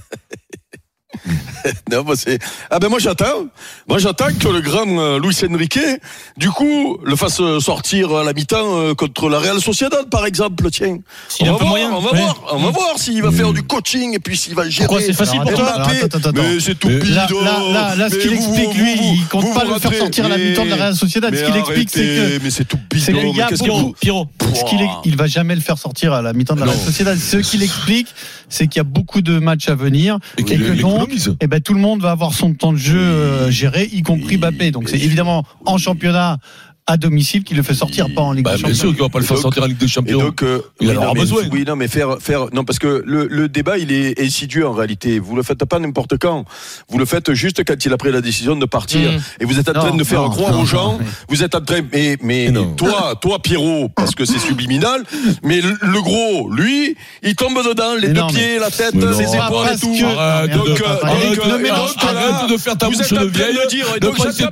Non, 1.90 2.04
moi, 2.04 2.16
c'est. 2.18 2.40
Ah 2.70 2.80
ben 2.80 2.90
moi 2.90 3.00
j'attends. 3.00 3.46
Moi 3.88 3.98
j'attends 4.00 4.28
que 4.38 4.48
le 4.50 4.60
grand 4.60 4.86
euh, 4.88 5.20
Luis 5.20 5.38
Enrique, 5.50 5.80
du 6.36 6.50
coup, 6.50 6.98
le 7.06 7.16
fasse 7.16 7.40
euh, 7.40 7.60
sortir 7.62 8.14
à 8.16 8.24
la 8.26 8.34
mi-temps 8.34 8.58
euh, 8.80 8.94
contre 8.96 9.30
la 9.30 9.40
Real 9.40 9.62
Sociedad, 9.62 10.10
par 10.10 10.26
exemple. 10.26 10.70
Tiens. 10.72 10.98
S'il 11.30 11.48
on 11.50 11.54
va 11.54 11.58
voir, 11.60 11.70
moyen. 11.70 11.92
on 11.94 12.02
va 12.02 12.12
Ouais. 12.12 12.20
voir, 12.20 12.44
on 12.54 12.58
va 12.60 12.70
voir 12.72 12.98
s'il 13.00 13.22
va 13.22 13.32
faire 13.32 13.54
du 13.54 13.64
coaching 13.64 14.14
et 14.16 14.20
puis 14.20 14.36
s'il 14.36 14.56
va 14.56 14.68
gérer. 14.68 14.88
Pourquoi 14.88 15.06
c'est 15.06 15.14
facile 15.14 15.40
pour 15.42 15.54
toi 15.54 15.70
attends, 15.82 16.18
attends. 16.18 16.32
Mais 16.34 16.60
c'est 16.60 16.76
tout. 16.76 16.90
Là, 16.90 17.28
là, 17.72 17.96
là, 17.96 18.10
ce 18.10 18.16
qu'il 18.18 18.34
explique, 18.34 18.74
lui, 18.74 18.94
il 19.14 19.28
compte 19.28 19.46
vous 19.46 19.54
pas 19.54 19.64
vous 19.66 19.74
le 19.76 19.80
faire 19.80 19.94
sortir 19.94 20.26
à 20.26 20.30
la 20.30 20.38
mi-temps 20.38 20.66
de 20.66 20.70
la 20.72 20.76
Real 20.76 20.96
Sociedad. 20.96 21.34
Ce 21.34 21.44
qu'il 21.46 21.56
explique, 21.56 21.90
c'est 21.92 22.00
que 22.02 22.44
Mais 22.44 22.50
c'est 22.50 22.66
tout 22.66 22.80
c'est 22.98 23.14
bidon. 23.14 23.22
le 23.28 23.28
mais 23.32 23.38
gars 23.38 23.46
qu'est-ce 23.48 23.62
que 23.62 23.66
Pierrot, 23.66 23.80
vous- 23.80 23.94
Pierrot. 23.94 24.28
ce 24.56 24.64
qu'il 24.66 24.80
il 25.06 25.16
va 25.16 25.28
jamais 25.28 25.56
le 25.56 25.62
faire 25.62 25.78
sortir 25.78 26.12
à 26.12 26.22
la 26.22 26.34
mi-temps 26.34 26.56
de 26.56 26.60
la 26.62 26.66
Real. 26.66 26.78
Sociedad. 26.78 27.18
Ce 27.18 27.38
qu'il 27.38 27.64
explique, 27.64 28.08
c'est 28.54 28.68
qu'il 28.68 28.80
y 28.80 28.82
a 28.82 28.84
beaucoup 28.86 29.22
de 29.22 29.40
matchs 29.40 29.68
à 29.70 29.76
venir 29.76 30.20
Et 30.38 30.42
et 30.42 30.44
que 30.46 30.54
donc, 30.80 31.10
l'économise. 31.10 31.36
eh 31.42 31.48
ben, 31.48 31.60
tout 31.60 31.74
le 31.74 31.80
monde 31.80 32.02
va 32.02 32.12
avoir 32.12 32.34
son 32.34 32.54
temps 32.54 32.72
de 32.74 32.78
jeu 32.78 33.00
euh, 33.00 33.52
géré, 33.52 33.90
y 33.92 34.02
compris 34.04 34.38
Mbappé. 34.38 34.72
Donc 34.72 34.90
c'est 34.90 35.00
évidemment 35.00 35.44
en 35.66 35.78
championnat 35.78 36.38
à 36.86 36.98
domicile 36.98 37.44
qu'il 37.46 37.56
le 37.56 37.64
fait 37.64 37.74
sortir, 37.74 38.08
pas 38.14 38.22
en 38.22 38.34
Ligue 38.34 38.44
Bah, 38.44 38.52
des 38.52 38.58
bien 38.58 38.68
Champions. 38.74 38.80
sûr 38.82 38.90
qu'il 38.92 39.02
va 39.02 39.10
pas 39.10 39.20
le 39.20 39.26
faire 39.26 39.38
Et 39.38 39.42
donc- 39.42 39.42
sortir 39.44 39.64
en 39.64 39.68
Ligue 39.68 39.78
des 39.78 39.86
Et 39.86 39.90
Champions. 39.90 40.20
donc, 40.20 40.44
euh, 40.44 40.60
Il 40.82 40.88
en 40.90 40.92
oui, 40.92 40.98
aura 40.98 41.06
non, 41.08 41.14
mais- 41.14 41.20
besoin. 41.22 41.42
Oui, 41.52 41.64
non, 41.66 41.76
mais 41.78 41.88
faire, 41.88 42.18
faire, 42.20 42.48
non, 42.54 42.66
parce 42.66 42.78
que 42.80 43.02
le, 43.06 43.28
le 43.30 43.48
débat, 43.48 43.78
il 43.78 43.92
est 43.92 44.20
insidieux 44.20 44.68
en 44.68 44.74
réalité. 44.74 45.20
Vous 45.20 45.36
le 45.36 45.44
faites 45.44 45.64
pas 45.64 45.80
n'importe 45.80 46.18
quand. 46.18 46.44
Vous 46.90 46.98
le 46.98 47.06
faites 47.06 47.34
juste 47.34 47.64
quand 47.66 47.86
il 47.86 47.94
a 47.94 47.98
pris 47.98 48.12
la 48.12 48.20
décision 48.22 48.56
de 48.58 48.66
partir. 48.66 49.12
Mm. 49.14 49.22
Et 49.40 49.46
vous 49.46 49.60
êtes 49.60 49.70
en 49.70 49.74
train 49.74 49.90
Non, 49.92 49.96
de 49.96 50.04
faire 50.04 50.22
non, 50.24 50.30
croire 50.30 50.52
non, 50.52 50.62
aux 50.62 50.66
gens. 50.66 50.94
non, 50.94 50.98
mais- 51.00 51.06
Vous 51.30 51.44
êtes 51.44 51.56
en 51.56 51.62
train, 51.62 51.80
mais, 51.94 52.18
mais, 52.22 52.46
Mais 52.46 52.52
non. 52.52 52.74
toi, 52.74 53.16
toi, 53.22 53.40
Pierrot, 53.42 53.90
parce 53.96 54.14
que 54.14 54.26
c'est 54.26 54.40
subliminal. 54.50 55.04
Mais 55.42 55.62
le, 55.62 55.78
le 55.82 56.02
gros, 56.02 56.50
lui, 56.52 56.96
il 57.24 57.36
tombe 57.36 57.56
dedans, 57.66 57.96
les 57.96 58.10
Mais 58.10 58.14
deux 58.14 58.20
non, 58.22 58.28
mais- 58.28 58.34
pieds, 58.34 58.60
la 58.60 58.70
tête, 58.72 58.94
non. 58.94 59.12
épaules 59.12 59.68
et 59.74 59.80
tout. 59.80 59.88
Non, 59.88 59.96
Donc, 59.96 60.02
euh, 60.02 60.18
arrête, 60.20 60.52
de- 60.52 60.58
euh, 60.58 61.04
arrête 61.04 61.36
donc, 61.38 61.48
là, 62.04 62.48
de 62.50 62.58
faire 62.58 62.78
ta 62.78 62.88
vous 62.88 62.92
bouche 62.92 63.02
êtes 63.06 63.14
en 63.18 63.22
de 63.26 63.30
train 63.30 63.44
vieille, 63.44 63.56
de 63.64 63.70
dire, 63.70 63.86
de 63.94 64.00
donc 64.00 64.18
j'entends 64.18 64.52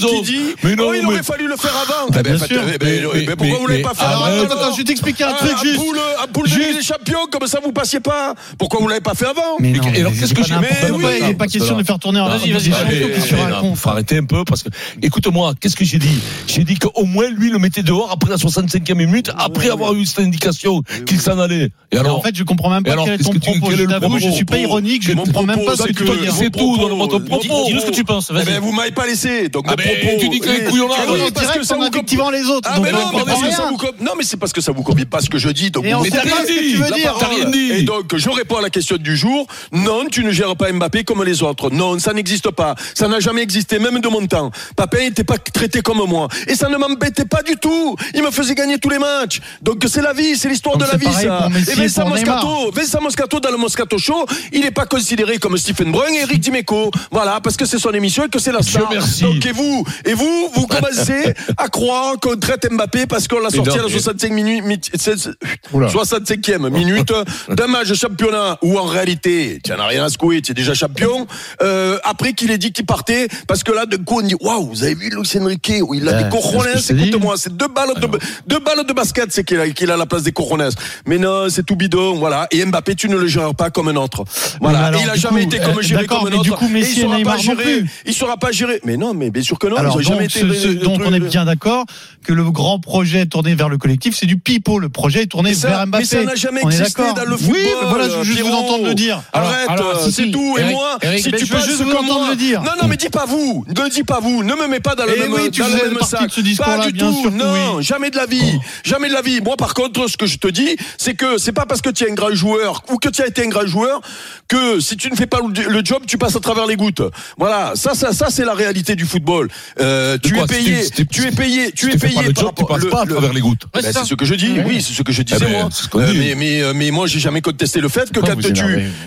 tout 0.00 0.22
qui 0.22 0.38
Mais 0.62 0.74
non, 0.74 0.86
oh, 0.88 0.94
il 0.94 1.00
mais- 1.02 1.06
aurait 1.06 1.22
fallu 1.22 1.43
le 1.48 1.56
faire 1.56 1.74
avant. 1.76 2.08
Eh 2.18 2.22
bien 2.22 2.38
faites- 2.38 2.48
sûr. 2.48 2.60
eh 2.62 2.84
Mais- 2.84 2.96
eh 2.96 3.26
pourquoi 3.26 3.46
mais- 3.46 3.52
vous 3.58 3.66
l'avez 3.66 3.82
pas 3.82 3.94
fait 3.94 4.04
avant 4.04 4.24
attends, 4.24 4.54
attends, 4.54 4.72
je 4.72 4.78
vais 4.78 4.84
t'expliquer 4.84 5.24
un 5.24 5.32
Ah, 5.34 5.44
truc 5.46 5.56
juste. 5.62 5.76
poule, 5.76 5.98
un 6.22 6.26
poule 6.28 6.48
de 6.48 6.54
des 6.74 6.82
champions, 6.82 7.26
comme 7.30 7.46
ça 7.46 7.60
vous 7.62 7.72
passiez 7.72 8.00
pas. 8.00 8.34
Pourquoi 8.58 8.80
vous 8.80 8.88
l'avez 8.88 9.00
pas 9.00 9.14
fait 9.14 9.26
avant 9.26 9.56
Mais 9.60 9.72
alors, 9.78 10.12
qu'est-ce 10.12 10.34
que 10.34 10.42
j'ai- 10.42 10.54
Il 10.54 11.26
n'est 11.26 11.34
pas 11.34 11.46
question 11.46 11.68
que 11.70 11.74
de 11.74 11.78
le 11.78 11.84
faire 11.84 11.98
tourner 11.98 12.20
en 12.20 12.28
Vas-y, 12.28 12.52
vas-y. 12.52 12.70
Eh, 12.90 13.06
eh, 13.16 13.74
faut 13.76 13.88
arrêter 13.90 14.18
un 14.18 14.24
peu 14.24 14.44
parce 14.44 14.62
que 14.62 14.68
écoute-moi, 15.02 15.54
qu'est-ce 15.60 15.76
que 15.76 15.84
j'ai 15.84 15.98
dit? 15.98 16.18
J'ai 16.46 16.64
dit 16.64 16.76
qu'au 16.78 17.04
moins 17.04 17.28
lui 17.28 17.50
le 17.50 17.58
mettait 17.58 17.82
dehors 17.82 18.10
après 18.12 18.30
la 18.30 18.36
65e 18.38 18.98
minute, 18.98 19.30
après 19.38 19.70
avoir 19.70 19.94
eu 19.94 20.04
cette 20.06 20.20
indication 20.20 20.82
qu'il 21.06 21.20
s'en 21.20 21.38
allait. 21.38 21.70
Et 21.92 21.98
alors 21.98 22.18
en 22.18 22.22
fait, 22.22 22.34
je 22.36 22.42
comprends 22.44 22.70
même 22.70 22.82
pas 22.84 22.92
alors, 22.92 23.04
quel 23.04 23.14
est 23.14 23.16
qu'est-ce 23.18 23.28
ton 23.28 23.34
que 23.34 23.38
tu- 23.38 23.50
propos. 23.60 23.70
Je 24.18 24.26
le 24.26 24.32
suis 24.32 24.44
pas 24.44 24.58
ironique, 24.58 25.02
je 25.02 25.12
comprends 25.12 25.42
même 25.42 25.64
pas 25.64 25.76
ce 25.76 25.82
que 25.84 25.92
tu 25.92 26.04
c'est 26.34 26.50
tout 26.50 26.76
dans 26.76 26.88
Dis- 26.88 27.28
propos. 27.28 27.64
Dis-nous 27.66 27.80
ce 27.80 27.86
que 27.86 27.90
tu 27.90 28.04
penses. 28.04 28.28
Eh 28.30 28.34
Vas-y. 28.34 28.44
ben, 28.46 28.60
vous 28.60 28.72
m'avez 28.72 28.90
pas 28.90 29.06
laissé. 29.06 29.48
Donc, 29.48 29.64
Ah 29.68 29.70
mon 29.70 29.76
ben, 29.76 29.98
propos. 29.98 30.16
tu 30.20 30.28
dis 30.28 30.40
que 30.40 30.48
les 30.48 30.60
Eh, 30.62 30.64
couillons 30.70 30.88
là, 30.88 30.94
qu'on 31.34 31.76
vous 31.76 31.84
activant 31.84 32.30
les 32.30 32.44
autres. 32.46 32.68
Ah, 32.72 32.78
mais 32.80 32.90
on 32.90 32.92
non, 32.92 32.98
mais 32.98 33.18
comprend 33.18 33.24
parce 33.26 33.42
que 33.42 33.50
ça 33.50 33.68
vous 33.68 34.04
non, 34.04 34.12
mais 34.16 34.24
c'est 34.24 34.36
parce 34.36 34.52
que 34.52 34.60
ça 34.60 34.72
vous 34.72 34.82
convient 34.82 35.04
pas 35.04 35.20
ce 35.20 35.30
que 35.30 35.38
je 35.38 35.48
dis. 35.48 35.70
Donc, 35.70 35.84
sait 35.84 36.10
pas 36.10 36.20
rien 36.22 36.44
dit. 36.46 36.76
T'as 37.18 37.28
rien 37.28 37.50
dit. 37.50 37.70
Et 37.72 37.82
donc, 37.82 38.16
je 38.16 38.30
réponds 38.30 38.56
à 38.56 38.62
la 38.62 38.70
question 38.70 38.96
du 38.96 39.16
jour. 39.16 39.46
Non, 39.72 40.06
tu 40.10 40.24
ne 40.24 40.30
gères 40.30 40.56
pas 40.56 40.72
Mbappé 40.72 41.04
comme 41.04 41.22
les 41.24 41.42
autres. 41.42 41.70
Non, 41.70 41.98
ça 41.98 42.12
n'existe 42.12 42.50
pas. 42.50 42.74
Ça 42.94 43.08
n'a 43.08 43.20
jamais 43.20 43.42
existé, 43.42 43.78
même 43.78 44.00
de 44.00 44.08
mon 44.08 44.26
temps. 44.26 44.50
Papin 44.76 44.98
n'était 44.98 45.24
pas 45.24 45.38
traité 45.38 45.80
comme 45.80 46.02
moi. 46.06 46.28
Et 46.46 46.54
ça 46.54 46.68
ne 46.68 46.76
m'embêtait 46.76 47.24
pas 47.24 47.42
du 47.42 47.56
tout. 47.56 47.96
Il 48.14 48.22
me 48.22 48.30
faisait 48.30 48.54
gagner 48.54 48.78
tous 48.78 48.90
les 48.90 48.98
matchs. 48.98 49.40
Donc, 49.62 49.84
c'est 49.86 50.02
la 50.02 50.12
vie, 50.12 50.36
c'est 50.36 50.48
l'histoire 50.48 50.76
de 50.76 50.84
la 50.84 50.96
vie, 50.96 51.12
ça. 51.12 51.48
Et 51.70 51.74
Vincent. 51.74 52.08
Moscato, 52.08 52.70
Vincent 52.72 53.00
Moscato, 53.00 53.40
dans 53.40 53.50
le 53.50 53.56
Moscato 53.56 53.98
Show, 53.98 54.26
il 54.52 54.60
n'est 54.60 54.70
pas 54.70 54.86
considéré 54.86 55.38
comme 55.38 55.56
Stephen 55.56 55.90
Brun 55.92 56.12
et 56.12 56.22
Eric 56.22 56.40
Dimeco. 56.40 56.90
Voilà, 57.10 57.40
parce 57.40 57.56
que 57.56 57.64
c'est 57.64 57.78
son 57.78 57.90
émission 57.92 58.24
et 58.24 58.28
que 58.28 58.38
c'est 58.38 58.52
la 58.52 58.62
star. 58.62 58.90
merci. 58.90 59.22
Donc, 59.22 59.44
et 59.44 59.52
vous, 59.52 59.84
et 60.04 60.14
vous, 60.14 60.50
vous 60.54 60.66
commencez 60.66 61.23
à 61.56 61.68
croire 61.68 62.18
qu'on 62.20 62.36
traite 62.36 62.66
Mbappé 62.70 63.06
parce 63.06 63.28
qu'on 63.28 63.40
l'a 63.40 63.50
sorti 63.50 63.70
à 63.70 63.76
la 63.82 63.84
mais- 63.84 63.90
65 63.90 64.32
minutes, 64.32 64.64
mi- 64.64 64.80
c'est- 64.94 65.28
Oula. 65.72 65.88
65e 65.88 66.68
minute 66.70 67.12
d'un 67.48 67.66
match 67.66 67.88
de 67.88 67.94
championnat 67.94 68.58
où 68.62 68.78
en 68.78 68.84
réalité, 68.84 69.58
tu 69.62 69.70
n'en 69.72 69.78
as 69.80 69.86
rien 69.86 70.04
à 70.04 70.08
secouer, 70.08 70.42
tu 70.42 70.52
es 70.52 70.54
déjà 70.54 70.74
champion. 70.74 71.26
Euh, 71.62 71.98
après 72.04 72.32
qu'il 72.32 72.50
ait 72.50 72.58
dit 72.58 72.72
qu'il 72.72 72.86
partait, 72.86 73.28
parce 73.46 73.62
que 73.62 73.72
là, 73.72 73.86
d'un 73.86 73.98
coup, 73.98 74.18
on 74.20 74.22
dit, 74.26 74.34
waouh, 74.40 74.68
vous 74.68 74.82
avez 74.84 74.94
vu 74.94 75.10
Luis 75.10 75.28
Enrique, 75.40 75.72
où 75.82 75.94
il 75.94 76.08
a 76.08 76.12
Ouais, 76.12 76.24
des 76.24 76.94
dis. 76.94 77.08
écoute-moi, 77.08 77.34
c'est 77.36 77.56
deux 77.56 77.68
balles 77.68 77.94
de, 78.00 78.08
deux 78.46 78.58
balles 78.60 78.84
de 78.86 78.92
basket, 78.92 79.32
c'est 79.32 79.44
qu'il 79.44 79.58
a, 79.60 79.68
qu'il 79.70 79.90
a 79.90 79.96
la 79.96 80.06
place 80.06 80.22
des 80.22 80.32
cojones. 80.32 80.68
Mais 81.06 81.18
non, 81.18 81.46
c'est 81.48 81.64
tout 81.64 81.76
bidon, 81.76 82.14
voilà. 82.16 82.46
Et 82.50 82.64
Mbappé, 82.64 82.94
tu 82.94 83.08
ne 83.08 83.16
le 83.16 83.26
gères 83.26 83.54
pas 83.54 83.70
comme 83.70 83.88
un 83.88 83.96
autre. 83.96 84.24
Voilà. 84.60 84.86
alors, 84.86 85.00
il 85.02 85.10
a 85.10 85.14
jamais 85.16 85.42
coup, 85.46 85.54
été 85.54 85.58
comme 85.64 85.78
euh, 85.78 85.82
géré 85.82 86.06
comme 86.06 86.26
un 86.26 86.32
autre. 86.32 86.42
du 86.42 86.50
coup, 86.52 86.68
Messi 86.68 87.00
il 87.00 87.02
sera 87.02 87.18
pas 87.20 87.36
géré. 87.38 87.84
Il 88.06 88.14
sera 88.14 88.36
pas 88.36 88.52
géré. 88.52 88.80
Mais 88.84 88.96
non, 88.96 89.14
mais 89.14 89.30
bien 89.30 89.42
sûr 89.42 89.58
que 89.58 89.66
non, 89.66 89.76
Alors, 89.76 89.94
ils 90.00 90.06
ont 90.08 90.12
jamais 90.14 90.26
été. 90.26 90.40
ce- 90.40 90.52
ce- 90.52 90.68
donc, 90.68 91.00
on 91.04 91.12
est 91.14 91.20
bien 91.20 91.44
d'accord 91.44 91.84
que 92.24 92.32
le 92.32 92.50
grand 92.50 92.78
projet 92.80 93.26
tourné 93.26 93.54
vers 93.54 93.68
le 93.68 93.78
collectif, 93.78 94.16
c'est 94.18 94.26
du 94.26 94.36
pipeau. 94.38 94.78
Le 94.78 94.88
projet 94.88 95.22
est 95.22 95.26
tourné 95.26 95.54
ça- 95.54 95.68
vers 95.68 95.86
Mbappé. 95.86 96.02
mais 96.02 96.06
ça 96.08 96.24
n'a 96.24 96.34
jamais 96.34 96.60
On 96.64 96.70
existé 96.70 97.02
d'accord. 97.02 97.14
dans 97.14 97.24
le 97.24 97.34
Oui, 97.36 97.40
football, 97.40 97.62
mais 97.82 97.88
voilà, 97.88 98.08
je 98.08 98.14
veux 98.16 98.24
juste 98.24 98.40
vous 98.40 98.46
Pierrot. 98.46 98.62
entendre 98.64 98.84
le 98.86 98.94
dire. 98.94 99.22
Arrête, 99.32 99.68
Alors, 99.68 99.88
alors, 99.90 100.00
euh, 100.02 100.04
si, 100.06 100.12
c'est 100.12 100.30
tout. 100.30 100.54
Eric, 100.58 100.70
et 100.70 100.74
moi, 100.74 100.98
Eric, 101.02 101.22
si 101.24 101.32
tu 101.32 101.46
penses 101.46 101.64
juste 101.66 101.82
vous 101.82 101.90
entendre 101.92 102.20
moi- 102.20 102.30
le 102.30 102.36
dire. 102.36 102.62
Non, 102.62 102.72
non, 102.82 102.88
mais 102.88 102.96
dis 102.96 103.08
pas 103.10 103.26
vous. 103.26 103.64
Ne 103.68 103.88
dis 103.90 104.04
pas 104.04 104.20
vous. 104.20 104.42
Ne 104.42 104.54
me 104.54 104.66
mets 104.68 104.80
pas 104.80 104.94
dans 104.94 105.04
le 105.04 105.12
Eh 105.16 105.20
même, 105.20 105.32
oui, 105.32 105.50
tu 105.50 105.60
dans 105.60 105.68
le 105.68 105.74
même 105.74 105.94
partie 105.98 106.10
sac. 106.16 106.26
de 106.28 106.32
ce 106.32 106.40
discours-là, 106.40 106.78
Pas 106.78 106.86
du 106.86 106.92
bien 106.92 107.10
tout. 107.10 107.20
sûr 107.22 107.30
non, 107.32 107.76
oui. 107.78 107.82
jamais 107.84 108.10
de 108.10 108.16
la 108.16 108.26
vie. 108.26 108.58
Jamais 108.84 109.08
de 109.08 109.14
la 109.14 109.22
vie. 109.22 109.40
Moi, 109.42 109.56
par 109.56 109.74
contre, 109.74 110.08
ce 110.08 110.16
que 110.16 110.26
je 110.26 110.38
te 110.38 110.48
dis, 110.48 110.76
c'est 110.98 111.14
que 111.14 111.36
c'est 111.38 111.52
pas 111.52 111.66
parce 111.66 111.82
que 111.82 111.90
tu 111.90 112.04
es 112.04 112.10
un 112.10 112.14
grand 112.14 112.34
joueur 112.34 112.82
ou 112.90 112.96
que 112.98 113.08
tu 113.08 113.22
as 113.22 113.26
été 113.26 113.44
un 113.44 113.48
grand 113.48 113.66
joueur 113.66 114.00
que 114.48 114.80
si 114.80 114.96
tu 114.96 115.10
ne 115.10 115.16
fais 115.16 115.26
pas 115.26 115.40
le 115.44 115.84
job, 115.84 116.02
tu 116.06 116.16
passes 116.18 116.36
à 116.36 116.40
travers 116.40 116.66
les 116.66 116.76
gouttes. 116.76 117.02
Voilà. 117.38 117.72
Ça, 117.74 117.94
ça, 117.94 118.12
ça, 118.12 118.26
c'est 118.30 118.44
la 118.44 118.54
réalité 118.54 118.96
du 118.96 119.04
football. 119.04 119.48
Euh, 119.80 120.16
tu 120.22 120.32
quoi, 120.34 120.44
es 120.44 120.46
payé. 120.46 120.82
Tu- 121.10 121.26
es 121.26 121.30
payé. 121.30 121.72
Tu 121.72 121.92
es 121.92 121.96
payé 121.96 122.14
pas 122.14 122.22
le 122.22 122.32
par 122.32 122.44
job, 122.44 122.54
tu 122.56 122.64
passes 122.64 122.84
pas 122.86 123.02
à 123.02 123.06
travers 123.06 123.32
les 123.32 123.40
gouttes. 123.40 123.62
Ben, 123.72 123.80
c'est 123.82 124.04
ce 124.04 124.14
que 124.14 124.24
je 124.24 124.34
dis. 124.34 124.54
Oui, 124.66 124.82
c'est 124.82 124.92
ce 124.92 125.02
que 125.02 125.12
je 125.12 125.22
disais 125.22 125.38
Eh 125.40 125.44
ben, 125.44 125.52
moi. 125.52 125.68
Euh, 125.96 126.12
mais 126.16 126.34
mais 126.36 126.62
euh, 126.62 126.72
mais 126.74 126.90
moi, 126.90 127.06
j'ai 127.06 127.18
jamais 127.20 127.40
contesté 127.40 127.80
le 127.80 127.88
fait 127.88 128.10
que 128.12 128.20
quand 128.20 128.36
tu 128.40 128.52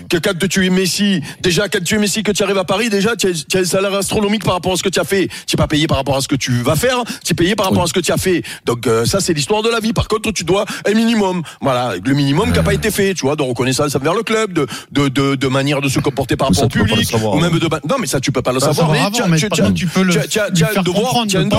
que 0.08 0.16
quand 0.18 0.48
tu 0.48 0.66
es 0.66 0.70
Messi, 0.70 1.22
déjà 1.40 1.68
quand 1.68 1.82
tu 1.82 1.94
es 1.94 1.98
Messi, 1.98 2.22
que 2.22 2.32
tu 2.32 2.42
arrives 2.42 2.58
à 2.58 2.64
Paris, 2.64 2.88
déjà 2.90 3.16
tu 3.16 3.28
as, 3.28 3.44
tu 3.48 3.56
as 3.56 3.60
un 3.60 3.64
salaire 3.64 3.94
astronomique 3.94 4.44
par 4.44 4.54
rapport 4.54 4.72
à 4.72 4.76
ce 4.76 4.82
que 4.82 4.88
tu 4.88 5.00
as 5.00 5.04
fait. 5.04 5.28
Tu 5.46 5.54
n'es 5.54 5.58
pas 5.58 5.66
payé 5.66 5.86
par 5.86 5.96
rapport 5.98 6.16
à 6.16 6.20
ce 6.20 6.28
que 6.28 6.36
tu 6.36 6.52
vas 6.62 6.76
faire, 6.76 7.02
tu 7.24 7.32
es 7.32 7.34
payé 7.34 7.54
par 7.56 7.66
rapport 7.66 7.84
à 7.84 7.86
ce 7.86 7.92
que 7.92 8.00
tu 8.00 8.12
as 8.12 8.16
fait. 8.16 8.42
Donc 8.66 8.86
euh, 8.86 9.04
ça 9.04 9.20
c'est 9.20 9.32
l'histoire 9.32 9.62
de 9.62 9.68
la 9.68 9.80
vie. 9.80 9.92
Par 9.92 10.08
contre, 10.08 10.30
tu 10.32 10.44
dois 10.44 10.64
un 10.86 10.92
minimum. 10.94 11.42
Voilà, 11.60 11.94
le 12.04 12.14
minimum 12.14 12.50
qui 12.50 12.56
n'a 12.58 12.62
pas 12.62 12.74
été 12.74 12.90
fait, 12.90 13.14
tu 13.14 13.22
vois, 13.26 13.36
de 13.36 13.42
reconnaissance 13.42 13.94
envers 13.94 14.14
le 14.14 14.22
club, 14.22 14.52
de 14.52 14.66
de 14.92 15.08
de, 15.08 15.34
de 15.34 15.46
manière 15.48 15.80
de 15.80 15.88
se 15.88 16.00
comporter 16.00 16.36
par 16.36 16.48
rapport 16.48 16.60
ça, 16.60 16.66
au 16.66 16.68
tu 16.68 16.78
peux 16.78 16.84
pas 16.86 16.90
le 16.96 17.02
public, 17.02 17.14
ou 17.22 17.38
hein. 17.38 17.40
même 17.40 17.58
de 17.58 17.68
non 17.88 17.96
mais 18.00 18.06
ça 18.06 18.20
tu 18.20 18.32
peux 18.32 18.42
pas 18.42 18.52
le 18.52 18.58
le 18.58 18.60
savoir. 18.60 18.88
tu 19.12 19.22
as- 19.22 19.68
le- 20.02 20.12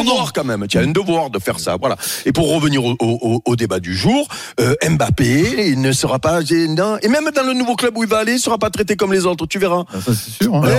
devoir, 0.03 0.28
devoir 0.29 0.33
quand 0.33 0.43
même. 0.43 0.67
Tu 0.67 0.77
as 0.77 0.81
un 0.81 0.87
devoir 0.91 1.29
de 1.29 1.39
faire 1.39 1.59
ça. 1.59 1.77
Voilà. 1.79 1.97
Et 2.25 2.31
pour 2.31 2.53
revenir 2.53 2.83
au, 2.83 2.91
au- 2.99 3.19
au- 3.21 3.41
au 3.45 3.55
débat 3.55 3.79
du 3.79 3.95
jour, 3.95 4.27
euh, 4.59 4.75
Mbappé, 4.89 5.69
il 5.69 5.81
ne 5.81 5.91
sera 5.91 6.19
pas 6.19 6.41
non, 6.67 6.97
et 7.01 7.07
même 7.07 7.29
dans 7.35 7.43
le 7.43 7.53
nouveau 7.53 7.75
club 7.75 7.97
où 7.97 8.03
il 8.03 8.09
va 8.09 8.17
aller, 8.19 8.33
il 8.33 8.39
sera 8.39 8.57
pas 8.57 8.69
traité 8.69 8.95
comme 8.95 9.13
les 9.13 9.25
autres. 9.25 9.45
Tu 9.47 9.59
verras. 9.59 9.83
Ça, 9.93 10.13
c'est 10.13 10.43
sûr. 10.43 10.55
hein. 10.55 10.61
Eh 10.65 10.71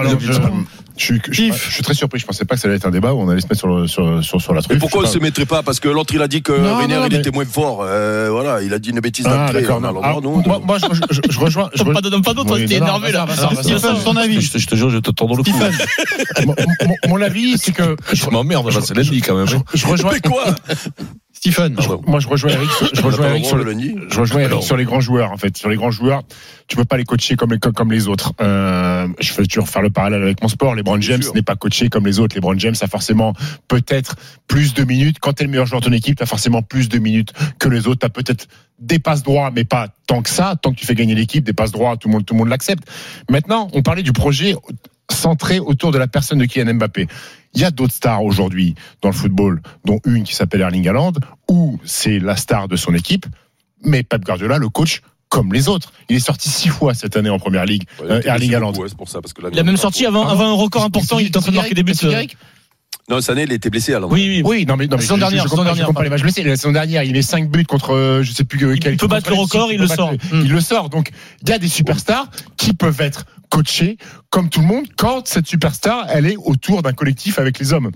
Alors, 0.00 0.12
oui. 0.52 0.64
Je, 1.00 1.14
je 1.14 1.18
suis, 1.18 1.20
je, 1.30 1.32
suis- 1.32 1.52
je 1.52 1.74
suis 1.74 1.82
très 1.82 1.94
surpris. 1.94 2.18
Je 2.20 2.26
pensais 2.26 2.44
pas 2.44 2.54
que 2.54 2.60
ça 2.60 2.68
allait 2.68 2.76
être 2.76 2.86
un 2.86 2.90
débat 2.90 3.14
où 3.14 3.20
on 3.20 3.28
allait 3.28 3.40
se 3.40 3.46
mettre 3.46 3.58
sur, 3.58 3.68
le- 3.68 3.86
sur, 3.86 4.22
sur, 4.22 4.40
sur 4.40 4.54
la 4.54 4.62
truffe. 4.62 4.76
Et 4.76 4.80
pourquoi 4.80 5.02
on 5.04 5.06
se 5.06 5.18
mettrait 5.18 5.46
pas? 5.46 5.62
Parce 5.62 5.80
que 5.80 5.88
l'autre 5.88 6.14
il 6.14 6.22
a 6.22 6.28
dit 6.28 6.42
que 6.42 6.52
Non, 6.52 6.76
Reiner 6.76 6.96
non, 6.96 7.06
il 7.06 7.12
mais- 7.12 7.18
était 7.18 7.30
moins 7.30 7.44
fort. 7.44 7.80
Euh, 7.82 8.28
voilà, 8.30 8.62
il 8.62 8.72
a 8.74 8.78
dit 8.78 8.90
une 8.90 9.00
bêtise 9.00 9.26
Ah, 9.28 9.46
d'entrée. 9.46 9.62
d'accord. 9.62 9.78
On 9.80 9.84
a 9.84 9.88
non. 9.88 9.88
le 9.88 9.94
droit, 9.94 10.06
Alors, 10.08 10.22
nous, 10.22 10.42
de- 10.42 10.48
moi, 10.48 10.60
moi, 10.64 10.78
je, 10.78 11.14
je, 11.14 11.20
je 11.30 11.38
rejoins. 11.38 11.70
Je, 11.74 11.82
Pas 11.84 11.92
pas 11.94 12.00
d'autre, 12.34 12.54
Oui, 12.58 12.66
t'es 12.66 12.74
énervé 12.76 13.12
là. 13.12 13.26
ton 14.04 14.16
avis. 14.16 14.40
Je 14.40 14.66
te, 14.66 14.76
jure, 14.76 14.90
je 14.90 14.98
te 14.98 15.10
tordre 15.10 15.36
le 15.36 15.42
cou. 15.42 15.50
Stephen, 15.50 16.54
mon, 17.08 17.20
avis, 17.20 17.56
c'est 17.58 17.72
que 17.72 17.96
Je 18.12 18.28
m'emmerde, 18.30 18.70
c'est 18.82 18.94
lundi 18.96 19.20
quand 19.20 19.36
même. 19.36 19.46
je 19.74 19.86
rejoins. 19.86 20.12
Mais 20.12 20.20
quoi? 20.30 20.44
Stephen. 21.40 21.74
je- 21.80 21.88
moi, 22.10 22.20
je 22.20 22.28
rejoins 22.28 22.50
Eric. 22.50 22.68
Je 22.92 23.00
rejoins 23.00 23.28
Eric 23.30 23.46
sur 23.46 23.56
le. 23.56 23.64
Je 24.10 24.20
rejoins 24.20 24.40
Eric 24.42 24.62
sur 24.62 24.76
les 24.76 24.84
grands 24.84 25.00
joueurs, 25.00 25.32
en 25.32 25.38
fait. 25.38 25.56
Sur 25.56 25.70
les 25.70 25.76
grands 25.76 25.90
joueurs, 25.90 26.22
tu 26.68 26.76
peux 26.76 26.84
pas 26.84 26.98
les 26.98 27.04
coacher 27.04 27.34
comme 27.36 27.52
les, 27.52 27.58
comme, 27.58 27.90
les 27.92 28.08
autres. 28.08 28.34
Euh, 28.42 29.08
je 29.20 29.32
vais 29.32 29.46
toujours 29.46 29.66
faire 29.70 29.80
le 29.80 29.88
parallèle 29.88 30.20
avec 30.22 30.42
mon 30.42 30.48
sport. 30.48 30.74
Les 30.74 30.82
Brown 30.82 31.00
James 31.00 31.22
n'est 31.34 31.40
pas 31.40 31.56
coaché 31.56 31.88
comme 31.88 32.04
les 32.04 32.18
autres. 32.18 32.34
Les 32.34 32.42
Brown 32.42 32.60
James 32.60 32.74
a 32.82 32.86
forcément 32.88 33.32
peut-être 33.68 34.16
plus 34.48 34.74
de 34.74 34.84
minutes. 34.84 35.16
Quand 35.18 35.32
tu 35.32 35.42
es 35.42 35.46
le 35.46 35.50
meilleur 35.50 35.64
joueur 35.64 35.80
de 35.80 35.86
ton 35.86 35.92
équipe, 35.94 36.18
tu 36.18 36.22
as 36.22 36.26
forcément 36.26 36.60
plus 36.60 36.90
de 36.90 36.98
minutes 36.98 37.32
que 37.58 37.70
les 37.70 37.86
autres. 37.86 38.00
Tu 38.00 38.06
as 38.06 38.10
peut-être 38.10 38.46
des 38.78 38.98
passes 38.98 39.22
droits, 39.22 39.50
mais 39.50 39.64
pas 39.64 39.88
tant 40.06 40.20
que 40.20 40.28
ça. 40.28 40.56
Tant 40.60 40.72
que 40.74 40.78
tu 40.78 40.84
fais 40.84 40.94
gagner 40.94 41.14
l'équipe, 41.14 41.42
des 41.42 41.54
passes 41.54 41.72
droits, 41.72 41.96
tout 41.96 42.08
le 42.08 42.12
monde, 42.12 42.26
tout 42.26 42.34
le 42.34 42.38
monde 42.40 42.48
l'accepte. 42.50 42.84
Maintenant, 43.30 43.70
on 43.72 43.80
parlait 43.80 44.02
du 44.02 44.12
projet 44.12 44.54
centré 45.10 45.58
autour 45.58 45.90
de 45.90 45.96
la 45.98 46.06
personne 46.06 46.38
de 46.38 46.44
Kylian 46.44 46.74
Mbappé. 46.74 47.08
Il 47.54 47.60
y 47.60 47.64
a 47.64 47.70
d'autres 47.70 47.94
stars 47.94 48.22
aujourd'hui 48.24 48.74
dans 49.02 49.08
le 49.08 49.14
football, 49.14 49.60
dont 49.84 49.98
une 50.06 50.22
qui 50.24 50.34
s'appelle 50.34 50.60
Erling 50.60 50.86
Haaland, 50.88 51.12
où 51.48 51.78
c'est 51.84 52.18
la 52.20 52.36
star 52.36 52.68
de 52.68 52.76
son 52.76 52.94
équipe, 52.94 53.26
mais 53.84 54.02
Pep 54.02 54.24
Guardiola 54.24 54.58
le 54.58 54.68
coach 54.68 55.02
comme 55.28 55.52
les 55.52 55.68
autres. 55.68 55.92
Il 56.08 56.16
est 56.16 56.20
sorti 56.20 56.48
six 56.48 56.68
fois 56.68 56.92
cette 56.94 57.16
année 57.16 57.30
en 57.30 57.38
première 57.38 57.64
ligue, 57.64 57.84
Ouais, 58.00 58.06
il 58.08 58.12
euh, 58.12 58.20
Erling 58.24 58.54
Haaland. 58.54 58.70
beaucoup, 58.72 58.82
ouais, 58.82 58.88
c'est 58.88 58.96
pour 58.96 59.08
ça, 59.08 59.20
parce 59.20 59.32
que 59.32 59.42
là, 59.42 59.48
Il 59.52 59.58
a 59.58 59.62
même 59.64 59.76
sorti 59.76 60.06
avant, 60.06 60.26
avant 60.28 60.48
un 60.50 60.54
record 60.54 60.84
important, 60.84 61.18
il 61.18 61.26
était 61.28 61.38
en 61.38 61.40
train 61.40 61.50
de 61.52 61.56
marquer 61.56 61.74
des 61.74 61.82
buts. 61.82 61.94
euh. 62.04 62.24
Non, 63.08 63.20
cette 63.20 63.30
année, 63.30 63.42
il 63.42 63.52
était 63.52 63.70
blessé 63.70 63.92
à 63.94 64.00
Oui, 64.00 64.26
oui. 64.28 64.42
Oui, 64.44 64.66
non 64.66 64.76
mais, 64.76 64.86
non, 64.86 64.96
mais 64.96 65.02
Saison 65.02 65.14
je- 65.16 65.20
je- 65.20 65.24
dernière, 65.26 65.42
je, 65.42 65.48
saison 65.48 65.56
comprends, 65.56 65.62
je 65.62 65.74
dernière, 65.74 65.86
comprends 65.86 66.02
les 66.02 66.10
matchs 66.10 66.22
blessés. 66.22 66.44
La 66.44 66.54
saison 66.54 66.70
dernière, 66.70 67.02
il 67.02 67.12
met 67.12 67.22
5 67.22 67.50
buts 67.50 67.64
contre, 67.64 67.94
euh, 67.94 68.22
je 68.22 68.30
sais 68.32 68.44
plus 68.44 68.72
Il 68.74 68.78
quel. 68.78 68.96
peut 68.96 69.08
battre 69.08 69.30
le 69.30 69.36
record, 69.36 69.72
il 69.72 69.80
le 69.80 69.88
sort. 69.88 70.12
Il 70.32 70.52
le 70.52 70.60
sort. 70.60 70.90
Donc, 70.90 71.10
il 71.42 71.48
y 71.48 71.52
a 71.52 71.58
des 71.58 71.66
superstars 71.68 72.30
qui 72.56 72.72
peuvent 72.72 73.00
être 73.00 73.24
coachés 73.50 73.98
comme 74.30 74.48
tout 74.48 74.60
le 74.60 74.66
monde 74.66 74.86
quand 74.96 75.26
cette 75.26 75.46
superstar, 75.46 76.06
elle 76.08 76.26
est 76.26 76.36
autour 76.36 76.82
d'un 76.82 76.92
collectif 76.92 77.38
avec 77.38 77.58
les 77.58 77.72
hommes. 77.72 77.90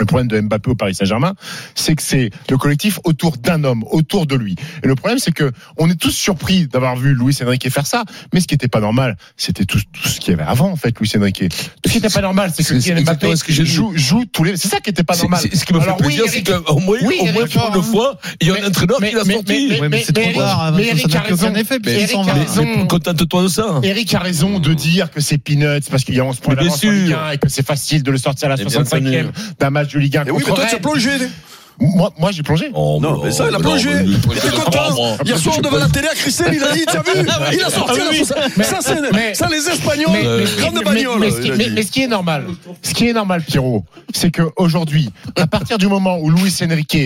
Le 0.00 0.06
problème 0.06 0.28
de 0.28 0.40
Mbappé 0.40 0.70
au 0.70 0.74
Paris 0.74 0.94
Saint-Germain, 0.94 1.34
c'est 1.74 1.94
que 1.94 2.02
c'est 2.02 2.30
le 2.48 2.56
collectif 2.56 2.98
autour 3.04 3.36
d'un 3.36 3.62
homme, 3.64 3.84
autour 3.90 4.26
de 4.26 4.34
lui. 4.34 4.56
Et 4.82 4.88
le 4.88 4.94
problème, 4.94 5.18
c'est 5.18 5.30
que 5.32 5.52
on 5.76 5.88
est 5.90 5.94
tous 5.94 6.10
surpris 6.10 6.66
d'avoir 6.66 6.96
vu 6.96 7.14
Luis 7.14 7.36
Enrique 7.44 7.68
faire 7.70 7.86
ça, 7.86 8.04
mais 8.32 8.40
ce 8.40 8.46
qui 8.46 8.54
n'était 8.54 8.68
pas 8.68 8.80
normal, 8.80 9.16
c'était 9.36 9.64
tout, 9.66 9.78
tout 9.92 10.08
ce 10.08 10.18
qu'il 10.18 10.30
y 10.30 10.34
avait 10.34 10.48
avant, 10.48 10.70
en 10.70 10.76
fait, 10.76 10.98
Luis 10.98 11.10
Enrique. 11.16 11.44
Ce 11.84 11.90
qui 11.90 11.98
n'était 11.98 12.08
pas 12.12 12.22
normal, 12.22 12.50
c'est 12.54 12.64
que 12.64 12.74
Kylian 12.74 13.02
Mbappé 13.02 13.36
ce 13.36 13.44
que 13.44 13.52
joue, 13.52 13.92
joue 13.94 14.24
tous 14.24 14.44
les. 14.44 14.56
C'est 14.56 14.68
ça 14.68 14.80
qui 14.80 14.88
n'était 14.90 15.02
pas 15.04 15.16
normal. 15.16 15.40
Ce 15.52 15.64
qui 15.64 15.74
me 15.74 15.80
fait 15.80 15.96
plaisir, 15.98 16.24
c'est 16.28 16.36
Eric- 16.48 16.64
qu'au 16.64 16.78
moins, 16.80 16.98
oui, 17.02 17.16
au 17.20 17.24
moins 17.32 17.46
pour 17.46 17.76
une 17.76 17.82
fois, 17.82 18.18
il 18.40 18.48
y 18.48 18.50
a 18.50 18.54
un 18.54 18.68
entraîneur 18.68 18.98
mais- 19.02 19.10
qui 19.10 19.14
l'a 19.16 19.24
sorti. 19.24 19.72
mais- 19.88 20.02
c'est 20.02 20.12
trop 20.14 20.22
Eric- 20.24 20.36
tard. 20.38 20.62
hein, 20.64 20.72
mais 20.74 20.86
Eric 20.88 21.14
a 21.14 21.20
raison. 21.20 21.50
Mais 21.52 22.86
contente-toi 22.88 23.42
de 23.42 23.48
ça. 23.48 23.80
Eric 23.82 24.14
a 24.14 24.18
raison 24.18 24.58
de 24.58 24.72
dire 24.72 25.10
que 25.10 25.20
c'est 25.20 25.36
peanuts 25.38 25.80
parce 25.90 26.04
qu'il 26.04 26.14
y 26.14 26.20
a 26.20 26.24
11 26.24 26.38
points 26.40 26.54
d'avance 26.54 26.82
en 26.84 26.90
Ligue 26.90 27.08
sûr. 27.08 27.18
1 27.18 27.30
et 27.32 27.38
que 27.38 27.48
c'est 27.48 27.66
facile 27.66 28.02
de 28.02 28.10
le 28.10 28.18
sortir 28.18 28.46
à 28.46 28.50
la 28.50 28.56
Mais 28.56 28.64
bien 28.64 28.70
65e 28.84 29.30
d'un 29.58 29.70
match 29.70 29.89
de 29.92 29.98
Ligue 29.98 30.16
1 30.16 30.24
Et 30.24 30.30
oui, 30.30 30.38
mais 30.38 30.44
contre 30.44 30.56
toi, 30.56 30.92
Rennes. 30.94 31.30
Moi, 31.80 32.12
moi 32.18 32.30
j'ai 32.30 32.42
plongé. 32.42 32.70
Oh, 32.74 32.98
Non, 33.00 33.22
mais 33.24 33.30
ça, 33.30 33.44
il 33.48 33.54
a 33.54 33.58
non, 33.58 33.60
plongé. 33.60 33.88
mais 33.94 34.04
Il 34.04 34.14
était 34.38 34.50
content. 34.50 35.16
Hier 35.24 35.38
soir, 35.38 35.60
devant 35.62 35.78
la 35.78 35.88
télé 35.88 36.08
à 36.08 36.14
Christelle, 36.14 36.52
il 36.54 36.62
a 36.62 36.72
dit, 36.72 36.84
t'as 36.86 37.00
vu 37.02 37.10
Il 37.54 37.62
a 37.62 37.70
sorti 37.70 37.92
Ah 38.00 38.04
oui, 38.10 38.22
la 38.28 38.48
mais- 38.56 38.64
Ça, 38.64 38.78
c'est, 38.80 39.12
mais- 39.12 39.34
ça, 39.34 39.48
les 39.50 39.66
Espagnols, 39.68 40.10
Mais, 40.12 40.22
mais- 40.22 40.44
grande 40.60 40.84
bagnole. 40.84 41.20
mais 41.20 41.30
ce 41.30 41.40
qui- 41.40 41.48
il 41.48 41.52
a 41.52 41.56
mais- 41.56 41.64
dit. 41.64 41.70
mais 41.74 41.82
ce 41.82 41.90
qui 41.90 42.02
est 42.02 42.06
normal, 42.08 42.44
ce 42.82 42.92
qui 42.94 43.08
est 43.08 43.12
normal, 43.12 43.42
Pierrot, 43.42 43.84
c'est 44.12 44.30
qu'aujourd'hui, 44.30 45.10
à 45.36 45.46
partir 45.46 45.78
du 45.78 45.86
moment 45.88 46.18
où 46.20 46.30
Luis 46.30 46.54
Enrique, 46.62 46.86
qui 46.88 46.98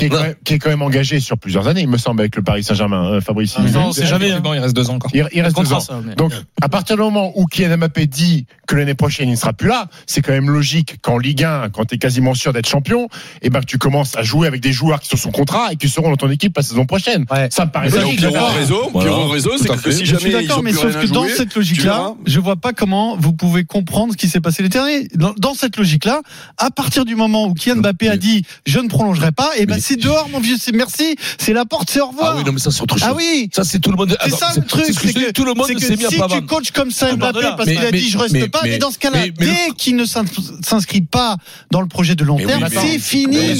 est, 0.00 0.08
quand 0.08 0.20
même, 0.22 0.34
qui 0.44 0.54
est 0.54 0.58
quand 0.58 0.70
même 0.70 0.82
engagé 0.82 1.20
sur 1.20 1.38
plusieurs 1.38 1.66
années, 1.68 1.80
il 1.82 1.88
me 1.88 1.98
semble, 1.98 2.20
avec 2.20 2.36
le 2.36 2.42
Paris 2.42 2.62
Saint-Germain, 2.62 3.12
euh, 3.14 3.20
Fabrice. 3.20 3.54
Ah, 3.58 3.62
non, 3.62 3.92
c'est 3.92 4.06
jamais, 4.06 4.26
Effectivement, 4.26 4.54
il 4.54 4.60
reste 4.60 4.76
deux 4.76 4.90
ans 4.90 4.94
encore. 4.96 5.10
Il, 5.14 5.26
il 5.32 5.40
reste 5.40 5.56
deux 5.56 5.72
ans. 5.72 5.80
ça, 5.80 6.00
mais- 6.04 6.14
Donc, 6.16 6.32
à 6.60 6.68
partir 6.68 6.96
du 6.96 7.02
moment 7.02 7.32
où 7.34 7.46
Kylian 7.46 7.78
Mbappé 7.78 8.06
dit 8.06 8.46
que 8.66 8.76
l'année 8.76 8.94
prochaine 8.94 9.28
il 9.28 9.32
ne 9.32 9.36
sera 9.36 9.52
plus 9.54 9.68
là, 9.68 9.86
c'est 10.06 10.20
quand 10.20 10.32
même 10.32 10.50
logique 10.50 10.96
qu'en 11.02 11.16
Ligue 11.18 11.44
1, 11.44 11.70
quand 11.70 11.86
tu 11.86 11.94
es 11.94 11.98
quasiment 11.98 12.34
sûr 12.34 12.52
d'être 12.52 12.68
champion, 12.68 13.08
et 13.42 13.48
ben 13.50 13.60
que 13.60 13.66
tu 13.66 13.78
commences 13.78 14.16
à 14.18 14.22
jouer 14.22 14.46
avec 14.48 14.60
des 14.60 14.72
joueurs 14.72 15.00
qui 15.00 15.08
sont 15.08 15.16
sous 15.16 15.30
contrat 15.30 15.72
et 15.72 15.76
qui 15.76 15.88
seront 15.88 16.10
dans 16.10 16.16
ton 16.16 16.30
équipe 16.30 16.56
la 16.56 16.62
saison 16.62 16.86
prochaine. 16.86 17.24
Ça 17.50 17.64
me 17.66 17.70
paraît 17.70 17.88
Mais 17.90 18.00
logique. 18.00 18.18
Pierrot 18.18 18.46
raison, 18.52 18.90
Voilà. 18.92 19.12
Raison, 19.28 19.50
c'est 19.58 19.66
Tout 19.66 19.72
à 19.72 19.76
que 19.76 19.82
fait. 19.82 19.92
si 19.92 20.04
Je 20.06 20.16
suis 20.16 20.30
jamais 20.30 20.42
d'accord, 20.46 20.62
mais 20.62 20.72
sauf 20.72 20.96
que 21.00 21.06
dans 21.06 21.26
cette 21.28 21.54
logique-là, 21.54 22.14
je 22.26 22.40
vois 22.40 22.56
pas 22.56 22.72
comment 22.72 23.16
vous 23.16 23.32
pouvez 23.32 23.64
comprendre 23.64 24.12
ce 24.12 24.16
qui 24.16 24.28
s'est 24.28 24.40
passé 24.40 24.62
l'été 24.62 24.78
dernier. 24.78 25.08
Dans, 25.14 25.32
dans 25.38 25.54
cette 25.54 25.76
logique-là, 25.76 26.20
à 26.58 26.70
partir 26.70 27.04
du 27.04 27.14
moment 27.14 27.46
où 27.46 27.54
Kylian 27.54 27.76
Mbappé 27.76 28.08
a 28.08 28.16
dit 28.16 28.44
je 28.66 28.78
ne 28.80 28.88
prolongerai 28.88 29.32
pas, 29.32 29.50
et 29.56 29.66
ben 29.66 29.76
Mais- 29.76 29.80
c'est 29.80 29.96
dehors, 29.96 30.28
mon 30.30 30.40
vieux, 30.40 30.56
c'est 30.60 30.72
merci, 30.72 31.16
c'est 31.38 31.52
la 31.52 31.64
porte, 31.64 31.88
c'est 31.90 32.00
au 32.00 32.08
revoir. 32.08 32.32
Ah 32.32 32.36
oui, 32.38 32.44
non, 32.44 32.52
mais 32.52 32.58
ça, 32.58 32.70
c'est 32.70 32.82
autre 32.82 32.98
chose. 32.98 33.08
Ah 33.08 33.14
oui. 33.16 33.48
Ça, 33.52 33.62
c'est 33.64 33.78
tout 33.78 33.90
le 33.90 33.96
monde. 33.96 34.10
C'est 34.20 34.32
Ah, 34.32 34.36
ça 34.36 34.52
le 34.56 34.64
truc, 34.66 34.84
c'est 34.86 34.92
ce 34.92 35.00
que 35.12 35.30
tout 35.32 35.44
le 35.44 35.54
monde 35.54 35.66
s'est 35.78 35.96
mis 35.96 36.04
à 36.04 36.08
si 36.08 36.20
tu 36.28 36.42
coaches 36.46 36.70
comme 36.72 36.90
ça 36.90 37.08
Ah, 37.12 37.16
Mbappé 37.16 37.40
parce 37.56 37.68
qu'il 37.68 37.78
a 37.78 37.92
dit 37.92 38.08
je 38.10 38.18
reste 38.18 38.50
pas, 38.50 38.60
mais, 38.64 38.78
dans 38.78 38.90
ce 38.90 38.98
cas-là, 38.98 39.28
dès 39.38 39.70
qu'il 39.76 39.94
ne 39.96 40.04
s'in- 40.04 40.24
s'inscrit 40.64 41.02
pas 41.02 41.36
dans 41.70 41.80
le 41.80 41.86
projet 41.88 42.14
de 42.14 42.24
long 42.24 42.36
terme, 42.36 42.66
mais 42.70 42.76
c'est 42.80 42.98
fini, 42.98 43.54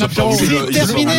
C'est 0.49 0.87
terminé. 0.87 1.13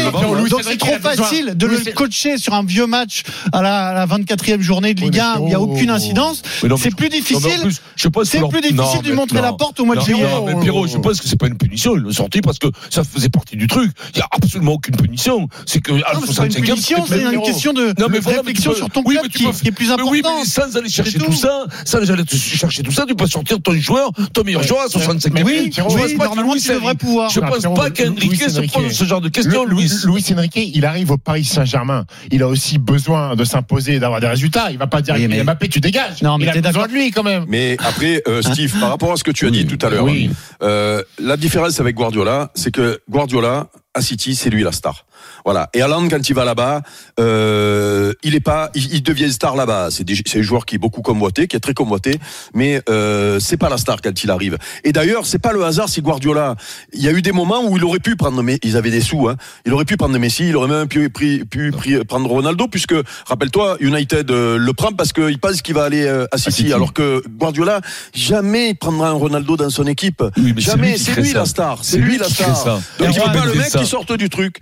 Donc 0.49 0.61
c'est 0.63 0.77
trop 0.77 0.97
facile 1.01 1.53
de 1.55 1.65
le 1.67 1.91
coacher 1.93 2.37
sur 2.37 2.53
un 2.53 2.63
vieux 2.63 2.87
match 2.87 3.23
à 3.53 3.61
la, 3.61 3.87
à 3.87 3.93
la 3.93 4.07
24e 4.07 4.61
journée 4.61 4.93
de 4.93 5.01
Ligue 5.01 5.13
mais 5.15 5.19
1 5.19 5.39
où 5.39 5.43
il 5.43 5.45
n'y 5.45 5.53
a 5.53 5.57
Pierrot. 5.57 5.73
aucune 5.73 5.89
incidence. 5.89 6.41
C'est 6.77 6.95
plus 6.95 7.09
difficile. 7.09 7.61
plus, 7.61 7.81
je 7.95 8.07
pense 8.07 8.29
que 8.29 8.37
C'est 8.37 8.47
plus 8.47 8.61
difficile 8.61 8.75
non, 9.03 9.09
de 9.09 9.13
montrer 9.13 9.37
non. 9.37 9.43
la 9.43 9.53
porte 9.53 9.79
au 9.79 9.85
mois 9.85 9.95
de 9.95 10.01
juillet. 10.01 10.23
non, 10.23 10.45
mais 10.45 10.55
Pierrot, 10.61 10.87
je 10.87 10.97
pense 10.97 11.19
que 11.19 11.27
c'est 11.27 11.39
pas 11.39 11.47
une 11.47 11.57
punition. 11.57 11.95
Ils 11.95 12.01
l'ont 12.01 12.11
sorti 12.11 12.41
parce 12.41 12.59
que 12.59 12.67
ça 12.89 13.03
faisait 13.03 13.29
partie 13.29 13.55
du 13.55 13.67
truc. 13.67 13.91
Il 14.13 14.19
y 14.19 14.21
a 14.21 14.27
absolument 14.31 14.73
aucune 14.73 14.95
punition. 14.95 15.47
C'est 15.65 15.81
que 15.81 15.91
à 15.93 16.13
Non, 16.13 16.21
mais 16.21 16.27
c'est 16.27 16.35
pas 16.37 16.45
une 16.45 16.51
65e, 16.51 16.61
punition, 16.65 16.97
peut-être 17.03 17.07
c'est 17.29 17.35
une 17.35 17.41
question 17.41 17.73
de 17.73 17.93
réflexion 18.29 18.73
sur 18.73 18.89
ton 18.89 19.01
oui, 19.05 19.15
club 19.15 19.23
mais 19.25 19.29
tu 19.29 19.37
qui, 19.61 19.67
est 19.67 19.71
plus 19.71 19.87
Mais 19.89 20.03
oui, 20.03 20.19
importante. 20.19 20.39
mais 20.43 20.45
sans 20.49 20.77
aller 20.77 20.89
chercher 20.89 21.19
tout 21.19 21.33
ça, 21.33 21.65
sans 21.85 21.97
aller 21.97 22.23
chercher 22.27 22.83
tout 22.83 22.91
ça, 22.91 23.05
tu 23.07 23.15
peux 23.15 23.27
sortir 23.27 23.61
ton 23.61 23.73
joueur, 23.73 24.11
ton 24.33 24.43
meilleur 24.43 24.63
joueur 24.63 24.81
à 24.85 24.89
65 24.89 25.33
Mais 25.33 25.43
Oui, 25.43 25.71
normalement 26.17 26.55
tu 26.55 26.67
devrais 26.69 26.95
pouvoir. 26.95 27.29
Je 27.29 27.39
pense 27.39 27.63
pas 27.75 27.89
qu'Enrique 27.89 28.29
Luis 28.29 28.37
se 28.49 28.61
pose 28.61 28.91
ce 28.91 29.05
genre 29.09 29.21
de 29.21 29.29
questions, 29.29 29.65
Le- 29.65 29.71
Louis. 29.71 29.91
Luis 30.05 30.25
Enrique, 30.33 30.55
il 30.73 30.85
arrive 30.85 31.11
au 31.11 31.17
Paris 31.17 31.43
Saint-Germain. 31.43 32.05
Il 32.31 32.41
a 32.43 32.47
aussi 32.47 32.77
besoin 32.77 33.35
de 33.35 33.43
s'imposer 33.43 33.95
et 33.95 33.99
d'avoir 33.99 34.21
des 34.21 34.27
résultats. 34.27 34.71
Il 34.71 34.77
va 34.77 34.87
pas 34.87 35.01
dire 35.01 35.15
Oui, 35.15 35.27
mais- 35.27 35.43
Mbappé, 35.43 35.67
tu 35.67 35.79
dégages. 35.79 36.21
Non, 36.21 36.37
mais 36.37 36.45
il 36.45 36.49
a 36.49 36.53
besoin 36.53 36.71
d'accord. 36.71 36.87
de 36.87 36.93
lui 36.93 37.11
quand 37.11 37.23
même. 37.23 37.45
Mais 37.47 37.75
après, 37.79 38.21
euh, 38.27 38.41
Steve, 38.53 38.79
par 38.79 38.89
rapport 38.89 39.11
à 39.11 39.17
ce 39.17 39.23
que 39.23 39.31
tu 39.31 39.45
as 39.47 39.51
dit 39.51 39.65
tout 39.65 39.83
à 39.85 39.89
l'heure, 39.89 40.03
Oui. 40.05 40.29
euh, 40.61 41.03
la 41.19 41.35
différence 41.37 41.79
avec 41.79 41.95
Guardiola, 41.95 42.51
c'est 42.55 42.71
que 42.71 42.99
Guardiola, 43.09 43.67
à 43.93 44.01
City, 44.01 44.35
c'est 44.35 44.49
lui 44.49 44.63
la 44.63 44.71
star. 44.71 45.05
Voilà. 45.45 45.69
Et 45.73 45.81
Haaland, 45.81 46.07
quand 46.09 46.29
il 46.29 46.33
va 46.33 46.45
là-bas, 46.45 46.81
euh, 47.19 48.13
il 48.23 48.35
est 48.35 48.39
pas, 48.39 48.69
il, 48.75 48.93
il 48.93 49.03
devient 49.03 49.31
star 49.31 49.55
là-bas. 49.55 49.89
C'est 49.91 50.37
un 50.37 50.41
joueur 50.41 50.65
qui 50.65 50.75
est 50.75 50.79
beaucoup 50.79 51.01
convoité, 51.01 51.47
qui 51.47 51.55
est 51.55 51.59
très 51.59 51.73
convoité, 51.73 52.19
mais 52.53 52.81
euh, 52.89 53.39
c'est 53.39 53.57
pas 53.57 53.69
la 53.69 53.77
star 53.77 54.01
quand 54.01 54.23
il 54.23 54.31
arrive. 54.31 54.57
Et 54.83 54.91
d'ailleurs, 54.91 55.25
c'est 55.25 55.39
pas 55.39 55.53
le 55.53 55.63
hasard 55.63 55.89
si 55.89 56.01
Guardiola. 56.01 56.55
Il 56.93 57.01
y 57.01 57.07
a 57.07 57.11
eu 57.11 57.21
des 57.21 57.31
moments 57.31 57.63
où 57.63 57.77
il 57.77 57.83
aurait 57.83 57.99
pu 57.99 58.15
prendre, 58.15 58.41
mais 58.43 58.59
ils 58.63 58.77
avaient 58.77 58.91
des 58.91 59.01
sous. 59.01 59.27
Hein, 59.27 59.35
il 59.65 59.73
aurait 59.73 59.85
pu 59.85 59.97
prendre 59.97 60.17
Messi, 60.17 60.49
il 60.49 60.55
aurait 60.55 60.67
même 60.67 60.87
pu, 60.87 61.09
pu, 61.09 61.45
pu, 61.45 61.71
pu 61.71 62.03
prendre 62.05 62.29
Ronaldo, 62.29 62.67
puisque 62.67 62.95
rappelle-toi, 63.25 63.77
United 63.79 64.29
euh, 64.31 64.57
le 64.57 64.73
prend 64.73 64.91
parce 64.91 65.13
qu'il 65.13 65.39
pense 65.39 65.61
qu'il 65.61 65.75
va 65.75 65.83
aller 65.85 66.05
euh, 66.05 66.25
à 66.31 66.37
City, 66.37 66.57
City. 66.57 66.73
alors 66.73 66.93
que 66.93 67.23
Guardiola 67.27 67.81
jamais 68.13 68.69
il 68.71 68.75
prendra 68.75 69.09
un 69.09 69.13
Ronaldo 69.13 69.57
dans 69.57 69.69
son 69.69 69.87
équipe. 69.87 70.23
Oui, 70.37 70.53
mais 70.55 70.61
c'est 70.61 70.71
jamais. 70.71 70.97
C'est 70.97 71.19
lui 71.19 71.33
la 71.33 71.45
star. 71.45 71.79
C'est 71.81 71.97
lui 71.97 72.11
lui 72.11 72.17
la 72.17 72.29
star. 72.29 72.81
Donc 72.99 73.15
il 73.15 73.21
pas 73.21 73.45
le 73.45 73.53
mec 73.53 73.69
ça. 73.69 73.79
qui 73.79 73.85
sorte 73.85 74.11
du 74.13 74.29
truc. 74.29 74.59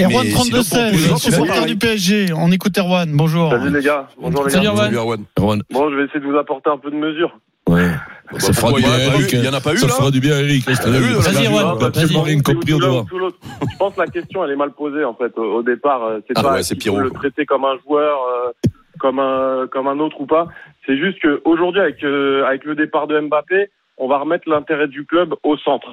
Erwan 0.00 0.26
Mais 0.26 0.32
32 0.32 0.62
sinon, 0.62 0.62
pour 0.62 0.64
16 0.64 0.92
tous 0.92 0.98
les 0.98 1.10
autres, 1.12 1.18
c'est 1.20 1.30
supporter 1.32 1.52
pareil. 1.54 1.66
du 1.66 1.76
PSG. 1.78 2.26
On 2.36 2.52
écoute 2.52 2.78
Erwan. 2.78 3.10
Bonjour. 3.12 3.50
Salut 3.50 3.70
les 3.70 3.82
gars, 3.82 4.08
bonjour 4.20 4.44
les 4.44 4.52
gars. 4.52 4.62
Salut, 4.74 4.96
Erwan. 4.96 5.24
Erwan. 5.38 5.62
Bon, 5.70 5.90
je 5.90 5.96
vais 5.96 6.04
essayer 6.04 6.20
de 6.20 6.24
vous 6.26 6.36
apporter 6.36 6.70
un 6.70 6.78
peu 6.78 6.90
de 6.90 6.96
mesure. 6.96 7.36
Ouais. 7.68 7.90
Ça 8.38 8.52
fera 8.52 8.72
du 8.72 8.80
il 8.80 8.84
y 8.84 8.88
en 8.88 8.90
bien, 8.90 8.94
a 8.94 9.10
pas 9.10 9.14
Eric. 9.16 9.32
eu 9.32 9.36
Il 9.36 9.44
y 9.44 9.48
en 9.48 9.52
a 9.54 9.60
pas 9.60 9.72
eu, 9.72 9.76
Ça 9.78 9.86
là 9.86 9.92
fera 9.94 10.10
du 10.10 10.20
bien, 10.20 10.38
Eric. 10.38 10.66
Là, 10.66 10.74
Vas-y, 10.74 11.46
Erwan, 11.46 11.66
Ah, 11.66 11.74
bah. 11.80 11.90
Je 11.94 13.76
pense 13.78 13.94
que 13.94 14.00
la 14.00 14.06
question 14.06 14.44
elle 14.44 14.50
est 14.52 14.56
mal 14.56 14.70
posée 14.72 15.04
en 15.04 15.14
fait 15.14 15.36
au, 15.36 15.62
départ. 15.62 16.04
Euh, 16.04 16.20
C'est 16.26 16.34
Ah 16.36 16.42
pas 16.42 16.52
ouais, 16.54 16.62
faut 16.62 16.98
le 17.00 17.10
traiter 17.10 17.44
comme 17.46 17.64
un 17.64 17.76
joueur, 17.86 18.18
euh, 18.22 18.52
comme 18.98 19.18
un 19.18 19.66
comme 19.70 19.88
un 19.88 19.98
autre 19.98 20.20
ou 20.20 20.26
pas. 20.26 20.48
C'est 20.86 20.96
juste 20.96 21.20
que 21.20 21.40
aujourd'hui 21.44 21.80
avec 21.80 22.02
euh, 22.04 22.44
avec 22.46 22.64
le 22.64 22.74
départ 22.74 23.06
de 23.06 23.18
Mbappé, 23.20 23.70
on 23.98 24.08
va 24.08 24.18
remettre 24.18 24.48
l'intérêt 24.48 24.88
du 24.88 25.04
club 25.04 25.34
au 25.42 25.56
centre. 25.58 25.88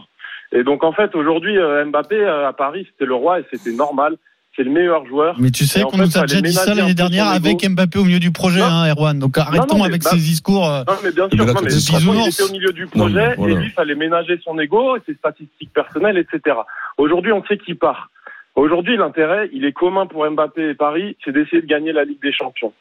Et 0.51 0.63
donc 0.63 0.83
en 0.83 0.91
fait 0.91 1.15
aujourd'hui 1.15 1.57
euh, 1.57 1.83
Mbappé 1.85 2.15
euh, 2.15 2.47
à 2.47 2.53
Paris 2.53 2.87
c'était 2.91 3.05
le 3.05 3.15
roi 3.15 3.39
et 3.39 3.45
c'était 3.51 3.71
normal. 3.71 4.17
C'est 4.55 4.63
le 4.63 4.71
meilleur 4.71 5.05
joueur. 5.05 5.35
Mais 5.37 5.51
tu 5.51 5.65
sais 5.65 5.81
qu'on 5.81 5.91
fait, 5.91 5.97
nous 5.97 6.17
a 6.17 6.21
déjà 6.21 6.39
dit 6.39 6.53
ça 6.53 6.73
l'année 6.73 6.93
dernière 6.93 7.27
avec. 7.27 7.67
Mbappé 7.69 7.99
au 7.99 8.05
milieu 8.05 8.19
du 8.19 8.31
projet, 8.31 8.61
Non. 8.61 8.67
hein, 8.67 8.89
Erwan. 8.89 9.19
Donc 9.19 9.37
arrêtons 9.37 9.75
non, 9.75 9.83
mais 9.83 9.89
avec 9.89 10.03
bah- 10.03 10.11
ces 10.11 10.15
discours. 10.15 10.65
euh, 10.71 10.83
Non, 10.87 10.93
mais 11.03 11.11
bien 11.11 11.27
Mais 11.29 11.35
sûr, 11.37 11.45
là, 11.45 11.53
mais 11.61 11.69
façon, 11.69 12.13
il 12.13 12.27
était 12.29 12.43
au 12.43 12.51
milieu 12.53 12.71
du 12.71 12.87
projet 12.87 13.27
mais 13.29 13.35
voilà. 13.35 13.53
et 13.53 13.57
lui, 13.57 13.65
il 13.65 13.71
fallait 13.71 13.95
ménager 13.95 14.39
son 14.45 14.57
ego 14.57 14.95
et 14.95 15.01
ses 15.05 15.15
statistiques 15.15 15.73
personnelles, 15.73 16.17
etc. 16.17 16.55
Aujourd'hui, 16.97 17.33
on 17.33 17.43
sait 17.43 17.57
qu'il 17.57 17.75
part. 17.75 18.09
Aujourd'hui, 18.55 18.95
l'intérêt, 18.95 19.49
il 19.51 19.65
est 19.65 19.73
commun 19.73 20.05
pour 20.07 20.25
Mbappé 20.25 20.69
et 20.69 20.73
Paris, 20.73 21.17
c'est 21.25 21.33
d'essayer 21.33 21.61
de 21.61 21.67
gagner 21.67 21.91
la 21.91 22.05
Ligue 22.05 22.21
des 22.21 22.31
Champions. 22.31 22.71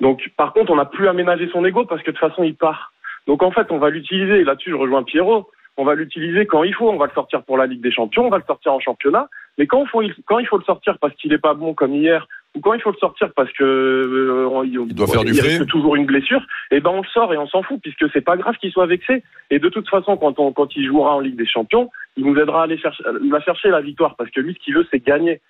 Donc, 0.00 0.30
par 0.36 0.52
contre, 0.52 0.70
on 0.70 0.76
n'a 0.76 0.84
plus 0.84 1.08
à 1.08 1.12
ménager 1.12 1.48
son 1.52 1.64
ego 1.64 1.84
parce 1.84 2.02
que 2.02 2.12
de 2.12 2.16
toute 2.16 2.28
façon, 2.30 2.44
il 2.44 2.54
part. 2.54 2.92
Donc, 3.26 3.42
en 3.42 3.50
fait, 3.50 3.66
on 3.72 3.78
va 3.78 3.90
l'utiliser. 3.90 4.38
Et 4.38 4.44
Là-dessus, 4.44 4.70
je 4.70 4.76
rejoins 4.76 5.02
Pierrot. 5.02 5.48
On 5.76 5.84
va 5.84 5.94
l'utiliser 5.94 6.46
quand 6.46 6.62
il 6.62 6.74
faut. 6.74 6.90
On 6.90 6.96
va 6.96 7.06
le 7.06 7.12
sortir 7.12 7.42
pour 7.42 7.58
la 7.58 7.66
Ligue 7.66 7.82
des 7.82 7.90
Champions. 7.90 8.26
On 8.26 8.30
va 8.30 8.38
le 8.38 8.44
sortir 8.46 8.72
en 8.72 8.80
championnat. 8.80 9.28
Mais 9.58 9.66
quand 9.66 9.82
il 9.82 9.88
faut, 9.88 10.02
quand 10.26 10.38
il 10.38 10.46
faut 10.46 10.58
le 10.58 10.64
sortir 10.64 10.98
parce 10.98 11.14
qu'il 11.14 11.32
est 11.32 11.38
pas 11.38 11.54
bon 11.54 11.74
comme 11.74 11.94
hier, 11.94 12.26
ou 12.56 12.60
quand 12.60 12.72
il 12.74 12.80
faut 12.80 12.90
le 12.90 12.98
sortir 12.98 13.30
parce 13.34 13.52
que 13.52 13.64
euh, 13.64 14.64
il, 14.64 14.94
doit 14.94 15.06
faire 15.06 15.24
du 15.24 15.34
frais. 15.34 15.48
risque 15.48 15.66
toujours 15.66 15.96
une 15.96 16.06
blessure, 16.06 16.42
et 16.70 16.80
ben 16.80 16.90
on 16.90 17.02
le 17.02 17.08
sort 17.08 17.32
et 17.32 17.38
on 17.38 17.48
s'en 17.48 17.62
fout 17.62 17.80
puisque 17.80 18.10
c'est 18.12 18.20
pas 18.20 18.36
grave 18.36 18.56
qu'il 18.56 18.70
soit 18.70 18.86
vexé. 18.86 19.22
Et 19.50 19.58
de 19.58 19.68
toute 19.68 19.88
façon, 19.88 20.16
quand 20.16 20.38
on 20.38 20.52
quand 20.52 20.74
il 20.76 20.86
jouera 20.86 21.16
en 21.16 21.20
Ligue 21.20 21.36
des 21.36 21.46
Champions, 21.46 21.90
il 22.16 22.24
nous 22.24 22.36
aidera 22.36 22.62
à 22.62 22.64
aller 22.64 22.78
chercher, 22.78 23.02
il 23.22 23.30
va 23.30 23.40
chercher 23.40 23.70
la 23.70 23.80
victoire 23.80 24.16
parce 24.16 24.30
que 24.30 24.40
lui, 24.40 24.54
ce 24.54 24.58
qu'il 24.64 24.74
veut, 24.74 24.86
c'est 24.90 25.04
gagner. 25.04 25.40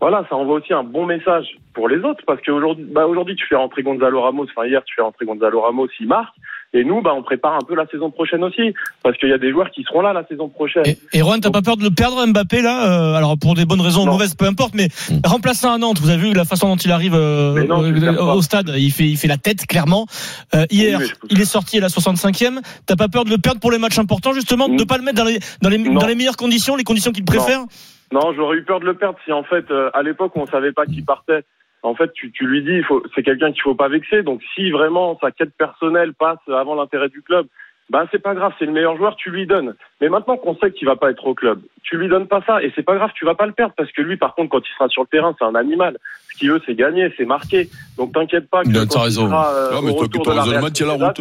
Voilà, 0.00 0.26
ça 0.28 0.34
envoie 0.34 0.56
aussi 0.56 0.72
un 0.72 0.82
bon 0.82 1.06
message 1.06 1.46
pour 1.74 1.88
les 1.88 1.98
autres 1.98 2.24
parce 2.26 2.40
qu'aujourd'hui, 2.42 2.84
bah 2.88 3.06
aujourd'hui, 3.06 3.36
tu 3.36 3.46
fais 3.46 3.54
rentrer 3.54 3.82
Gonzalo 3.82 4.20
Ramos. 4.20 4.44
Enfin, 4.44 4.66
hier, 4.66 4.82
tu 4.84 4.94
fais 4.94 5.02
rentrer 5.02 5.26
Gonzalo 5.26 5.60
Ramos, 5.60 5.88
il 6.00 6.08
marque. 6.08 6.34
Et 6.74 6.84
nous, 6.84 7.02
bah, 7.02 7.12
on 7.14 7.22
prépare 7.22 7.54
un 7.54 7.60
peu 7.66 7.74
la 7.74 7.86
saison 7.86 8.10
prochaine 8.10 8.42
aussi 8.44 8.72
parce 9.02 9.18
qu'il 9.18 9.28
y 9.28 9.32
a 9.32 9.38
des 9.38 9.50
joueurs 9.50 9.70
qui 9.70 9.82
seront 9.82 10.00
là 10.00 10.12
la 10.14 10.26
saison 10.26 10.48
prochaine. 10.48 10.84
Et, 10.86 10.98
et 11.12 11.20
Rouen, 11.22 11.38
t'as 11.38 11.50
pas 11.50 11.60
peur 11.60 11.76
de 11.76 11.82
le 11.82 11.90
perdre 11.90 12.24
Mbappé 12.26 12.62
là 12.62 13.12
Euh, 13.12 13.14
Alors 13.14 13.36
pour 13.38 13.54
des 13.54 13.66
bonnes 13.66 13.80
raisons 13.82 14.02
ou 14.02 14.06
Non. 14.06 14.12
mauvaises, 14.12 14.34
peu 14.34 14.46
importe, 14.46 14.74
mais 14.74 14.88
remplaçant 15.24 15.72
à 15.74 15.78
Nantes, 15.78 15.98
vous 16.00 16.08
avez 16.08 16.22
vu 16.28 16.32
la 16.32 16.44
façon 16.46 16.68
dont 16.68 16.76
il 16.76 16.90
arrive 16.90 17.14
euh, 17.14 17.64
non, 17.64 17.82
euh, 17.84 18.34
au 18.34 18.40
stade, 18.42 18.72
il 18.74 18.90
fait 18.90 19.04
il 19.04 19.16
fait 19.18 19.28
la 19.28 19.36
tête 19.36 19.66
clairement. 19.66 20.06
Euh, 20.54 20.64
hier, 20.70 20.98
Oui, 21.00 21.10
il 21.30 21.40
est 21.40 21.44
sorti 21.44 21.76
à 21.76 21.80
la 21.82 21.88
65e. 21.88 22.60
T'as 22.86 22.96
pas 22.96 23.08
peur 23.08 23.24
de 23.24 23.30
le 23.30 23.38
perdre 23.38 23.60
pour 23.60 23.70
les 23.70 23.78
matchs 23.78 23.98
importants 23.98 24.32
justement, 24.32 24.66
de 24.68 24.72
Mm. 24.74 24.76
ne 24.76 24.84
pas 24.84 24.96
le 24.96 25.04
mettre 25.04 25.18
dans 25.18 25.28
les 25.28 25.38
dans 25.60 25.68
les 25.68 25.78
Non. 25.78 26.00
dans 26.00 26.06
les 26.06 26.14
meilleures 26.14 26.36
conditions, 26.38 26.74
les 26.76 26.84
conditions 26.84 27.12
qu'il 27.12 27.24
préfère 27.26 27.60
Non, 28.12 28.32
j'aurais 28.34 28.56
eu 28.56 28.64
peur 28.64 28.80
de 28.80 28.86
le 28.86 28.94
perdre 28.94 29.18
si 29.26 29.32
en 29.32 29.44
fait, 29.44 29.70
euh, 29.70 29.90
à 29.92 30.02
l'époque 30.02 30.32
on 30.36 30.46
savait 30.46 30.72
pas 30.72 30.86
qui 30.86 31.02
partait, 31.02 31.42
en 31.82 31.94
fait, 31.94 32.12
tu, 32.12 32.30
tu 32.30 32.46
lui 32.46 32.62
dis, 32.62 32.74
il 32.74 32.84
faut, 32.84 33.02
c'est 33.14 33.22
quelqu'un 33.22 33.52
qu'il 33.52 33.62
faut 33.62 33.74
pas 33.74 33.88
vexer. 33.88 34.22
Donc, 34.22 34.40
si 34.54 34.70
vraiment 34.70 35.18
sa 35.20 35.30
quête 35.30 35.54
personnelle 35.56 36.14
passe 36.14 36.38
avant 36.48 36.74
l'intérêt 36.74 37.08
du 37.08 37.22
club, 37.22 37.46
ben 37.90 38.06
c'est 38.10 38.22
pas 38.22 38.34
grave, 38.34 38.52
c'est 38.58 38.64
le 38.64 38.72
meilleur 38.72 38.96
joueur, 38.96 39.16
tu 39.16 39.30
lui 39.30 39.46
donnes. 39.46 39.74
Mais 40.00 40.08
maintenant 40.08 40.36
qu'on 40.36 40.56
sait 40.56 40.70
qu'il 40.70 40.86
va 40.86 40.96
pas 40.96 41.10
être 41.10 41.26
au 41.26 41.34
club, 41.34 41.60
tu 41.82 41.98
lui 41.98 42.08
donnes 42.08 42.26
pas 42.28 42.40
ça 42.46 42.62
et 42.62 42.72
c'est 42.74 42.82
pas 42.82 42.94
grave, 42.94 43.10
tu 43.14 43.24
vas 43.24 43.34
pas 43.34 43.46
le 43.46 43.52
perdre 43.52 43.74
parce 43.76 43.90
que 43.92 44.00
lui, 44.00 44.16
par 44.16 44.34
contre, 44.34 44.50
quand 44.50 44.60
il 44.66 44.72
sera 44.78 44.88
sur 44.88 45.02
le 45.02 45.08
terrain, 45.08 45.34
c'est 45.38 45.44
un 45.44 45.54
animal. 45.54 45.98
Ce 46.32 46.38
qu'il 46.38 46.50
veut, 46.50 46.62
c'est 46.64 46.74
gagner, 46.74 47.12
c'est 47.16 47.26
marquer. 47.26 47.68
Donc, 47.98 48.12
t'inquiète 48.12 48.48
pas 48.48 48.62
que 48.62 48.72
quand 48.72 48.96
il 48.96 49.02
raison. 49.02 49.26
sera, 49.26 49.52
euh, 49.52 49.70
Ah, 49.74 49.80
mais 49.82 49.90
au 49.90 49.94
retour 49.94 50.24
de 50.24 50.30
la 50.30 50.92
route. 50.92 51.20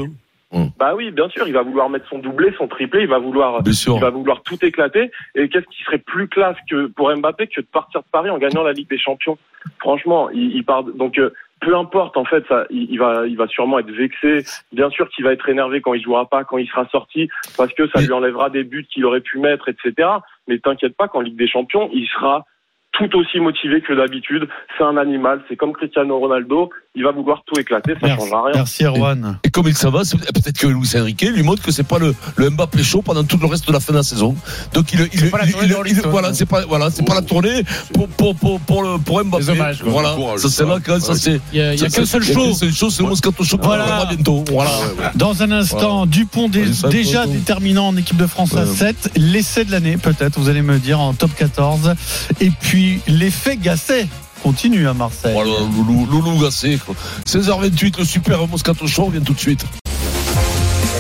Hein. 0.52 0.68
bah 0.78 0.94
oui, 0.96 1.12
bien 1.12 1.30
sûr, 1.30 1.48
il 1.48 1.54
va 1.54 1.62
vouloir 1.62 1.90
mettre 1.90 2.08
son 2.10 2.20
doublé, 2.20 2.54
son 2.58 2.68
triplé, 2.68 3.02
il 3.02 3.08
va 3.08 3.20
vouloir, 3.20 3.62
il 3.66 4.00
va 4.00 4.10
vouloir 4.10 4.42
tout 4.44 4.64
éclater. 4.66 5.12
Et 5.36 5.50
qu'est-ce 5.50 5.68
qui 5.68 5.84
serait 5.84 5.98
plus 5.98 6.28
classe 6.28 6.58
que 6.70 6.88
pour 6.88 7.16
Mbappé 7.16 7.48
que 7.48 7.62
de 7.62 7.66
partir 7.66 8.02
de 8.02 8.08
Paris 8.12 8.30
en 8.30 8.38
gagnant 8.38 8.64
la 8.64 8.74
Ligue 8.74 8.90
des 8.90 9.00
Champions? 9.00 9.38
Franchement, 9.80 10.30
il, 10.30 10.56
il 10.56 10.64
part. 10.64 10.84
Donc 10.84 11.18
euh, 11.18 11.32
peu 11.62 11.76
importe, 11.78 12.18
en 12.18 12.26
fait, 12.26 12.44
ça, 12.50 12.66
il, 12.72 12.98
va, 12.98 13.28
il 13.28 13.38
va 13.38 13.48
sûrement 13.48 13.80
être 13.80 13.92
vexé. 13.92 14.44
Bien 14.74 14.90
sûr 14.90 15.08
qu'il 15.10 15.24
va 15.24 15.32
être 15.32 15.48
énervé 15.48 15.80
quand 15.80 15.94
il 15.94 16.02
jouera 16.02 16.26
pas, 16.26 16.44
quand 16.44 16.58
il 16.58 16.68
sera 16.68 16.88
sorti, 16.88 17.30
parce 17.56 17.72
que 17.74 17.88
ça 17.90 18.02
lui 18.02 18.12
enlèvera 18.12 18.50
des 18.50 18.64
buts 18.64 18.88
qu'il 18.92 19.06
aurait 19.06 19.22
pu 19.22 19.38
mettre, 19.38 19.70
etc. 19.70 20.10
Mais 20.48 20.58
t'inquiète 20.58 20.98
pas, 20.98 21.08
qu'en 21.08 21.22
Ligue 21.22 21.38
des 21.38 21.48
Champions, 21.48 21.90
il 21.94 22.08
sera 22.08 22.46
tout 22.94 23.16
aussi 23.16 23.40
motivé 23.40 23.82
que 23.82 23.94
d'habitude. 23.94 24.50
C'est 24.78 24.84
un 24.84 24.98
animal, 24.98 25.44
c'est 25.48 25.56
comme 25.56 25.74
Cristiano 25.74 26.18
Ronaldo. 26.18 26.72
Il 26.93 27.06
va 27.06 27.13
vouloir 27.13 27.41
tout 27.45 27.58
éclater, 27.58 27.93
ça 27.93 27.99
Merci, 28.08 28.19
changera 28.19 28.43
rien. 28.47 28.51
merci 28.56 28.84
Erwan. 28.84 29.38
Et 29.45 29.49
comme 29.49 29.65
il 29.69 29.77
ça 29.77 29.89
va, 29.89 30.04
c'est- 30.04 30.17
peut-être 30.17 30.58
que 30.58 30.67
Luis 30.67 30.89
Enrique 30.97 31.21
lui 31.21 31.41
montre 31.41 31.63
que 31.63 31.71
c'est 31.71 31.86
pas 31.88 31.97
le, 31.99 32.13
le 32.36 32.49
Mbappé 32.49 32.84
chaud 32.84 33.01
pendant 33.01 33.23
tout 33.23 33.38
le 33.38 33.45
reste 33.47 33.65
de 33.65 33.71
la 33.71 33.80
fin 33.80 33.93
de 33.93 33.97
la 33.99 34.04
saison. 34.04 34.36
Donc 34.73 34.91
il, 34.91 35.08
il, 35.13 35.30
pas 35.32 35.39
il- 35.45 35.73
il- 35.88 36.01
voilà, 36.10 36.34
c'est 36.34 36.45
pas 36.45 36.65
voilà, 36.65 36.91
c'est 36.91 37.06
pas 37.06 37.15
la 37.15 37.21
tournée 37.21 37.63
pour 37.93 38.10
pour 38.10 38.36
pour 38.36 38.60
pour, 38.60 38.84
le, 38.84 38.97
pour 38.97 39.23
Mbappé. 39.23 39.51
Hommages, 39.51 39.82
quoi. 39.84 39.89
Voilà, 39.89 40.15
Courage. 40.15 40.39
ça 40.41 40.49
c'est 40.49 40.65
là 40.65 40.80
quand 40.86 40.99
ça 40.99 41.15
c'est. 41.15 41.39
Il 41.54 41.60
y 41.60 41.62
a, 41.62 41.73
y 41.73 41.75
a 41.75 41.77
ça, 41.77 41.86
qu'un 41.86 41.91
c'est- 41.91 42.06
seul 42.08 42.23
a 42.23 42.25
show. 42.25 42.34
qu'une 42.43 42.54
seule 42.56 42.73
chose, 42.73 42.93
c'est 42.93 43.04
le 43.04 43.08
Moscato 43.10 43.41
Show. 43.45 43.58
Voilà. 43.63 44.06
Bientôt. 44.10 44.43
Voilà. 44.51 44.71
Dans 45.15 45.41
un 45.43 45.51
instant, 45.54 46.06
Dupont 46.06 46.49
déjà 46.49 47.25
déterminant 47.25 47.88
en 47.88 47.95
équipe 47.95 48.17
de 48.17 48.27
France 48.27 48.54
à 48.58 48.63
Ouais. 48.63 48.75
7. 48.75 49.12
L'essai 49.15 49.63
de 49.63 49.71
l'année, 49.71 49.95
peut-être, 49.95 50.38
vous 50.38 50.49
allez 50.49 50.62
me 50.62 50.77
dire, 50.77 50.99
en 50.99 51.13
top 51.13 51.32
14. 51.38 51.93
Et 52.41 52.49
puis, 52.49 52.99
l'effet 53.08 53.56
Gasset 53.56 54.08
continue 54.41 54.88
à 54.88 54.93
Marseille. 54.93 55.34
Voilà, 55.34 55.51
Loulou, 55.75 56.06
Loulou 56.06 56.41
Gassé. 56.41 56.80
quoi. 56.86 56.95
16h28, 57.27 57.99
le 57.99 58.06
super 58.06 58.47
Moscato 58.47 58.88
Show 58.88 59.10
vient 59.10 59.21
tout 59.21 59.34
de 59.34 59.39
suite. 59.39 59.65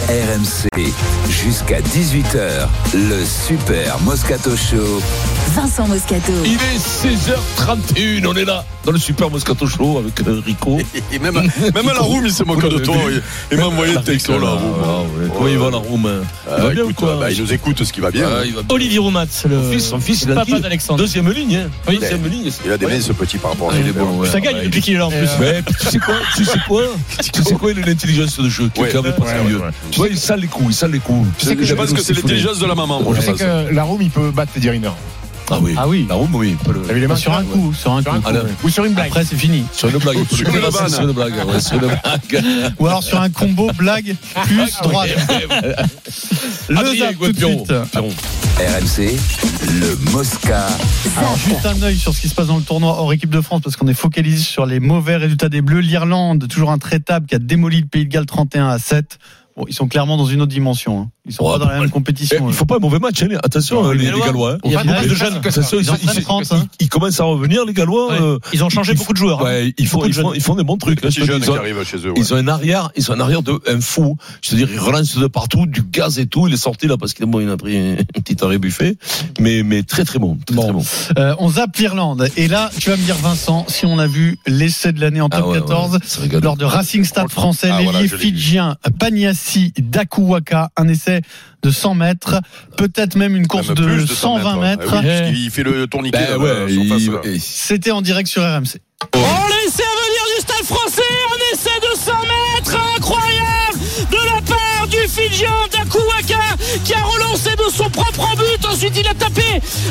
RMC, 0.09 0.67
jusqu'à 1.29 1.79
18h, 1.79 2.67
le 2.93 3.23
Super 3.25 3.97
Moscato 4.01 4.55
Show. 4.57 5.01
Vincent 5.55 5.87
Moscato. 5.87 6.31
Il 6.45 6.53
est 6.53 6.77
16h31, 6.77 8.25
on 8.27 8.35
est 8.35 8.45
là 8.45 8.63
dans 8.85 8.91
le 8.91 8.99
super 8.99 9.29
Moscato 9.29 9.67
Show 9.67 9.97
avec 9.97 10.25
euh, 10.27 10.41
Rico. 10.45 10.77
Et 11.11 11.19
même, 11.19 11.33
même 11.33 11.89
à 11.89 11.93
la 11.93 11.99
room, 11.99 12.25
il 12.25 12.31
s'est 12.31 12.43
moqué 12.45 12.69
de 12.69 12.77
toi. 12.79 12.95
Il, 13.09 13.21
il 13.51 13.57
m'a 13.57 13.65
envoyé 13.65 13.93
le 13.93 14.01
texto, 14.01 14.39
la 14.39 14.49
room. 14.51 14.73
Ah, 14.83 15.01
ouais. 15.01 15.27
Comment 15.33 15.47
il 15.47 15.57
va 15.57 15.69
la 15.71 15.77
room 15.77 16.05
hein 16.05 16.21
Il 16.47 16.53
Ah, 16.53 16.61
va 16.61 16.69
bien 16.69 16.83
ou 16.83 16.89
écoute, 16.89 16.95
quoi 16.95 17.17
bah, 17.19 17.31
il 17.31 17.41
nous 17.41 17.51
écoute, 17.53 17.83
ce 17.83 17.91
qui 17.91 17.99
va 17.99 18.11
bien. 18.11 18.27
Ah. 18.31 18.43
Olivier 18.69 18.99
Roumat, 18.99 19.25
le 19.49 19.61
Son 19.61 19.71
fils, 19.71 19.85
son 19.89 19.99
fils, 19.99 20.21
il 20.23 20.31
a 20.31 20.35
papa 20.35 20.59
d'Alexandre. 20.59 20.99
Deuxième 20.99 21.29
ligne, 21.31 21.57
hein. 21.57 21.69
Oui. 21.87 21.97
Deuxième 21.99 22.25
ligne. 22.27 22.49
Il 22.65 22.71
a 22.71 22.77
des 22.77 22.85
mains, 22.85 23.01
ce 23.01 23.11
petit 23.13 23.37
par 23.37 23.51
rapport 23.51 23.71
à 23.71 23.73
Ah, 23.75 24.03
ouais. 24.03 24.29
Ça 24.29 24.39
gagne 24.39 24.55
Ouais, 24.55 24.63
depuis 24.65 24.81
qu'il 24.81 24.95
est 24.95 24.99
là 24.99 25.07
en 25.07 25.11
plus. 25.11 25.29
Mais 25.39 25.61
tu 25.63 25.85
sais 25.87 25.99
quoi 25.99 26.15
Tu 26.35 26.45
sais 26.45 26.59
quoi 26.67 26.83
Tu 27.33 27.43
sais 27.43 27.53
quoi 27.55 27.71
Il 27.71 27.79
a 27.83 27.85
l'intelligence 27.85 28.39
de 28.39 28.47
jeu 28.49 28.69
qui 28.73 28.79
est 28.79 28.83
Ouais. 28.83 28.89
quand 28.93 29.01
même 29.03 29.13
pas 29.13 29.25
sérieux. 29.27 29.57
ouais, 29.57 29.63
ouais. 29.65 29.71
Tu 29.91 29.97
vois, 29.97 30.07
il 30.07 30.17
sale 30.17 30.39
les 30.39 30.47
coups, 30.47 30.69
il 30.69 30.75
sale 30.75 30.91
les 30.91 30.99
coups. 30.99 31.27
Je 31.43 31.73
pense 31.73 31.91
que 31.91 32.01
c'est 32.01 32.13
l'intelligence 32.13 32.59
de 32.59 32.65
la 32.65 32.75
maman, 32.75 33.01
Je 33.15 33.21
sais 33.21 33.31
pense. 33.31 33.39
que 33.39 33.73
la 33.73 33.83
room, 33.83 34.01
il 34.01 34.09
peut 34.09 34.31
battre 34.31 34.53
Riner. 34.55 34.91
Ah 35.51 35.59
oui. 35.61 35.75
Ah 35.77 35.87
oui. 35.87 36.05
La 36.09 36.15
room, 36.15 36.33
oui. 36.35 36.55
le- 36.67 37.15
Sur 37.15 37.33
un 37.33 37.43
coup, 37.43 37.73
sur 37.73 37.91
un 37.93 38.01
Sur 38.01 38.11
coup. 38.11 38.17
un 38.17 38.21
coup, 38.21 38.27
Ah, 38.29 38.31
là. 38.31 38.43
ouais. 38.43 38.49
Ou 38.63 38.69
sur 38.69 38.85
une 38.85 38.93
blague. 38.93 39.07
Après, 39.07 39.25
c'est 39.25 39.35
fini. 39.35 39.63
Sur 39.73 39.89
une 39.89 39.97
blague. 39.97 40.17
Sur 40.29 40.47
une. 40.49 40.87
Sur 40.89 41.13
blague. 41.13 41.33
ouais, 41.47 41.59
sur 41.61 41.73
une 41.75 41.79
blague. 41.87 42.43
Ou 42.79 42.87
alors 42.87 43.03
sur 43.03 43.19
un 43.21 43.29
combo 43.29 43.69
blague 43.77 44.15
plus 44.45 44.71
droite. 44.83 45.09
Le 46.69 46.77
Adrien 46.77 47.07
zap 47.07 47.15
tout 47.19 47.31
de 47.31 47.37
suite. 47.37 47.71
RMC, 47.71 49.17
le 49.79 50.11
Mosca. 50.11 50.67
Alors, 51.17 51.35
juste 51.37 51.65
un 51.65 51.81
œil 51.81 51.97
sur 51.97 52.13
ce 52.13 52.21
qui 52.21 52.27
se 52.29 52.35
passe 52.35 52.47
dans 52.47 52.57
le 52.57 52.63
tournoi 52.63 52.91
hors 52.99 53.11
équipe 53.11 53.29
de 53.31 53.41
France, 53.41 53.61
parce 53.63 53.75
qu'on 53.75 53.87
est 53.87 53.93
focalisé 53.93 54.43
sur 54.43 54.65
les 54.65 54.79
mauvais 54.79 55.15
résultats 55.17 55.49
des 55.49 55.61
Bleus. 55.61 55.79
L'Irlande, 55.79 56.47
toujours 56.47 56.71
intraitable, 56.71 57.25
qui 57.25 57.35
a 57.35 57.39
démoli 57.39 57.81
le 57.81 57.87
Pays 57.87 58.05
de 58.05 58.09
Galles 58.11 58.25
31 58.27 58.67
à 58.69 58.77
7. 58.79 59.17
Bon, 59.57 59.65
ils 59.67 59.73
sont 59.73 59.87
clairement 59.87 60.17
dans 60.17 60.25
une 60.25 60.41
autre 60.41 60.51
dimension. 60.51 61.01
hein. 61.01 61.09
Ils 61.27 61.33
sont 61.33 61.43
Ouais, 61.43 61.51
pas 61.53 61.59
dans 61.59 61.67
la 61.67 61.75
même 61.79 61.83
Eh, 61.87 61.91
compétition. 61.91 62.47
Il 62.47 62.53
faut 62.53 62.65
pas 62.65 62.77
un 62.77 62.79
mauvais 62.79 62.97
match, 62.99 63.21
hein. 63.21 63.27
attention, 63.43 63.83
Non, 63.83 63.91
les, 63.91 64.05
les 64.05 64.11
les 64.11 64.19
Gallois, 64.19 64.53
hein. 64.53 64.57
il 64.63 64.71
y 64.71 64.75
a 64.75 64.79
Enfin, 64.79 64.87
beaucoup 64.87 64.99
ouais, 65.01 65.05
de 65.07 65.13
je 65.13 65.15
jeunes. 65.15 65.41
Ils, 65.43 65.49
Ils 65.81 65.91
en 65.91 65.95
ils- 65.95 66.05
prennent 66.07 66.23
30, 66.23 66.51
hein. 66.53 66.67
ils 66.79 66.89
commencent 66.89 67.19
à 67.19 67.25
revenir, 67.25 67.63
les 67.65 67.73
Gallois. 67.73 68.11
Ouais. 68.11 68.21
euh, 68.21 68.39
Ils 68.53 68.63
ont 68.63 68.69
changé 68.69 68.93
ils 68.93 68.97
beaucoup 68.97 69.13
de 69.13 69.17
joueurs. 69.17 69.45
hein. 69.45 69.69
Ils 69.77 69.87
font, 69.87 69.97
Beaucoup 69.97 70.07
de 70.07 70.11
ils 70.11 70.15
font, 70.15 70.21
jeunes. 70.29 70.31
ils 70.35 70.41
font 70.41 70.55
des 70.55 70.63
bons 70.63 70.77
trucs. 70.77 71.05
hein. 71.05 71.09
Jeunes 71.11 71.27
ils 71.39 71.43
qui 71.43 71.49
ont- 71.51 71.55
arrivent 71.55 71.83
chez 71.83 71.97
eux. 71.97 72.07
ouais. 72.09 72.13
Ils 72.17 72.33
ont 72.33 72.37
un 72.37 72.47
arrière, 72.47 72.89
ils 72.95 73.11
ont 73.11 73.13
un 73.13 73.19
arrière 73.19 73.43
de 73.43 73.59
un 73.67 73.81
fou. 73.81 74.17
Je 74.41 74.49
te 74.51 74.55
dire, 74.55 74.67
il 74.71 74.79
relance 74.79 75.15
de 75.17 75.27
partout, 75.27 75.65
du 75.67 75.83
gaz 75.83 76.17
et 76.17 76.25
tout. 76.25 76.47
Il 76.47 76.53
est 76.53 76.57
sorti 76.57 76.87
là 76.87 76.97
parce 76.97 77.13
qu'il 77.13 77.25
bon, 77.27 77.39
il 77.39 77.49
a 77.49 77.57
pris 77.57 77.77
un 77.77 77.95
petit 78.21 78.43
arrêt 78.43 78.57
buffet, 78.57 78.95
mais 79.39 79.61
mais 79.63 79.83
très 79.83 80.05
très 80.05 80.17
bon, 80.17 80.37
très, 80.45 80.55
très 80.55 80.71
bon. 80.71 80.83
Euh, 81.17 81.35
on 81.39 81.49
zappe 81.49 81.75
l'Irlande. 81.77 82.29
Et 82.37 82.47
là, 82.47 82.71
tu 82.79 82.89
vas 82.89 82.97
me 82.97 83.03
dire, 83.03 83.15
Vincent, 83.17 83.65
si 83.67 83.85
on 83.85 83.99
a 83.99 84.07
vu 84.07 84.39
l'essai 84.47 84.91
de 84.91 84.99
l'année 85.01 85.21
en 85.21 85.29
top 85.29 85.41
Ah 85.43 85.47
ouais, 85.49 85.59
14 85.59 85.91
ouais, 85.93 85.99
c'est 86.03 86.21
rigolo. 86.21 86.41
lors 86.41 86.57
de 86.57 86.65
Racing 86.65 87.03
Stade 87.03 87.29
français, 87.29 87.69
Ah, 87.71 87.77
l'ailier 87.77 87.91
voilà, 87.91 88.07
je 88.07 88.15
Paniassi 89.41 89.73
Dakuwaka, 89.77 90.69
un 90.77 90.87
essai 90.87 91.21
de 91.63 91.71
100 91.71 91.95
mètres, 91.95 92.35
peut-être 92.77 93.15
même 93.15 93.35
une 93.35 93.47
course 93.47 93.67
Même 93.67 93.75
de, 93.77 93.83
plus 93.85 94.07
120 94.07 94.55
mètres. 94.57 94.83
Ah 94.93 95.01
oui, 95.03 95.07
puisqu'il 95.29 95.51
fait 95.51 95.63
le 95.63 95.87
tourniquet. 95.87 96.17
Ben 96.29 96.37
ouais, 96.37 96.65
il- 96.69 97.19
et- 97.23 97.39
C'était 97.39 97.91
en 97.91 98.01
direct 98.01 98.27
sur 98.29 98.41
RMC. 98.43 98.79
Oh, 99.15 99.17
l'essai 99.17 99.83
à 99.83 99.95
venir 99.97 100.23
du 100.35 100.41
stade 100.41 100.65
français, 100.65 101.01
un 101.31 101.53
essai 101.55 101.79
de 101.81 101.97
100 101.99 102.11
mètres, 102.21 102.77
incroyable, 102.97 103.79
de 104.11 104.17
la 104.17 104.41
part 104.41 104.87
du 104.87 104.97
Fidjien 105.07 105.51
Dakuwaka, 105.71 106.55
qui 106.83 106.93
a 106.93 107.03
relancé 107.03 107.49
de 107.51 107.71
son 107.75 107.89
propre 107.89 108.27
but. 108.37 108.65
Ensuite, 108.67 108.93
il 108.99 109.07
a 109.07 109.13
tapé 109.15 109.41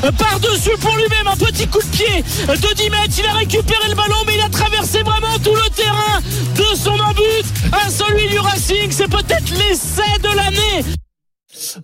euh, 0.04 0.12
par-dessus 0.12 0.76
pour 0.80 0.94
lui-même 0.96 1.26
un 1.26 1.36
petit 1.36 1.66
coup 1.66 1.80
de 1.80 1.86
pied 1.96 2.24
euh, 2.48 2.56
de 2.56 2.74
10 2.74 2.90
mètres. 2.90 3.14
Il 3.18 3.26
a 3.26 3.32
récupéré 3.34 3.88
le 3.88 3.94
ballon, 3.96 4.16
mais 4.26 4.34
il 4.36 4.40
a 4.42 4.48
traversé 4.48 5.02
vraiment 5.02 5.38
tout 5.42 5.54
le 5.54 5.68
terrain 5.74 6.20
de 6.56 6.76
son 6.76 6.98
but 7.42 7.46
à 7.72 7.90
celui 7.90 8.28
du 8.28 8.38
Racing. 8.38 8.90
C'est 8.90 9.08
peut-être 9.08 9.50
l'essai 9.50 10.02
de 10.22 10.36
l'année. 10.36 10.84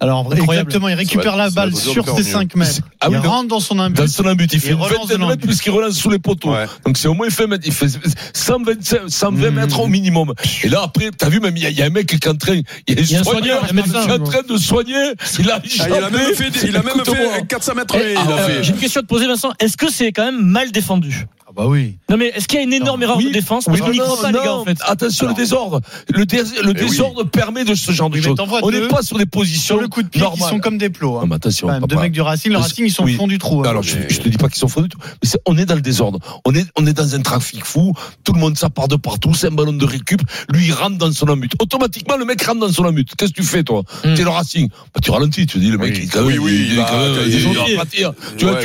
Alors, 0.00 0.20
Incroyable. 0.32 0.68
exactement, 0.70 0.88
il 0.88 0.94
récupère 0.94 1.36
la 1.36 1.50
balle 1.50 1.74
sur 1.76 2.04
ses 2.08 2.22
mieux. 2.22 2.22
5 2.22 2.54
mètres. 2.54 2.80
Ah 3.00 3.10
oui, 3.10 3.16
il 3.22 3.26
rentre 3.28 3.48
dans 3.48 3.60
son 3.60 3.78
imbut. 3.78 3.94
Dans 4.00 4.06
son 4.06 4.24
il 4.24 4.60
fait 4.60 4.70
une 4.70 4.76
relance 4.80 5.08
de 5.08 5.16
mètres 5.16 5.42
puisqu'il 5.46 5.70
relance 5.70 5.94
sous 5.94 6.08
les 6.08 6.18
poteaux. 6.18 6.52
Ouais. 6.52 6.66
Donc 6.86 6.96
c'est 6.96 7.08
au 7.08 7.14
moins 7.14 7.26
il 7.26 7.32
fait, 7.32 7.46
il 7.64 7.72
fait 7.72 7.88
125, 8.32 9.00
120 9.08 9.50
Mmh. 9.50 9.54
mètres 9.54 9.80
au 9.80 9.86
minimum. 9.86 10.32
Et 10.62 10.68
là 10.68 10.82
après, 10.84 11.10
t'as 11.10 11.28
vu 11.28 11.40
même 11.40 11.56
il 11.56 11.62
y, 11.64 11.66
a- 11.66 11.70
il 11.70 11.76
y 11.76 11.82
a 11.82 11.86
un 11.86 11.90
mec 11.90 12.06
qui 12.06 12.14
est 12.14 12.28
en 12.28 12.36
train, 12.36 12.54
il 12.86 12.94
y 12.94 12.98
a, 12.98 13.02
Il 13.02 13.10
y 13.10 13.16
a 13.16 13.20
un 13.20 13.24
soigneur, 13.24 13.64
est 13.64 14.10
en 14.12 14.24
train 14.24 14.42
de 14.48 14.56
soigner. 14.56 15.12
Il 15.40 15.50
a, 15.50 15.60
Ah, 15.80 15.86
il 15.88 15.92
a 16.04 16.10
même 16.10 16.34
fait, 16.34 16.50
il 16.66 16.76
a 16.76 16.82
même 16.82 17.04
fait 17.04 17.46
400 17.48 17.74
mètres. 17.74 17.96
Eh, 17.98 18.12
il 18.12 18.16
a 18.16 18.20
euh. 18.30 18.62
J'ai 18.62 18.70
une 18.70 18.78
question 18.78 19.00
à 19.00 19.02
te 19.02 19.08
poser, 19.08 19.26
Vincent. 19.26 19.52
Est-ce 19.58 19.76
que 19.76 19.90
c'est 19.90 20.12
quand 20.12 20.24
même 20.24 20.40
mal 20.40 20.70
défendu? 20.72 21.26
Ah 21.28 21.35
bah 21.56 21.66
oui. 21.66 21.96
Non, 22.10 22.16
mais 22.18 22.26
est-ce 22.34 22.46
qu'il 22.46 22.58
y 22.58 22.60
a 22.60 22.64
une 22.64 22.72
énorme 22.72 23.02
erreur 23.02 23.16
Oui. 23.16 23.26
de 23.28 23.32
défense 23.32 23.64
Parce 23.64 23.78
Oui, 23.78 23.84
qu'on 23.86 23.92
n'y 23.92 23.98
croit 23.98 24.20
pas, 24.20 24.30
les 24.30 24.38
non, 24.38 24.44
gars, 24.44 24.52
en 24.56 24.64
fait. 24.64 24.78
Attention 24.86 25.28
le 25.28 25.34
désordre. 25.34 25.80
Le, 26.12 26.26
dés- 26.26 26.38
le 26.62 26.72
Eh 26.76 26.82
oui. 26.82 26.88
désordre 26.88 27.24
permet 27.24 27.64
de 27.64 27.74
ce 27.74 27.92
genre 27.92 28.10
de 28.10 28.20
choses. 28.20 28.36
On 28.62 28.70
n'est 28.70 28.88
pas 28.88 29.02
sur 29.02 29.16
des 29.18 29.26
positions 29.26 29.76
Sur 29.76 29.80
le 29.80 29.88
coup 29.88 30.02
de 30.02 30.08
pied, 30.08 30.22
ils 30.36 30.40
sont 30.42 30.58
comme 30.60 30.76
des 30.78 30.90
plots. 30.90 31.16
hein. 31.16 31.20
Non, 31.22 31.26
mais 31.28 31.36
attention, 31.36 31.68
même, 31.68 31.82
deux 31.86 31.96
mecs 31.96 32.12
du 32.12 32.20
Racing, 32.20 32.52
le 32.52 32.58
Racing, 32.58 32.84
ils 32.86 32.90
sont 32.92 33.04
oui. 33.04 33.14
au 33.14 33.16
fond 33.18 33.26
du 33.26 33.38
trou. 33.38 33.62
hein. 33.64 33.68
Alors, 33.70 33.82
je, 33.82 33.96
je 34.08 34.20
te 34.20 34.28
dis 34.28 34.36
pas 34.36 34.48
qu'ils 34.48 34.58
sont 34.58 34.68
fous 34.68 34.82
du 34.82 34.88
tout, 34.88 34.98
mais 35.22 35.28
on 35.46 35.56
est 35.56 35.64
dans 35.64 35.74
le 35.74 35.80
désordre. 35.80 36.18
On 36.44 36.54
est, 36.54 36.66
on 36.76 36.86
est 36.86 36.92
dans 36.92 37.14
un 37.14 37.22
trafic 37.22 37.64
fou. 37.64 37.92
Tout 38.24 38.32
le 38.34 38.38
monde, 38.40 38.56
ça 38.58 38.68
part 38.70 38.88
de 38.88 38.96
partout. 38.96 39.32
C'est 39.34 39.46
un 39.48 39.52
ballon 39.52 39.72
de 39.72 39.84
récup. 39.84 40.20
Lui, 40.52 40.66
il 40.66 40.72
rentre 40.72 40.98
dans 40.98 41.10
son 41.12 41.26
embut. 41.28 41.48
Automatiquement, 41.60 42.16
le 42.16 42.24
mec 42.26 42.42
rentre 42.42 42.60
dans 42.60 42.72
son 42.72 42.84
embut. 42.84 43.06
Qu'est-ce 43.16 43.30
que 43.32 43.40
tu 43.40 43.46
fais, 43.46 43.62
toi? 43.62 43.82
Mm. 44.04 44.14
T'es 44.14 44.22
le 44.22 44.28
Racing. 44.30 44.68
Bah, 44.94 45.00
tu 45.02 45.10
ralentis. 45.10 45.46
Tu 45.46 45.58
dis, 45.58 45.70
le 45.70 45.78
mec, 45.78 45.94
Oui. 46.22 46.68
il, 46.72 46.80
aplatir. 46.80 48.12
Tu 48.36 48.44
vois. 48.44 48.56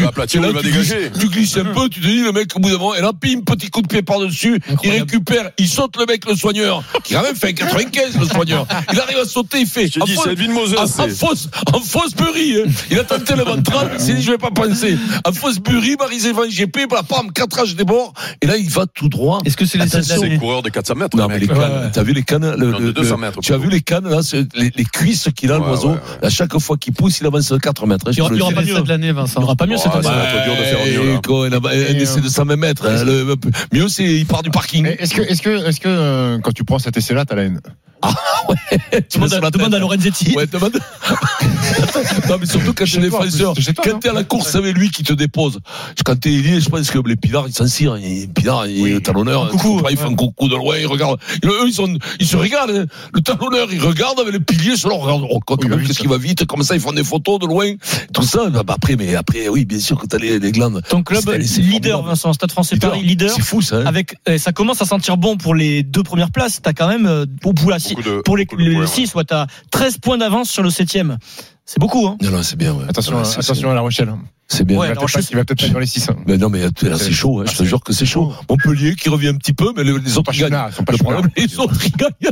Tu 1.19 1.27
glisses 1.30 1.58
un 1.58 1.65
peu, 1.65 1.89
tu 1.89 1.99
te 2.01 2.06
dis, 2.08 2.21
le 2.21 2.32
mec, 2.32 2.56
au 2.56 2.60
bout 2.60 2.69
et 2.98 3.02
là, 3.02 3.12
pim, 3.20 3.41
petit 3.46 3.70
coup 3.70 3.82
de 3.82 3.88
pied 3.88 4.02
par-dessus. 4.02 4.60
Il 4.84 4.91
récupère, 4.91 5.52
il 5.58 5.67
saute 5.67 5.96
le 5.98 6.06
mec, 6.06 6.26
le 6.28 6.36
soigneur, 6.36 6.84
qui 7.04 7.15
a 7.15 7.22
même 7.22 7.36
fait 7.36 7.50
un 7.50 7.54
95, 7.54 8.17
le 8.20 8.26
soigneur. 8.26 8.65
Il 8.91 9.00
arrive 9.00 9.17
à 9.20 9.26
sauter, 9.26 9.60
il 9.62 9.67
fait. 9.67 9.86
Dis, 9.86 10.00
en 10.02 10.06
c'est 10.06 10.36
fausse- 10.36 10.78
en, 10.78 11.04
en 11.04 11.08
fausse, 11.10 11.50
en 11.74 11.80
fausse 11.80 12.15
burie, 12.15 12.62
hein. 12.62 12.70
Il 12.89 13.00
a 13.00 13.04
tenté 13.04 13.36
le 13.36 13.44
ventral, 13.44 13.91
il 13.94 14.00
s'est 14.00 14.13
dit, 14.13 14.22
je 14.22 14.32
vais 14.32 14.38
pas 14.38 14.52
penser. 14.52 14.98
En 15.26 15.32
fausse 15.32 15.60
burie, 15.60 15.96
Marisé 16.00 16.32
Van 16.32 16.48
GP, 16.48 16.88
bah, 16.89 17.02
pam, 17.08 17.32
4 17.32 17.60
âges 17.60 17.76
des 17.76 17.84
bords, 17.84 18.13
et 18.41 18.48
là, 18.48 18.58
il 18.58 18.70
va 18.70 18.86
tout 18.86 19.10
droit. 19.10 19.39
Est-ce 19.46 19.58
que 19.58 19.65
c'est 19.65 19.78
les 19.78 19.88
C'est 19.88 20.12
années 20.13 20.38
coureur 20.38 20.62
de 20.62 20.70
400 20.70 20.96
mètres. 20.96 21.15
Non, 21.17 21.28
mais 21.28 21.39
les 21.39 21.48
cannes, 21.48 21.58
Ouais. 21.60 21.91
t'as 21.94 22.04
vu 22.04 22.13
les 22.13 22.24
cannes, 22.24 22.56
le, 22.58 22.72
Non, 22.72 22.80
de 22.80 22.84
le- 22.86 22.94
200 22.94 23.15
le- 23.15 23.22
mètres, 23.22 23.39
tu 23.41 23.54
as 23.54 23.58
vu 23.58 23.70
les 23.70 23.82
cannes, 23.82 24.08
là, 24.10 24.20
les, 24.56 24.72
les 24.76 24.86
cuisses 24.86 25.28
qu'il 25.36 25.52
a, 25.52 25.60
Ouais, 25.60 25.65
l'oiseau? 25.67 25.89
ouais, 25.89 25.94
ouais. 26.22 26.28
À 26.28 26.30
chaque 26.30 26.58
fois 26.60 26.78
qu'il 26.78 26.94
pousse, 26.94 27.20
il 27.20 27.28
avance 27.28 27.52
de 27.52 27.58
4 27.58 27.86
mètres. 27.86 28.06
hein, 28.08 28.12
je 28.12 28.17
Il 28.17 28.20
y 28.20 28.22
aura- 28.22 28.32
aura 28.34 28.50
dis. 28.50 28.56
pas 28.56 28.62
mieux. 28.62 28.67
l'essai 28.67 28.82
de 28.84 28.88
l'année, 28.89 29.08
Il 29.08 29.13
Vincent. 29.13 29.39
n'y 29.39 29.46
aura 29.46 29.56
pas 29.56 29.65
mieux 29.67 29.78
cette 29.78 29.94
année. 29.94 30.04
ça 30.04 30.12
va 30.12 30.24
être 30.24 30.44
dur 30.46 30.54
de 30.56 30.63
faire 30.63 30.86
mieux, 30.86 31.12
là. 31.12 31.17
Et 31.17 31.22
quoi, 31.26 31.48
il 31.48 31.54
a- 31.54 31.58
un 31.58 32.00
essai 32.00 32.22
de 32.22 32.30
120 32.30 32.56
mètres. 32.56 32.70
Hein, 32.84 33.03
le- 33.03 33.36
mieux, 33.73 33.88
c'est, 33.89 34.03
il 34.05 34.25
part 34.25 34.43
du 34.43 34.49
parking. 34.51 34.86
Est-ce 34.99 35.13
que, 35.13 35.21
est-ce 35.21 35.41
que, 35.41 35.67
est-ce 35.67 35.79
que 35.79 35.88
euh, 35.89 36.39
quand 36.39 36.51
tu 36.53 36.63
prends 36.63 36.79
cet 36.79 36.97
essai-là, 36.97 37.25
t'as 37.25 37.36
la 37.36 37.43
haine? 37.43 37.60
Tu 39.10 39.19
mets 39.19 39.27
Demande 39.27 39.29
sur 39.29 39.45
à, 39.45 39.51
demande 39.51 39.75
Lorenzetti. 39.75 40.34
Ouais, 40.36 40.47
demande. 40.47 40.73
non, 42.29 42.38
mais 42.39 42.45
surtout 42.45 42.73
quand 42.73 42.86
Chez 42.86 42.97
toi, 43.10 43.19
défenseur, 43.25 43.53
quand 43.84 43.99
t'es 43.99 44.10
à 44.10 44.13
la 44.13 44.23
course 44.23 44.55
avec 44.55 44.75
lui 44.75 44.89
qui 44.89 45.03
te 45.03 45.13
dépose. 45.13 45.60
Quand 46.03 46.19
t'es 46.19 46.31
ailier, 46.34 46.60
je 46.60 46.69
pense 46.69 46.89
que 46.89 46.99
les 47.07 47.15
pilars, 47.15 47.45
ils 47.47 47.53
s'en 47.53 47.67
cirent. 47.67 47.95
Les 47.95 48.27
pilars, 48.27 48.65
ils, 48.67 48.93
le 48.95 49.01
talonneur, 49.01 49.49
coucou, 49.49 49.81
ils 49.89 49.97
font 49.97 50.10
un 50.12 50.15
coucou 50.15 50.47
de 50.47 50.55
loin, 50.55 50.77
ils 50.77 50.88
regardent. 50.88 51.19
Eux, 51.45 51.67
ils, 51.67 51.73
sont, 51.73 51.95
ils 52.19 52.25
se 52.27 52.36
regardent. 52.38 52.71
hein. 52.71 52.86
Le 53.13 53.21
talonneur, 53.21 53.67
il 53.71 53.79
regarde 53.81 54.19
avec 54.19 54.34
les 54.34 54.39
piliers, 54.39 54.75
selon 54.75 54.97
regarde, 54.97 55.23
oh, 55.29 55.39
quand 55.45 55.63
Oui, 55.63 55.69
oui, 55.71 55.84
qu'est-ce 55.86 55.99
qui 55.99 56.07
va 56.07 56.17
vite, 56.17 56.45
comme 56.45 56.63
ça, 56.63 56.75
ils 56.75 56.81
font 56.81 56.93
des 56.93 57.03
photos 57.03 57.39
de 57.39 57.45
loin. 57.45 57.73
Tout 58.13 58.23
ça, 58.23 58.49
bah, 58.49 58.63
bah, 58.65 58.73
après, 58.77 58.95
mais 58.95 59.15
après, 59.15 59.47
oui, 59.47 59.65
bien 59.65 59.79
sûr 59.79 59.99
que 59.99 60.07
t'as 60.07 60.17
les, 60.17 60.39
les 60.39 60.51
glandes. 60.51 60.81
Ton 60.89 61.03
club 61.03 61.23
leader, 61.29 61.51
formidable. 61.51 62.07
Vincent, 62.07 62.34
Stade 62.34 62.51
français 62.63 62.76
Leader. 62.76 62.89
Paris, 62.91 63.04
leader. 63.04 63.30
C'est 63.36 63.41
fou, 63.41 63.62
ça. 63.62 63.78
hein. 63.78 63.86
Avec, 63.86 64.15
eh, 64.28 64.38
ça 64.38 64.52
commence 64.52 64.82
à 64.82 64.86
sentir 64.86 65.17
bon 65.17 65.38
pour 65.38 65.56
les 65.56 65.84
deux 65.84 66.04
premières 66.04 66.32
places. 66.32 66.62
T'as 66.62 66.74
quand 66.74 66.88
même, 66.88 67.06
euh, 67.06 67.26
pour, 67.41 67.54
pour, 67.54 67.69
la, 67.71 67.78
de- 67.78 68.21
pour 68.21 68.38
les, 68.38 68.45
beaucoup 68.45 68.58
de 68.58 68.63
les 68.69 68.76
points, 68.76 68.88
6, 68.88 69.15
ouais, 69.15 69.24
t'as 69.24 69.47
13 69.71 69.97
points 69.97 70.17
d'avance 70.17 70.50
sur 70.50 70.63
le 70.63 70.69
7ème. 70.69 71.17
C'est 71.65 71.80
beaucoup, 71.80 72.06
hein. 72.08 72.17
Non, 72.21 72.32
non, 72.32 72.43
c'est 72.43 72.56
bien, 72.58 72.74
ouais. 72.74 72.86
Attention, 72.89 73.17
Ouais, 73.17 73.26
c'est- 73.26 73.39
attention 73.39 73.71
à 73.71 73.74
La 73.74 73.82
Rochelle. 73.82 74.13
C'est 74.53 74.65
bien. 74.65 74.77
Ouais, 74.77 74.87
il 74.87 74.89
va 74.89 74.91
alors, 74.91 75.05
peut-être 75.05 75.21
je- 75.23 75.27
pas- 75.27 75.31
il 75.31 75.35
va 75.37 75.45
peut-être 75.45 75.63
être 75.63 75.71
dans 75.73 75.79
les 75.79 75.85
6. 75.85 76.07
Mais 76.27 76.37
non, 76.37 76.49
mais 76.49 76.59
là, 76.59 76.97
c'est 76.97 77.11
chaud, 77.13 77.39
hein, 77.39 77.45
je 77.49 77.55
te 77.57 77.63
jure 77.63 77.81
que 77.81 77.93
c'est 77.93 78.05
chaud. 78.05 78.33
Montpellier 78.49 78.95
qui 78.95 79.07
revient 79.07 79.29
un 79.29 79.35
petit 79.37 79.53
peu, 79.53 79.71
mais 79.75 79.83
les, 79.85 79.97
les 79.97 80.17
autres 80.17 80.33
gagnent. 80.33 80.51
Le 80.91 80.97
problème, 80.97 81.29
les 81.37 81.57
autres 81.59 81.75
gagnent. 81.97 82.11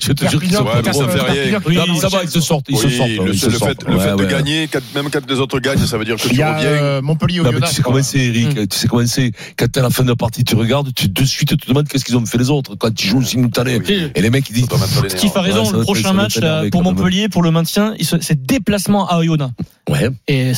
Je 0.00 0.12
te 0.12 0.28
jure 0.28 0.40
qu'ils 0.40 0.52
sont 0.52 0.64
pas 0.64 0.82
ça 0.82 0.92
fait 1.08 1.18
forts. 1.18 1.26
rien. 1.66 1.84
Non, 1.86 1.92
mais 1.94 1.98
ça 2.00 2.08
va, 2.08 2.22
ils 2.22 2.30
se 2.30 2.40
sortent, 2.40 2.66
ils 2.68 2.76
se 2.76 2.88
sortent. 2.88 3.10
le, 3.10 3.32
fait, 3.32 4.16
de 4.16 4.24
gagner, 4.26 4.68
même 4.94 5.10
quand 5.10 5.28
les 5.28 5.38
autres 5.40 5.58
gagnent, 5.58 5.84
ça 5.86 5.98
veut 5.98 6.04
dire 6.04 6.16
que 6.16 6.22
tu 6.22 6.28
reviens. 6.28 6.54
euh, 6.56 7.02
Montpellier 7.02 7.40
au 7.40 7.44
Non, 7.44 7.50
mais 7.52 7.60
tu 7.66 7.74
sais 7.74 7.82
comment 7.82 8.02
c'est. 8.02 8.18
Eric. 8.18 8.68
Tu 8.68 8.78
sais 8.78 8.86
comment 8.88 9.06
c'est. 9.06 9.32
Quand 9.56 9.66
t'es 9.70 9.80
à 9.80 9.82
la 9.82 9.90
fin 9.90 10.04
de 10.04 10.08
la 10.08 10.16
partie, 10.16 10.44
tu 10.44 10.54
regardes, 10.54 10.92
tu 10.94 11.08
de 11.08 11.24
suite 11.24 11.56
te 11.58 11.66
demandes 11.68 11.88
qu'est-ce 11.88 12.04
qu'ils 12.04 12.16
ont 12.16 12.24
fait 12.26 12.38
les 12.38 12.50
autres. 12.50 12.76
Quand 12.76 12.90
ils 13.02 13.08
jouent 13.08 13.22
simultané. 13.22 13.80
Et 14.14 14.20
les 14.22 14.30
mecs, 14.30 14.48
ils 14.50 14.54
disent. 14.54 14.68
Steve 15.08 15.32
a 15.34 15.40
raison, 15.40 15.70
le 15.70 15.82
prochain 15.82 16.12
match 16.12 16.38
là, 16.38 16.62
pour. 16.70 16.82
Montpellier, 16.82 17.28
pour 17.28 17.42
le 17.42 17.50
maintien, 17.50 17.94
c'est 18.20 18.46
déplacement 18.46 19.08
à 19.08 19.18
Oyonnax. 19.18 19.52
Ouais. 19.88 20.08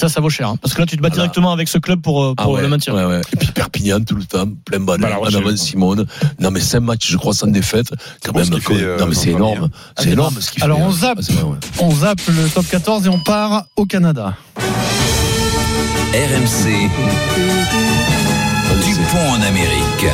Ça, 0.02 0.08
ça 0.08 0.20
vaut 0.20 0.30
cher. 0.30 0.48
hein. 0.48 0.56
Parce 0.60 0.74
que 0.74 0.80
là, 0.80 0.86
tu 0.86 0.96
te 0.96 1.00
bats 1.00 1.08
Voilà. 1.10 1.22
directement 1.22 1.52
avec 1.52 1.68
ce 1.68 1.78
club 1.78 2.00
pour, 2.02 2.24
euh, 2.24 2.34
Ah 2.36 2.48
ouais, 2.50 2.60
le 2.60 2.66
maintien. 2.68 2.92
ouais, 2.92 3.04
ouais. 3.04 3.20
Et 3.32 3.36
puis 3.36 3.46
Perpignan 3.52 4.00
tout 4.00 4.16
le 4.16 4.24
temps, 4.24 4.46
plein 4.64 4.80
Bah, 4.80 4.96
banner, 4.98 5.10
la 5.10 5.20
en 5.20 5.24
avant. 5.26 5.56
Simone. 5.56 6.06
Non 6.40 6.50
mais 6.50 6.58
cinq 6.58 6.80
matchs, 6.80 7.08
je 7.08 7.16
crois, 7.16 7.32
sans 7.34 7.46
défaite. 7.46 7.86
Quand 8.24 8.34
même, 8.34 8.46
fait, 8.60 8.82
euh, 8.82 8.98
non 8.98 9.06
mais 9.06 9.14
c'est 9.14 9.30
énorme. 9.30 9.68
C'est 9.96 10.10
énorme 10.10 10.34
ce 10.40 10.50
qu'il 10.50 10.58
fait. 10.58 10.64
Alors, 10.64 10.80
on 10.80 10.90
zappe. 10.90 11.20
Ah. 11.30 11.34
On 11.78 11.94
zappe 11.94 12.20
le 12.26 12.48
top 12.48 12.66
14 12.68 13.06
et 13.06 13.10
on 13.10 13.20
part 13.20 13.66
au 13.76 13.86
Canada. 13.86 14.34
RMC. 16.12 16.90
Dupont 18.92 19.30
en 19.30 19.40
Amérique. 19.40 20.06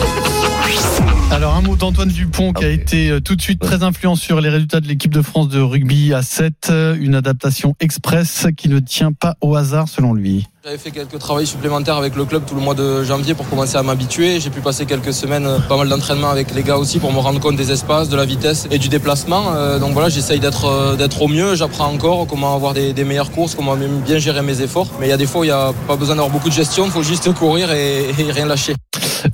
Alors 1.32 1.54
un 1.56 1.62
mot 1.62 1.74
d'Antoine 1.74 2.08
Dupont 2.08 2.52
qui 2.52 2.64
a 2.64 2.68
été 2.68 3.10
euh, 3.10 3.20
tout 3.20 3.34
de 3.34 3.42
suite 3.42 3.60
très 3.60 3.82
influent 3.82 4.14
sur 4.14 4.40
les 4.40 4.48
résultats 4.48 4.80
de 4.80 4.86
l'équipe 4.86 5.12
de 5.12 5.20
France 5.20 5.48
de 5.48 5.60
rugby 5.60 6.14
à 6.14 6.22
7, 6.22 6.68
euh, 6.70 6.96
une 7.00 7.16
adaptation 7.16 7.74
express 7.80 8.46
qui 8.56 8.68
ne 8.68 8.78
tient 8.78 9.12
pas 9.12 9.36
au 9.40 9.56
hasard 9.56 9.88
selon 9.88 10.14
lui. 10.14 10.46
J'avais 10.64 10.76
fait 10.76 10.90
quelques 10.90 11.20
travaux 11.20 11.44
supplémentaires 11.44 11.96
avec 11.96 12.16
le 12.16 12.24
club 12.24 12.42
tout 12.44 12.56
le 12.56 12.60
mois 12.60 12.74
de 12.74 13.04
janvier 13.04 13.34
pour 13.34 13.48
commencer 13.48 13.76
à 13.76 13.84
m'habituer. 13.84 14.40
J'ai 14.40 14.50
pu 14.50 14.60
passer 14.60 14.86
quelques 14.86 15.12
semaines, 15.12 15.46
euh, 15.46 15.60
pas 15.60 15.76
mal 15.76 15.88
d'entraînement 15.88 16.30
avec 16.30 16.52
les 16.52 16.64
gars 16.64 16.76
aussi 16.76 16.98
pour 16.98 17.12
me 17.12 17.20
rendre 17.20 17.38
compte 17.38 17.54
des 17.54 17.70
espaces, 17.70 18.08
de 18.08 18.16
la 18.16 18.24
vitesse 18.24 18.66
et 18.72 18.78
du 18.78 18.88
déplacement. 18.88 19.54
Euh, 19.54 19.78
Donc 19.78 19.92
voilà, 19.92 20.08
j'essaye 20.08 20.40
d'être 20.40 20.64
euh, 20.64 20.96
d'être 20.96 21.22
au 21.22 21.28
mieux. 21.28 21.54
J'apprends 21.54 21.86
encore 21.86 22.26
comment 22.26 22.56
avoir 22.56 22.74
des, 22.74 22.92
meilleures 23.04 23.30
courses, 23.30 23.54
comment 23.54 23.76
bien 23.76 24.18
gérer 24.18 24.42
mes 24.42 24.60
efforts. 24.60 24.88
Mais 24.98 25.06
il 25.06 25.10
y 25.10 25.12
a 25.12 25.16
des 25.16 25.26
fois, 25.26 25.46
il 25.46 25.50
n'y 25.50 25.54
a 25.54 25.72
pas 25.86 25.94
besoin 25.94 26.16
d'avoir 26.16 26.32
beaucoup 26.32 26.48
de 26.48 26.54
gestion, 26.54 26.86
il 26.86 26.90
faut 26.90 27.04
juste 27.04 27.32
courir 27.34 27.70
et 27.70 28.10
rien 28.18 28.46
lâcher. 28.46 28.74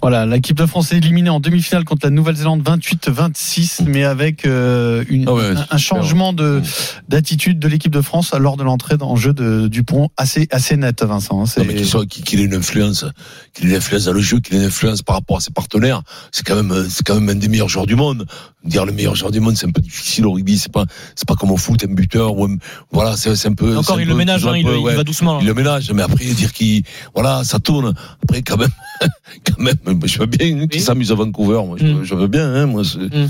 Voilà, 0.03 0.27
l'équipe 0.27 0.57
de 0.57 0.67
France 0.67 0.93
est 0.93 0.99
éliminée 0.99 1.31
en 1.31 1.41
demi-finale 1.41 1.85
contre 1.85 2.07
la 2.07 2.11
Nouvelle-Zélande 2.11 2.63
28-26, 2.63 3.85
mais 3.87 4.05
avec 4.05 4.45
euh, 4.47 5.05
une, 5.09 5.29
ah 5.29 5.67
un, 5.71 5.79
changement 5.79 6.33
de 6.33 6.63
d'attitude 7.09 7.59
de 7.59 7.69
l'équipe 7.69 7.93
de 7.93 8.01
France 8.01 8.33
lors 8.35 8.57
de 8.57 8.63
l'entrée 8.63 8.97
en 9.01 9.17
jeu 9.17 9.33
de 9.33 9.69
Dupont 9.69 10.11
assez 10.17 10.49
assez 10.51 10.77
net, 10.77 11.03
Vincent. 11.03 11.43
Hein, 11.43 12.05
qu'il 12.09 12.25
qu 12.25 12.37
ait 12.37 12.45
une 12.45 12.55
influence, 12.55 13.05
qu'il 13.53 13.67
ait 13.67 13.71
une 13.71 13.77
influence 13.77 14.05
dans 14.05 14.13
le 14.13 14.21
jeu, 14.21 14.41
qu'il 14.41 14.55
ait 14.55 14.61
une 14.61 14.67
influence 14.67 15.03
par 15.03 15.17
rapport 15.17 15.39
à 15.39 15.41
ses 15.41 15.51
partenaires, 15.51 16.03
c'est 16.33 16.45
quand 16.47 16.57
même 16.57 16.87
c'est 16.89 17.05
quand 17.05 17.15
même 17.15 17.29
un 17.29 17.35
des 17.35 17.49
meilleurs 17.49 17.69
joueurs 17.69 17.87
du 17.87 17.97
monde. 17.97 18.27
Dire 18.65 18.87
le 18.87 18.93
meilleur 18.93 19.15
joueur 19.15 19.31
du 19.31 19.41
monde, 19.41 19.57
c'est 19.57 19.67
un 19.67 19.73
peu 19.73 19.83
difficile 19.83 20.25
au 20.27 20.33
rugby, 20.33 20.59
c'est 20.59 20.73
pas 20.73 20.87
c'est 21.15 21.29
pas 21.29 21.35
comme 21.35 21.51
au 21.51 21.59
foot, 21.59 21.85
un 21.85 21.93
buteur 21.93 22.37
ou 22.37 22.47
un, 22.47 22.57
voilà, 22.91 23.17
c'est 23.17 23.47
un 23.47 23.53
peu. 23.53 23.77
Encore 23.77 24.01
il 24.01 24.09
le 24.09 24.15
ménage, 24.15 24.47
hein, 24.47 24.57
il, 24.57 24.67
il 24.67 24.97
va 24.97 25.05
doucement. 25.05 25.37
Hein. 25.37 25.39
Il 25.43 25.47
le 25.47 25.55
ménage, 25.55 25.91
mais 25.93 26.03
après 26.03 26.25
dire 26.25 26.53
qu'il 26.53 26.83
voilà, 27.15 27.45
ça 27.45 27.59
tourne. 27.59 27.95
Après 28.23 28.43
quand 28.43 28.57
même 28.57 28.71
quand 29.47 29.59
même 29.59 29.74
mais 29.87 29.95
je 30.07 30.19
veux 30.19 30.27
bien 30.27 30.67
qu'ils 30.67 30.81
s'amusent 30.81 31.13
à 31.13 31.15
Vancouver. 31.15 31.61
Moi, 31.67 31.77
je, 31.81 31.87
mm. 31.87 32.05
je 32.05 32.15
veux 32.15 32.29
bien. 32.29 32.53
Hein, 32.53 32.67
moi, 32.67 32.83
mm. 32.83 33.29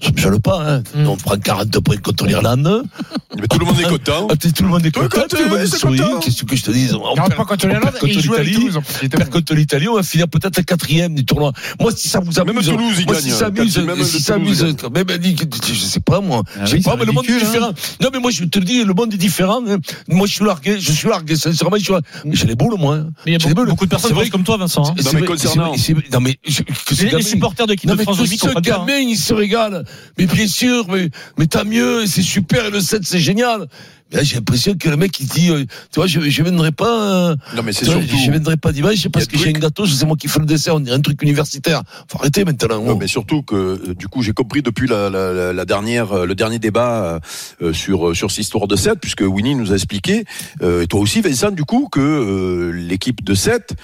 ça 0.00 0.30
me 0.30 0.38
pas. 0.38 0.62
Hein. 0.66 0.82
Mm. 0.94 1.08
On 1.08 1.16
prend 1.16 1.36
40 1.36 1.80
points 1.80 1.96
contre 1.98 2.26
l'Irlande. 2.26 2.84
Mais 3.38 3.46
tout 3.48 3.58
le 3.58 3.66
monde 3.66 3.80
est 3.80 3.88
content. 3.88 4.28
Ah, 4.30 4.36
tout 4.36 4.62
le 4.62 4.68
monde 4.68 4.86
est 4.86 4.90
content. 4.90 5.22
Tout, 5.28 5.36
le 5.36 5.48
monde 5.48 5.58
est. 5.58 6.24
Qu'est-ce 6.24 6.44
que 6.44 6.56
je 6.56 6.62
te 6.62 6.70
dis 6.70 6.88
On 6.94 7.14
perd 7.14 7.34
contre 7.34 7.66
l'Irlande 7.66 7.92
l'Italie. 8.02 8.68
On 8.74 9.08
perd 9.08 9.30
contre 9.30 9.54
l'Italie. 9.54 9.88
On 9.88 9.96
va 9.96 10.02
finir 10.02 10.28
peut-être 10.28 10.62
quatrième 10.62 11.14
du 11.14 11.24
tournoi. 11.24 11.52
Moi, 11.80 11.92
si 11.94 12.08
ça 12.08 12.20
vous 12.20 12.38
amuse. 12.38 12.54
Même 12.54 12.76
Toulouse, 12.76 12.96
il 12.98 13.06
gagne. 13.06 13.20
Si 13.20 13.30
ça 13.30 13.46
amuse, 13.46 13.80
si 14.04 14.20
ça 14.20 14.34
amuse. 14.34 14.62
Même, 14.62 15.06
je 15.08 15.74
sais 15.74 16.00
pas, 16.00 16.20
moi. 16.20 16.42
Ah 16.56 16.64
je 16.64 16.76
sais 16.76 16.82
pas, 16.82 16.96
mais 16.96 17.04
le 17.04 17.12
monde 17.12 17.24
est 17.28 17.38
différent. 17.38 17.72
Non, 18.00 18.08
mais 18.12 18.18
moi, 18.18 18.30
je 18.30 18.44
te 18.44 18.58
le 18.58 18.64
dis, 18.64 18.84
le 18.84 18.94
monde 18.94 19.12
est 19.12 19.18
différent. 19.18 19.62
Hein. 19.68 19.78
Moi, 20.08 20.26
je 20.26 20.32
suis 20.32 20.44
largué. 20.44 20.78
Je 20.80 20.92
suis 20.92 21.08
largué, 21.08 21.36
sincèrement. 21.36 21.76
Mais 22.24 22.36
j'ai 22.36 22.46
les 22.46 22.54
boules, 22.54 22.78
moi. 22.78 22.96
Hein. 22.96 23.08
Mais 23.24 23.32
il 23.32 23.42
y 23.42 23.50
a 23.50 23.54
beaucoup 23.64 23.84
de 23.84 23.90
personnes 23.90 24.30
comme 24.30 24.44
toi, 24.44 24.56
Vincent. 24.56 24.84
Hein. 24.86 24.94
Non, 25.04 25.10
mais 25.14 25.22
concernant 25.22 25.74
c'est 25.86 26.12
non 26.12 26.20
mais 26.20 26.36
je, 26.46 26.62
que 26.62 27.02
les, 27.02 27.10
les, 27.10 27.22
supporters 27.22 27.66
de 27.66 27.74
qui 27.74 27.86
non, 27.86 27.94
de 27.94 28.02
France 28.02 28.18
ce 28.18 28.46
gamin, 28.46 28.54
hein. 28.56 28.60
gamin 28.60 28.98
il 28.98 29.16
se 29.16 29.32
régale. 29.32 29.84
Mais 30.18 30.26
bien 30.26 30.48
sûr, 30.48 30.86
mais 30.88 31.08
mais 31.38 31.46
tant 31.46 31.64
mieux, 31.64 32.06
c'est 32.06 32.22
super, 32.22 32.70
le 32.70 32.80
7 32.80 33.02
c'est 33.04 33.20
génial. 33.20 33.68
Mais 34.10 34.18
là, 34.18 34.22
j'ai 34.22 34.36
l'impression 34.36 34.74
que 34.74 34.88
le 34.88 34.96
mec 34.96 35.18
il 35.18 35.26
dit, 35.26 35.50
euh, 35.50 35.64
tu 35.64 35.96
vois, 35.96 36.06
je 36.06 36.20
je 36.20 36.42
vendrai 36.42 36.70
pas. 36.72 37.30
Euh, 37.30 37.36
non 37.56 37.62
mais 37.62 37.72
c'est 37.72 37.84
surtout. 37.84 38.06
Je, 38.06 38.16
je 38.16 38.30
vendrai 38.30 38.56
pas 38.56 38.72
d'image 38.72 39.08
parce 39.08 39.26
que 39.26 39.36
j'ai 39.36 39.48
un 39.48 39.52
gâteau, 39.52 39.86
c'est 39.86 40.06
moi 40.06 40.16
qui 40.16 40.28
fais 40.28 40.38
le 40.38 40.46
dessert, 40.46 40.76
on 40.76 40.80
dirait 40.80 40.96
un 40.96 41.00
truc 41.00 41.22
universitaire. 41.22 41.82
Faut 42.08 42.18
arrêter 42.18 42.44
maintenant. 42.44 42.82
Non, 42.82 42.92
oh. 42.92 42.96
mais 42.96 43.08
surtout 43.08 43.42
que 43.42 43.54
euh, 43.54 43.94
du 43.94 44.08
coup 44.08 44.22
j'ai 44.22 44.32
compris 44.32 44.62
depuis 44.62 44.88
la, 44.88 45.64
dernière 45.64 46.12
euh, 46.12 46.26
le 46.26 46.34
dernier 46.34 46.58
débat 46.58 47.20
sur 47.72 48.14
sur 48.14 48.30
cette 48.30 48.40
histoire 48.40 48.66
de 48.68 48.76
7 48.76 48.98
puisque 49.00 49.22
Winnie 49.22 49.54
nous 49.54 49.72
a 49.72 49.74
expliqué 49.74 50.24
et 50.62 50.86
toi 50.86 51.00
aussi 51.00 51.20
Vincent 51.20 51.50
du 51.50 51.64
coup 51.64 51.88
que 51.90 52.70
l'équipe 52.72 53.24
de 53.24 53.34
7 53.34 53.74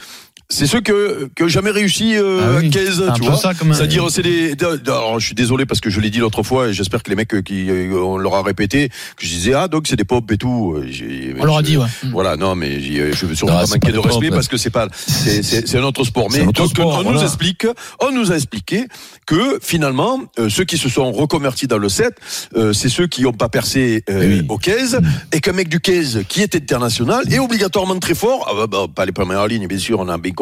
c'est 0.52 0.66
ceux 0.66 0.80
que 0.80 1.30
que 1.34 1.48
jamais 1.48 1.70
réussi 1.70 2.14
euh, 2.16 2.58
à 2.58 2.62
15, 2.62 3.12
tu 3.14 3.22
vois. 3.22 3.36
C'est-à-dire 3.36 4.06
c'est 4.10 4.22
des 4.22 4.54
alors, 4.62 5.18
je 5.18 5.26
suis 5.26 5.34
désolé 5.34 5.66
parce 5.66 5.80
que 5.80 5.90
je 5.90 6.00
l'ai 6.00 6.10
dit 6.10 6.18
l'autre 6.18 6.42
fois 6.42 6.68
et 6.68 6.72
j'espère 6.72 7.02
que 7.02 7.10
les 7.10 7.16
mecs 7.16 7.34
euh, 7.34 7.42
qui 7.42 7.70
euh, 7.70 7.94
on 7.94 8.16
leur 8.16 8.34
a 8.34 8.42
répété 8.42 8.88
que 8.88 9.24
je 9.24 9.28
disais 9.28 9.54
ah 9.54 9.68
donc 9.68 9.86
c'est 9.86 9.96
des 9.96 10.04
pop 10.04 10.30
et 10.30 10.36
tout. 10.36 10.74
Euh, 10.76 11.34
on 11.38 11.44
leur 11.44 11.56
a 11.56 11.62
dit 11.62 11.76
ouais. 11.76 11.86
Voilà, 12.12 12.36
non 12.36 12.54
mais 12.54 12.80
je 12.80 13.26
veux 13.26 13.34
surtout 13.34 13.52
pas 13.52 13.66
manquer 13.66 13.92
de 13.92 13.98
respect 13.98 14.30
parce 14.30 14.48
que 14.48 14.56
c'est 14.56 14.70
pas 14.70 14.88
c'est 14.96 15.76
un 15.76 15.82
autre 15.82 16.04
sport 16.04 16.28
mais 16.30 16.44
donc, 16.44 16.70
on 16.78 17.10
nous 17.10 17.22
explique 17.22 17.66
on 18.00 18.10
nous 18.12 18.32
a 18.32 18.34
expliqué 18.34 18.86
que 19.26 19.58
finalement 19.62 20.20
ceux 20.48 20.64
qui 20.64 20.76
se 20.76 20.88
sont 20.88 21.10
reconvertis 21.12 21.66
dans 21.66 21.78
le 21.78 21.88
7 21.88 22.14
euh, 22.56 22.72
c'est 22.72 22.88
ceux 22.88 23.06
qui 23.06 23.22
n'ont 23.22 23.32
pas 23.32 23.48
percé 23.48 24.04
oui. 24.08 24.44
au 24.48 24.58
15 24.58 25.00
et 25.32 25.40
qu'un 25.40 25.52
mec 25.52 25.68
du 25.68 25.80
15 25.80 26.24
qui 26.28 26.42
est 26.42 26.54
international 26.54 27.24
est 27.32 27.38
obligatoirement 27.38 27.98
très 27.98 28.14
fort 28.14 28.46
ah, 28.48 28.54
bah, 28.54 28.66
bah, 28.70 28.86
pas 28.94 29.06
les 29.06 29.12
premières 29.12 29.46
lignes 29.46 29.66
bien 29.66 29.78
sûr 29.78 30.00
on 30.00 30.08
a 30.08 30.14
un 30.14 30.18
bien 30.18 30.32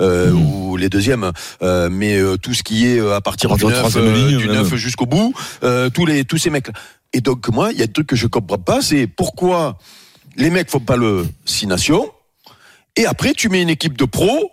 euh, 0.00 0.32
ou 0.32 0.76
les 0.76 0.88
deuxièmes, 0.88 1.32
euh, 1.62 1.88
mais 1.90 2.18
euh, 2.18 2.36
tout 2.36 2.54
ce 2.54 2.62
qui 2.62 2.86
est 2.86 3.00
à 3.00 3.20
partir 3.20 3.54
du 3.56 3.64
9, 3.64 4.74
jusqu'au 4.76 5.06
bout, 5.06 5.34
tous, 5.94 6.06
les, 6.06 6.24
tous 6.24 6.38
ces 6.38 6.50
mecs. 6.50 6.68
-là. 6.68 6.74
Et 7.12 7.20
donc, 7.20 7.48
moi, 7.48 7.72
il 7.72 7.78
y 7.78 7.82
a 7.82 7.84
un 7.84 7.88
truc 7.88 8.06
que 8.06 8.16
je 8.16 8.26
comprends 8.26 8.58
pas, 8.58 8.82
c'est 8.82 9.06
pourquoi 9.06 9.78
les 10.36 10.50
mecs 10.50 10.70
font 10.70 10.80
pas 10.80 10.96
le 10.96 11.26
6 11.44 11.66
nations, 11.66 12.10
et 12.96 13.06
après, 13.06 13.32
tu 13.34 13.48
mets 13.48 13.62
une 13.62 13.70
équipe 13.70 13.96
de 13.96 14.04
pros 14.04 14.52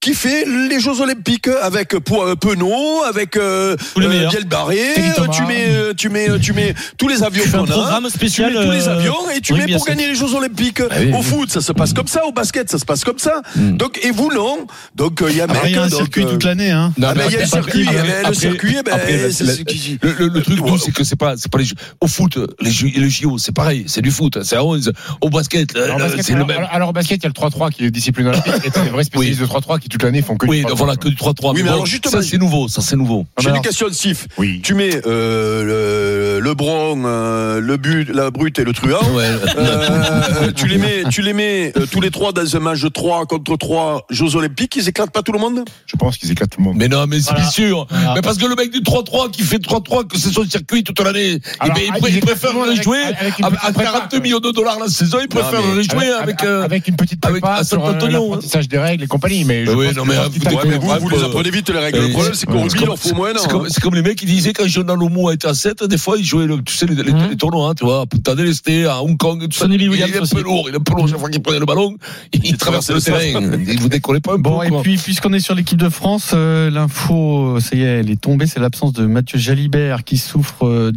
qui 0.00 0.14
fait 0.14 0.46
les 0.46 0.80
Jeux 0.80 1.02
Olympiques 1.02 1.48
avec 1.60 1.94
euh, 1.94 2.00
Penaud, 2.00 3.02
avec 3.06 3.36
euh, 3.36 3.76
Bielbarré, 3.96 4.78
euh, 4.78 5.02
euh, 5.18 5.26
tu 5.30 5.42
mets, 5.42 5.94
tu 5.94 6.08
mets, 6.08 6.38
tu 6.38 6.52
mets 6.54 6.74
tous 6.96 7.06
les 7.06 7.22
avions 7.22 7.44
qu'on 7.52 7.70
a, 7.70 8.10
spécial, 8.10 8.50
tu 8.50 8.58
mets 8.58 8.64
tous 8.64 8.70
les 8.70 8.88
avions 8.88 9.30
et 9.30 9.40
tu 9.42 9.52
mets 9.52 9.66
pour 9.66 9.84
gagner 9.84 10.08
les 10.08 10.14
Jeux 10.14 10.34
Olympiques. 10.34 10.80
Ah 10.90 11.16
au 11.18 11.20
foot, 11.20 11.50
ça 11.50 11.60
se 11.60 11.72
passe 11.72 11.92
comme 11.92 12.06
ça, 12.06 12.24
au 12.24 12.32
basket, 12.32 12.70
ça 12.70 12.78
se 12.78 12.86
passe 12.86 13.04
comme 13.04 13.18
ça. 13.18 13.42
Mm. 13.54 13.76
Donc 13.76 14.00
et 14.02 14.10
vous 14.10 14.32
non, 14.32 14.66
donc 14.94 15.22
il 15.28 15.36
y 15.36 15.42
a, 15.42 15.44
après, 15.44 15.74
un 15.74 15.90
circuit 15.90 16.24
toute 16.24 16.44
l'année. 16.44 16.70
Hein. 16.70 16.94
Ah, 17.02 17.12
mais 17.14 17.28
y 17.28 17.36
a 17.36 17.40
le 17.40 17.46
circuit, 17.46 17.86
après, 17.86 18.06
eh 18.06 18.22
ben, 18.22 18.28
le 18.28 18.34
circuit, 18.34 18.76
ben, 18.82 18.98
le, 20.02 20.40
truc 20.40 20.60
c'est 20.82 20.92
que 20.92 21.04
c'est 21.04 21.16
pas, 21.16 21.34
c'est 21.36 21.52
pas 21.52 21.58
les 21.58 21.66
jeux. 21.66 21.76
au 22.00 22.06
foot, 22.06 22.38
les, 22.60 22.70
les 22.70 23.10
JO, 23.10 23.36
c'est 23.36 23.52
pareil, 23.52 23.84
c'est 23.86 24.00
du 24.00 24.10
foot, 24.10 24.38
hein, 24.38 24.42
c'est 24.44 24.56
à 24.56 24.64
11. 24.64 24.92
Au 25.20 25.28
basket, 25.28 25.72
c'est 26.22 26.32
le 26.32 26.46
même. 26.46 26.66
Alors 26.70 26.88
au 26.88 26.92
basket, 26.92 27.18
il 27.18 27.24
y 27.24 27.26
a 27.26 27.28
le 27.28 27.34
3-3 27.34 27.70
qui 27.70 27.84
est 27.84 27.90
discipline 27.90 28.28
olympique, 28.28 28.54
vrai 28.90 29.04
spécialiste 29.04 29.40
de 29.42 29.46
3-3 29.46 29.78
qui 29.78 29.89
toute 29.90 30.02
l'année 30.02 30.22
font 30.22 30.36
que 30.36 30.46
oui, 30.46 30.60
du 30.60 30.72
3-3. 30.72 30.76
voilà, 30.76 30.96
que 30.96 31.08
du 31.08 31.14
3-3. 31.14 31.52
Oui, 31.54 31.62
mais, 31.62 31.68
alors, 31.68 31.86
justement, 31.86 32.12
ça, 32.12 32.22
c'est 32.22 32.38
nouveau, 32.38 32.68
ça, 32.68 32.80
c'est 32.80 32.96
nouveau. 32.96 33.26
J'ai 33.38 33.50
ah, 33.50 33.56
une 33.56 33.62
question 33.62 33.88
de 33.88 33.92
Sif. 33.92 34.26
Oui. 34.38 34.60
Tu 34.62 34.74
mets 34.74 35.00
euh, 35.06 36.38
le, 36.38 36.40
le 36.40 36.54
Bron, 36.54 37.02
euh, 37.04 37.60
le 37.60 37.76
but, 37.76 38.08
la 38.08 38.30
brute 38.30 38.58
et 38.58 38.64
le 38.64 38.72
truand. 38.72 38.98
Ouais. 39.14 39.24
Euh, 39.24 39.50
euh, 39.56 40.52
tu 40.52 40.66
les 40.66 40.78
mets, 40.78 41.04
tu 41.10 41.22
les 41.22 41.32
mets 41.32 41.72
tous 41.90 42.00
les 42.00 42.10
trois 42.10 42.32
dans 42.32 42.56
un 42.56 42.60
match 42.60 42.80
de 42.80 42.88
3 42.88 43.26
contre 43.26 43.56
3 43.56 44.06
Jeux 44.10 44.36
Olympiques. 44.36 44.76
Ils 44.76 44.88
éclatent 44.88 45.10
pas 45.10 45.22
tout 45.22 45.32
le 45.32 45.38
monde? 45.38 45.64
Je 45.86 45.96
pense 45.96 46.16
qu'ils 46.16 46.30
éclatent 46.30 46.50
tout 46.50 46.60
le 46.60 46.64
monde. 46.64 46.76
Mais 46.76 46.88
non, 46.88 47.06
mais 47.06 47.20
c'est 47.20 47.30
voilà. 47.30 47.50
sûr. 47.50 47.86
Mais 48.14 48.22
parce 48.22 48.38
que 48.38 48.46
le 48.46 48.54
mec 48.54 48.70
du 48.70 48.80
3-3 48.80 49.30
qui 49.30 49.42
fait 49.42 49.58
3-3, 49.58 50.06
que 50.06 50.18
c'est 50.18 50.32
son 50.32 50.44
circuit 50.44 50.84
toute 50.84 51.00
l'année, 51.00 51.38
eh 51.64 51.68
ben, 51.68 51.76
il, 51.78 51.92
ah, 51.94 52.26
préfère 52.26 52.52
les 52.66 52.82
jouer 52.82 53.02
avec, 53.02 53.34
avec 53.42 53.58
à 53.62 53.72
42 53.72 54.20
millions 54.20 54.38
de 54.38 54.50
dollars 54.50 54.78
la 54.78 54.88
saison. 54.88 55.18
Il 55.20 55.28
préfère 55.28 55.62
les 55.74 55.82
jouer 55.82 56.08
avec, 56.10 56.42
avec, 56.42 56.88
une 56.88 56.96
petite 56.96 57.20
prépa 57.20 57.54
avec, 57.54 57.72
à 57.72 58.08
L'apprentissage 58.10 58.68
des 58.68 58.78
règles 58.78 59.04
et 59.04 59.06
compagnie. 59.06 59.44
Mais 59.44 59.64
oui, 59.80 59.94
non, 59.94 60.04
mais, 60.04 60.14
ah, 60.16 60.28
vous, 60.98 61.08
les 61.08 61.22
apprenez 61.22 61.50
vite, 61.50 61.70
les 61.70 61.78
règles. 61.78 61.98
Le 61.98 62.04
euh, 62.06 62.10
problème, 62.10 62.34
c'est 62.34 62.46
qu'au 62.46 62.60
rugby, 62.60 62.80
il 62.82 62.90
en 62.90 62.96
faut 62.96 63.14
moins, 63.14 63.32
C'est 63.68 63.80
comme 63.80 63.94
les 63.94 64.02
mecs 64.02 64.16
qui 64.16 64.26
disaient 64.26 64.52
quand 64.52 64.66
Jonathan 64.66 64.96
Lomo 64.96 65.30
était 65.30 65.48
à 65.48 65.54
7, 65.54 65.84
des 65.84 65.98
fois, 65.98 66.16
il 66.18 66.24
jouait, 66.24 66.46
tu 66.64 66.74
sais, 66.74 66.86
les 66.86 67.36
tournois, 67.36 67.70
hein, 67.70 67.74
tu 67.74 67.84
vois, 67.84 68.02
à 68.02 68.06
Punta 68.06 68.32
à 68.32 69.02
Hong 69.02 69.16
Kong, 69.16 69.48
tout 69.48 69.56
ça. 69.56 69.66
Il 69.70 69.82
est 69.82 70.16
un 70.16 70.26
peu 70.26 70.42
lourd, 70.42 70.66
il 70.68 70.74
est 70.74 70.78
un 70.78 70.80
peu 70.80 70.94
lourd. 70.94 71.08
Chaque 71.08 71.18
fois 71.18 71.30
qu'il 71.30 71.42
prenait 71.42 71.58
le 71.58 71.66
ballon, 71.66 71.96
il 72.32 72.56
traversait 72.56 72.92
le 72.92 73.00
terrain. 73.00 73.20
Il 73.20 73.80
vous 73.80 73.88
décollait 73.88 74.20
pas 74.20 74.32
un 74.32 74.36
peu. 74.36 74.42
Bon, 74.42 74.62
et 74.62 74.70
puis, 74.82 74.96
puisqu'on 74.96 75.32
est 75.32 75.40
sur 75.40 75.54
l'équipe 75.54 75.78
de 75.78 75.88
France, 75.88 76.32
euh, 76.34 76.70
l'info, 76.70 77.58
ça 77.60 77.76
y 77.76 77.82
est, 77.82 78.00
elle 78.00 78.10
est 78.10 78.20
tombée, 78.20 78.46
c'est 78.46 78.60
l'absence 78.60 78.92
de 78.92 79.06
Mathieu 79.06 79.38
Jalibert 79.38 80.04
qui 80.04 80.18
souffre 80.18 80.66
euh, 80.66 80.92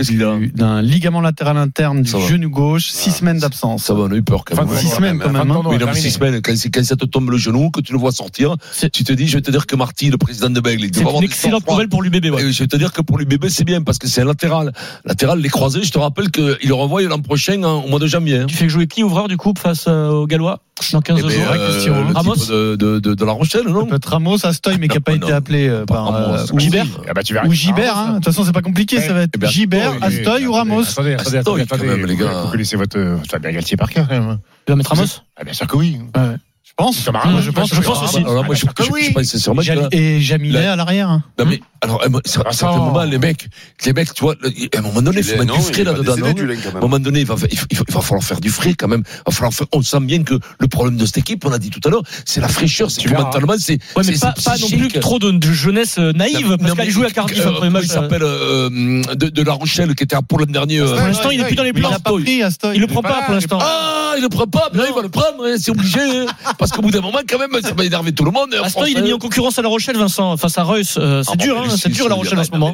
d'un 0.53 0.81
ligament 0.81 1.21
latéral 1.21 1.57
interne 1.57 2.01
du 2.01 2.11
genou 2.11 2.49
gauche, 2.49 2.89
6 2.89 3.09
ah, 3.09 3.17
semaines 3.17 3.39
d'absence. 3.39 3.83
Ça 3.83 3.93
va, 3.93 4.01
on 4.01 4.11
a 4.11 4.15
eu 4.15 4.23
peur 4.23 4.43
quand 4.45 4.55
même. 4.55 4.77
6 4.77 4.85
hein. 4.85 4.95
semaines 4.95 5.19
quand 5.19 5.31
même. 5.31 5.93
Semaines, 5.93 6.41
quand 6.41 6.83
ça 6.83 6.95
te 6.95 7.05
tombe 7.05 7.29
le 7.29 7.37
genou, 7.37 7.71
que 7.71 7.81
tu 7.81 7.93
le 7.93 7.99
vois 7.99 8.11
sortir, 8.11 8.55
tu 8.91 9.03
te 9.03 9.13
dis, 9.13 9.27
je 9.27 9.37
vais 9.37 9.41
te 9.41 9.51
dire 9.51 9.65
que 9.65 9.75
Marty, 9.75 10.09
le 10.09 10.17
président 10.17 10.49
de 10.49 10.59
Bègle, 10.59 10.85
il 10.85 10.95
C'est 10.95 11.01
une 11.01 11.23
excellente 11.23 11.67
nouvelle 11.67 11.89
pour 11.89 12.01
l'UBB. 12.01 12.25
Ouais. 12.31 12.51
Je 12.51 12.59
vais 12.63 12.67
te 12.67 12.77
dire 12.77 12.91
que 12.91 13.01
pour 13.01 13.17
l'UBB, 13.17 13.47
c'est 13.49 13.63
bien 13.63 13.81
parce 13.81 13.97
que 13.97 14.07
c'est 14.07 14.21
un 14.21 14.25
latéral. 14.25 14.73
Latéral, 15.05 15.39
les 15.39 15.49
croisés, 15.49 15.83
je 15.83 15.91
te 15.91 15.99
rappelle 15.99 16.31
qu'ils 16.31 16.57
le 16.63 16.73
renvoient 16.73 17.01
l'an 17.03 17.19
prochain 17.19 17.61
au 17.63 17.87
mois 17.87 17.99
de 17.99 18.07
janvier. 18.07 18.45
Tu 18.47 18.55
fais 18.55 18.69
jouer 18.69 18.87
qui 18.87 19.03
ouvreur 19.03 19.27
du 19.27 19.37
coup 19.37 19.53
face 19.57 19.87
aux 19.87 20.27
Gallois 20.27 20.59
dans 20.91 21.01
15 21.01 21.19
jours. 21.19 21.29
Euh, 21.29 21.87
euh, 21.87 22.03
Ramos 22.13 22.35
de, 22.35 22.75
de, 22.75 22.99
de, 22.99 23.25
La 23.25 23.31
Rochelle, 23.31 23.67
non 23.67 23.85
Peut-être 23.85 24.09
Ramos, 24.09 24.45
Astoy, 24.45 24.77
mais 24.79 24.87
qui 24.87 24.97
n'a 24.97 25.01
pas 25.01 25.13
été 25.13 25.31
appelé 25.31 25.83
par 25.87 26.05
Ramos, 26.05 26.51
ou 26.51 26.59
Gibert. 26.59 26.85
Ou 27.45 27.51
Gibert. 27.53 28.07
De 28.09 28.15
toute 28.15 28.25
façon, 28.25 28.43
c'est 28.43 28.51
pas 28.51 28.61
compliqué. 28.61 28.99
Ça 29.01 29.13
va 29.13 29.23
être 29.23 29.49
Gibert, 29.49 29.93
Astoy 30.01 30.47
ou 30.47 30.53
Ramos. 30.53 30.83
Attendez, 30.89 31.13
attendez, 31.13 31.61
attendez, 31.61 32.05
les 32.05 32.15
gars. 32.15 32.43
Vous 32.43 32.51
connaissez 32.51 32.75
votre 32.75 33.19
Fabien 33.29 33.51
Galtier 33.51 33.77
par 33.77 33.89
cœur 33.89 34.07
quand 34.07 34.19
même. 34.19 34.39
Tu 34.65 34.71
vas 34.71 34.75
mettre 34.75 34.89
Ramos 34.89 35.05
Bien 35.43 35.53
sûr 35.53 35.67
que 35.67 35.77
oui. 35.77 35.99
Je 36.63 36.71
pense. 36.77 37.03
Je 37.41 37.51
pense. 37.51 37.69
Je 37.73 37.81
pense 37.81 38.03
aussi. 38.03 38.23
Et 39.91 40.19
Jaminet 40.21 40.65
à 40.67 40.75
l'arrière. 40.75 41.09
Hein. 41.09 41.23
Alors, 41.83 42.01
à 42.01 42.07
un 42.07 42.51
certain 42.53 42.77
moment, 42.77 43.03
les 43.03 43.17
mecs, 43.17 43.47
les 43.85 43.93
mecs, 43.93 44.13
tu 44.13 44.23
vois, 44.23 44.35
à 44.35 44.77
un 44.77 44.81
moment 44.81 45.01
donné, 45.01 45.19
il 45.19 45.23
faut 45.23 45.37
mettre 45.37 45.53
du 45.55 45.61
frais 45.61 45.83
là-dedans. 45.83 46.13
À 46.13 46.77
un 46.77 46.79
moment 46.79 46.99
donné, 46.99 47.19
il 47.21 47.25
va, 47.25 47.35
falloir 47.35 48.23
faire 48.23 48.39
du 48.39 48.49
frais 48.49 48.73
quand 48.73 48.87
même. 48.87 49.03
Il 49.27 49.67
on 49.73 49.81
sent 49.81 49.99
bien 50.01 50.23
que 50.23 50.35
le 50.59 50.67
problème 50.67 50.95
de 50.95 51.05
cette 51.05 51.17
équipe, 51.17 51.45
on 51.45 51.49
l'a 51.49 51.59
dit 51.59 51.69
tout 51.69 51.81
à 51.85 51.91
l'heure, 51.91 52.03
c'est 52.25 52.39
la 52.39 52.47
fraîcheur, 52.47 52.89
c'est 52.89 53.03
que 53.03 53.13
mentalement, 53.13 53.55
c'est. 53.57 53.79
Ouais, 53.95 54.03
mais 54.05 54.17
pas, 54.17 54.33
non 54.59 54.67
plus 54.69 54.87
trop 54.99 55.19
de, 55.19 55.51
jeunesse 55.51 55.97
euh, 55.99 56.13
naïve, 56.13 56.57
parce 56.57 56.73
qu'elle 56.73 56.89
joue 56.89 57.03
à 57.03 57.11
Cardiff 57.11 57.45
après 57.45 57.69
match. 57.69 57.83
Il 57.83 57.89
s'appelle 57.89 58.23
euh, 58.23 58.69
de, 58.69 59.43
La 59.43 59.53
Rochelle, 59.53 59.93
qui 59.95 60.03
était 60.03 60.15
pour 60.27 60.39
l'an 60.39 60.45
dernier. 60.45 60.79
Euh, 60.79 60.95
pour 60.95 61.07
l'instant, 61.07 61.31
il 61.31 61.39
n'est 61.39 61.47
plus 61.47 61.55
dans 61.55 61.63
les 61.63 61.73
plans. 61.73 61.89
Il 61.89 62.39
ne 62.39 62.45
ah, 62.45 62.73
le 62.73 62.87
prend 62.87 63.01
pas 63.01 63.23
pour 63.25 63.33
l'instant. 63.33 63.59
Ah, 63.61 64.13
il 64.15 64.19
ne 64.19 64.23
le 64.23 64.29
prend 64.29 64.47
pas, 64.47 64.69
là, 64.73 64.85
il 64.87 64.93
va 64.93 65.01
le 65.01 65.09
prendre, 65.09 65.45
hein, 65.45 65.55
c'est 65.57 65.71
obligé. 65.71 65.99
Hein. 65.99 66.25
Parce 66.57 66.71
qu'au 66.71 66.81
bout 66.81 66.91
d'un 66.91 67.01
moment, 67.01 67.19
quand 67.27 67.39
même, 67.39 67.49
ça 67.61 67.73
va 67.73 67.83
énerver 67.83 68.13
tout 68.13 68.23
le 68.23 68.31
monde. 68.31 68.53
Hein, 68.53 68.61
Aston, 68.63 68.85
il 68.85 68.97
est 68.97 69.01
mis 69.01 69.13
en 69.13 69.17
concurrence 69.17 69.59
à 69.59 69.61
La 69.61 69.69
Rochelle, 69.69 69.97
Vincent, 69.97 70.37
face 70.37 70.57
à 70.57 70.63
Reus. 70.63 70.93
C'est 70.93 71.01
ah, 71.01 71.35
dur, 71.35 71.59
hein 71.59 71.72
c'est 71.77 71.89
dur 71.89 72.09
La 72.09 72.15
Rochelle 72.15 72.39
en 72.39 72.43
ce 72.43 72.51
moment. 72.51 72.73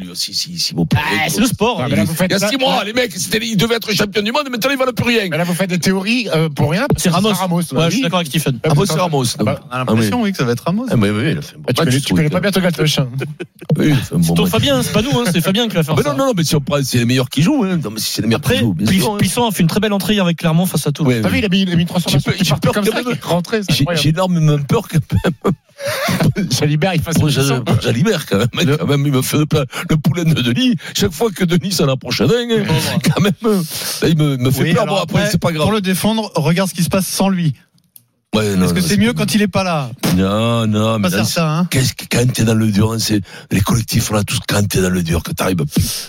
Ah, 0.96 1.28
c'est 1.28 1.40
le 1.40 1.48
sport. 1.48 1.82
Ah, 1.82 1.86
hein. 1.86 2.06
Il 2.26 2.32
y 2.32 2.34
a 2.34 2.40
6 2.40 2.58
mois, 2.58 2.84
les 2.84 2.94
mecs, 2.94 3.14
ils 3.16 3.58
devaient 3.58 3.76
être 3.76 3.92
champions 3.94 4.22
du 4.22 4.32
monde 4.32 4.44
et 4.48 4.50
maintenant 4.50 4.72
ils 4.72 4.78
valent 4.78 4.94
plus 4.94 5.06
rien. 5.06 5.30
Là, 5.30 5.44
vous 5.44 5.54
faites 5.54 5.70
des 5.70 5.80
théories 5.80 6.28
euh, 6.34 6.50
pour 6.50 6.72
rien. 6.72 6.88
C'est 6.98 7.10
Ramos. 7.10 7.34
Je 7.62 7.90
suis 7.90 8.02
d'accord 8.02 8.20
avec 8.20 8.28
Stephen. 8.28 8.60
Ah, 8.64 8.70
bah, 8.70 8.74
Ramos, 8.74 8.86
c'est 8.86 9.00
Ramos. 9.00 9.26
Bah, 9.40 9.60
on 9.70 9.74
a 9.74 9.78
l'impression, 9.80 10.22
oui, 10.22 10.32
que 10.32 10.38
ça 10.38 10.44
va 10.44 10.52
être 10.52 10.64
Ramos. 10.66 10.86
Tu 12.00 12.14
connais 12.14 12.30
pas 12.30 12.40
bien 12.40 12.52
ton 12.52 12.62
Gatlechin. 12.62 13.08
C'est 13.78 14.34
ton 14.36 14.46
Fabien, 14.46 14.82
c'est 14.84 14.94
pas 14.94 15.02
nous, 15.02 15.12
hein, 15.12 15.24
c'est 15.32 15.42
Fabien 15.42 15.68
qui 15.68 15.76
va 15.76 15.84
faire 15.84 15.98
ça. 15.98 16.14
Non, 16.14 16.18
non, 16.18 16.34
mais 16.36 16.44
c'est 16.84 16.98
les 16.98 17.06
meilleurs 17.06 17.30
qui 17.30 17.42
jouent. 17.42 17.64
Hein. 17.64 17.80
C'est. 17.98 18.26
Puissant 19.18 19.48
a 19.48 19.52
fait 19.52 19.62
une 19.62 19.68
très 19.68 19.80
belle 19.80 19.94
entrée 19.94 20.20
avec 20.20 20.38
Clermont 20.38 20.66
face 20.66 20.88
à 20.88 20.92
Toulouse. 20.92 21.16
Il 21.34 21.46
a 21.46 21.50
mis 21.50 21.64
une 21.64 21.86
transformation. 21.86 22.32
J'ai 22.42 22.56
peur 22.62 22.74
comme 22.74 22.86
ça. 22.86 22.92
J'ai 23.96 24.10
énormément 24.10 24.58
peur 24.68 24.88
que 24.88 24.98
Jalibert, 26.52 26.94
il 26.94 27.02
fasse 27.02 27.18
Jalibert, 27.82 28.26
quand 28.26 28.38
même 28.38 28.50
il 28.92 29.12
me 29.12 29.22
fait 29.22 29.38
le 29.38 29.98
poulet 29.98 30.26
de 30.26 30.42
Denis. 30.42 30.76
Chaque 30.98 31.12
fois 31.12 31.30
que 31.32 31.44
Denis 31.44 31.72
s'en 31.72 31.88
approche 31.88 32.22
d'un, 32.22 32.48
quand 33.04 33.22
même, 33.22 33.34
euh, 33.46 33.62
il 34.08 34.18
me, 34.18 34.38
me 34.38 34.52
fait 34.52 34.64
Oui, 34.64 34.74
peur. 34.74 34.86
Bon, 34.86 34.96
après, 34.96 35.20
après, 35.20 35.32
c'est 35.32 35.42
pas 35.42 35.52
grave. 35.52 35.66
Pour 35.66 35.74
le 35.74 35.82
défendre, 35.82 36.32
regarde 36.36 36.70
ce 36.70 36.74
qui 36.76 36.84
se 36.84 36.90
passe 36.90 37.08
sans 37.08 37.30
lui. 37.30 37.54
Ouais, 38.36 38.46
Est-ce 38.46 38.76
que 38.76 38.82
c'est 38.82 38.98
mieux 38.98 39.14
quand 39.14 39.34
il 39.34 39.42
est 39.42 39.48
pas 39.48 39.64
là? 39.64 39.90
Non, 40.16 40.68
non, 40.68 41.00
mais 41.00 41.10
Pas 41.10 41.18
dans- 41.18 41.26
certain, 41.26 41.50
hein. 41.62 41.68
qu'est-ce 41.72 41.94
que 41.96 42.04
quand 42.12 42.32
t'es 42.32 42.44
dans 42.44 42.54
le 42.54 42.68
dur, 42.68 42.92
hein, 42.92 42.98
c'est 43.00 43.22
les 43.50 43.60
collectifs, 43.60 44.12
a 44.14 44.24
tous 44.24 44.38
quand 44.48 44.68
t'es 44.68 44.84
dans 44.84 44.92
le 44.92 45.02
dur, 45.02 45.24
que 45.24 45.32
t'arrives, 45.32 45.64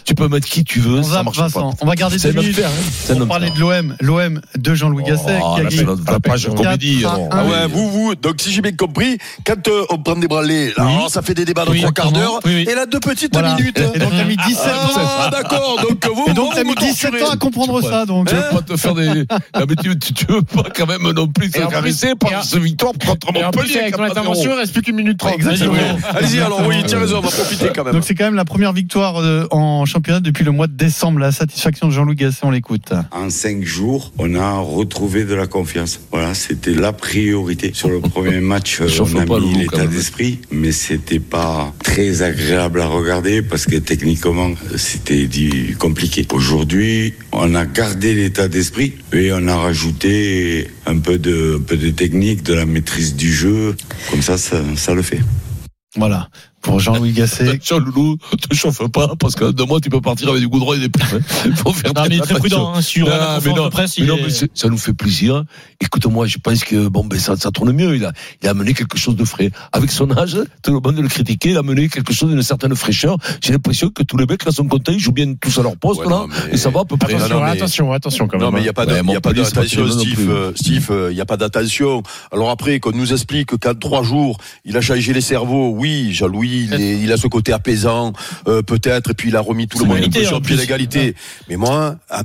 tu 0.05 0.15
peux 0.15 0.29
mettre 0.29 0.47
qui 0.47 0.63
tu 0.63 0.81
veux, 0.81 0.99
On 0.99 1.03
ça 1.03 1.23
marche 1.23 1.39
Vincent. 1.39 1.71
pas. 1.71 1.77
On 1.81 1.87
va 1.87 1.95
garder 1.95 2.19
C'est 2.19 2.35
deux 2.35 2.41
minutes 2.43 2.59
enfer, 2.59 2.69
hein. 3.11 3.15
Pour 3.17 3.27
parler 3.27 3.49
de 3.49 3.59
l'OM. 3.59 3.97
L'OM 4.03 4.41
de 4.55 4.75
Jean-Louis 4.75 5.05
Gasset 5.05 5.39
Oh, 5.43 5.55
qui 5.55 5.61
a 5.61 5.63
la 5.63 5.71
page- 5.71 6.05
la 6.13 6.21
page 6.21 6.45
de 6.45 6.51
comédie. 6.51 7.05
Ah 7.31 7.45
ouais, 7.47 7.67
vous, 7.69 7.89
vous, 7.91 8.15
donc 8.15 8.35
si 8.43 8.53
j'ai 8.53 8.61
bien 8.61 8.73
compris, 8.77 9.17
quand 9.47 9.67
euh, 9.69 9.85
on 9.89 9.97
prend 9.99 10.17
des 10.17 10.29
branlés, 10.29 10.75
là, 10.77 10.85
Oui. 10.85 10.93
alors, 10.93 11.11
ça 11.11 11.23
fait 11.23 11.33
des 11.35 11.47
débats 11.47 11.65
de 11.65 11.71
Oui, 11.71 11.79
trois 11.81 11.93
quarts 11.93 12.13
d'heure, 12.13 12.41
Oui, 12.45 12.53
oui. 12.55 12.67
et 12.71 12.75
là, 12.75 12.85
deux 12.85 13.01
petites 13.01 13.33
Voilà. 13.33 13.55
minutes. 13.55 13.79
Et 13.95 13.99
donc, 13.99 14.11
t'as 14.11 14.25
mis 14.25 14.37
17 14.37 14.59
Ah, 14.67 15.27
ans. 15.27 15.31
d'accord, 15.31 15.77
donc 15.89 16.07
vous, 16.15 16.25
Et 16.29 16.35
donc, 16.35 16.51
vous 16.51 16.55
t'as 16.55 16.65
mis 16.65 16.71
me 16.71 16.77
17 16.77 17.13
torturez. 17.13 17.23
ans 17.31 17.33
à 17.33 17.37
comprendre 17.39 17.81
ça, 17.83 18.05
donc. 18.05 18.29
Tu 18.29 18.35
veux 18.35 18.43
pas 18.53 18.61
te 18.61 18.77
faire 18.77 18.95
des. 18.95 19.07
Non, 19.09 19.65
mais 19.67 19.77
tu, 19.77 19.89
veux 20.29 20.43
pas 20.43 20.65
quand 20.77 20.87
même 20.87 21.11
non 21.13 21.27
plus 21.27 21.51
te 21.51 21.59
caresser 21.67 22.10
par 22.17 22.45
ce 22.45 22.59
victoire 22.59 22.93
contre 22.93 23.29
Et 23.35 23.45
en 23.45 23.51
plus, 23.51 23.61
Montpellier. 23.63 23.79
avec 23.81 23.97
ton 23.97 24.03
4-0. 24.05 24.11
intervention, 24.11 24.51
il 24.53 24.59
reste 24.59 24.73
plus 24.73 24.83
qu'une 24.83 24.97
minute 24.97 25.19
trente. 25.19 25.35
Exactement. 25.35 25.75
Allez-y, 26.11 26.41
alors, 26.41 26.63
oui, 26.67 26.77
tiens 26.87 26.99
raison, 27.01 27.19
on 27.19 27.21
va 27.21 27.31
profiter 27.31 27.69
quand 27.75 27.85
même. 27.85 27.95
Donc 27.95 28.05
c'est 28.05 28.15
quand 28.15 28.25
même 28.25 28.35
la 28.35 28.45
première 28.45 28.73
victoire 28.73 29.19
euh, 29.19 29.47
en 29.51 29.85
championnat 29.85 30.21
depuis 30.21 30.45
le 30.45 30.53
mois 30.53 30.67
de 30.67 30.73
décembre. 30.75 31.19
La 31.21 31.33
satisfaction 31.33 31.89
de 31.89 31.93
Jean-Louis 31.93 32.17
Gasset, 32.17 32.41
on 32.43 32.51
l'écoute. 32.51 32.93
En 33.13 33.31
cinq 33.31 33.65
jours, 33.65 34.13
on 34.19 34.35
a 34.35 34.59
retrouvé 34.59 35.25
de 35.25 35.35
la 35.35 35.47
confiance. 35.47 36.01
Voilà, 36.13 36.35
c'était 36.35 36.75
la 36.75 36.93
priorité. 36.93 37.73
Sur 37.75 37.89
le 37.91 38.01
premier 38.01 38.41
match, 38.41 38.81
euh, 38.81 38.89
on 39.01 39.17
a 39.19 39.41
mis 39.41 39.55
l'état 39.55 39.87
d'esprit, 39.87 40.41
mais 40.51 40.73
c'était 40.73 41.19
pas 41.21 41.73
très 41.83 42.23
agréable 42.23 42.81
à 42.81 42.87
regarder 42.87 43.43
parce 43.43 43.67
que 43.67 43.77
techniquement, 43.77 44.51
c'était 44.77 45.27
du- 45.27 45.77
compliqué. 45.79 46.27
Aujourd'hui, 46.33 47.15
on 47.33 47.55
a 47.55 47.67
gardé 47.67 48.15
l'état 48.15 48.49
d'esprit 48.49 48.95
et 49.13 49.33
on 49.33 49.47
a 49.49 49.57
rajouté 49.57 50.69
un 50.87 50.99
peu 50.99 51.19
de, 51.19 51.57
un 51.59 51.63
peu 51.63 51.77
de 51.77 51.91
technique, 52.01 52.43
de 52.43 52.55
la 52.55 52.65
maîtrise 52.65 53.15
du 53.15 53.31
jeu. 53.31 53.77
Comme 54.11 54.23
ça, 54.23 54.39
ça, 54.39 54.57
ça 54.75 54.95
le 54.95 55.03
fait. 55.03 55.21
Voilà. 55.97 56.31
Pour 56.63 56.79
Jean-Louis 56.81 57.13
Gasset. 57.13 57.49
Attention, 57.49 57.79
Loulou, 57.79 58.17
te 58.49 58.55
chauffe 58.55 58.87
pas, 58.89 59.15
parce 59.19 59.35
que 59.35 59.51
de 59.51 59.63
moi, 59.63 59.81
tu 59.81 59.89
peux 59.89 60.01
partir 60.01 60.29
avec 60.29 60.41
du 60.43 60.49
goudron 60.49 60.75
et 60.75 60.79
des 60.79 60.89
plumes. 60.91 61.21
hein. 61.47 61.51
Faut 61.57 61.73
faire 61.73 61.93
Non, 61.95 62.03
mais 62.09 62.17
il 62.17 62.19
est 62.19 62.23
très 62.23 62.35
prudent, 62.35 62.75
hein, 62.75 62.83
sur 62.83 63.07
Non, 63.07 63.13
la 63.13 63.19
mais 63.19 63.35
conférence 63.37 63.59
non, 63.59 63.65
de 63.65 63.71
presse, 63.71 63.99
mais 63.99 64.05
il 64.05 64.09
non, 64.09 64.17
est- 64.19 64.43
mais 64.43 64.49
ça 64.55 64.69
nous 64.69 64.77
fait 64.79 64.93
plaisir. 64.93 65.45
Écoute-moi, 65.81 66.27
je 66.27 66.37
pense 66.39 66.63
que 66.65 66.89
bon, 66.89 67.05
ben 67.05 67.19
ça, 67.19 67.37
ça 67.37 67.51
tourne 67.51 67.73
mieux. 67.73 67.97
Il 67.97 68.05
a, 68.05 68.13
il 68.43 68.47
a 68.49 68.51
amené 68.51 68.75
quelque 68.75 68.99
chose 68.99 69.17
de 69.17 69.25
frais. 69.25 69.51
Avec 69.73 69.91
son 69.91 70.11
âge, 70.17 70.37
tout 70.63 70.73
le 70.73 70.81
monde 70.81 70.99
le 71.01 71.09
critiquer, 71.09 71.51
il 71.51 71.57
a 71.57 71.61
amené 71.61 71.89
quelque 71.89 72.13
chose 72.13 72.29
d'une 72.31 72.43
certaine 72.43 72.75
fraîcheur. 72.77 73.17
J'ai 73.43 73.53
l'impression 73.53 73.89
que 73.89 74.03
tous 74.03 74.17
les 74.19 74.27
mecs 74.27 74.45
là 74.45 74.53
sont 74.53 74.67
contents, 74.69 74.93
ils 74.93 75.01
jouent 75.01 75.13
bien 75.13 75.33
tous 75.41 75.59
à 75.59 75.63
leur 75.63 75.77
poste 75.77 76.01
Ouais, 76.01 76.07
là, 76.11 76.11
non, 76.11 76.27
mais- 76.29 76.55
et 76.55 76.57
ça 76.59 76.69
va 76.71 76.81
à 76.81 76.85
peu 76.85 76.97
près. 76.99 77.15
Attention, 77.15 77.37
non, 77.39 77.45
mais- 77.45 77.51
attention, 77.53 77.93
attention 77.93 78.29
quand 78.29 78.37
même. 78.37 78.47
Non, 78.47 78.53
mais 78.53 78.61
il 78.61 78.65
n'y 78.65 78.69
a 78.69 78.73
pas 78.75 78.85
de- 78.87 78.93
Ouais, 78.93 79.01
il 79.03 79.11
y 79.13 79.17
a 79.17 79.21
pas 79.21 79.33
d'attention, 79.33 79.87
non 79.87 79.99
Steve. 79.99 80.15
plus. 80.15 80.31
euh, 80.31 80.53
Steve, 80.55 80.89
euh, 80.91 81.11
il 81.11 81.15
n'y 81.15 81.21
a 81.23 81.27
pas 81.27 81.37
d'attention. 81.39 82.03
Alors 82.33 82.51
après, 82.51 82.79
qu'on 82.81 82.93
nous 82.93 83.13
explique 83.13 83.57
qu'en 83.57 83.75
trois 83.75 84.03
jours, 84.03 84.37
il 84.67 84.77
a 84.77 84.81
changé 84.83 85.13
les 85.15 85.21
cerveaux. 85.23 85.71
Oui, 85.75 86.13
Jean-Louis, 86.13 86.50
il, 86.51 86.75
est- 86.75 86.99
il 87.01 87.13
a 87.13 87.17
ce 87.17 87.27
côté 87.27 87.53
apaisant, 87.53 88.13
euh, 88.49 88.63
peut-être, 88.63 89.11
et 89.11 89.15
puis 89.15 89.29
il 89.31 89.37
a 89.37 89.41
remis 89.41 89.67
tout 89.69 89.79
le 89.79 89.85
monde 89.87 89.97
un 90.05 90.11
peu 90.11 90.25
sur 90.25 90.43
pied 90.43 90.57
d'égalité. 90.57 91.15
Mais 91.49 91.57
moi, 91.57 91.97
à- 92.09 92.23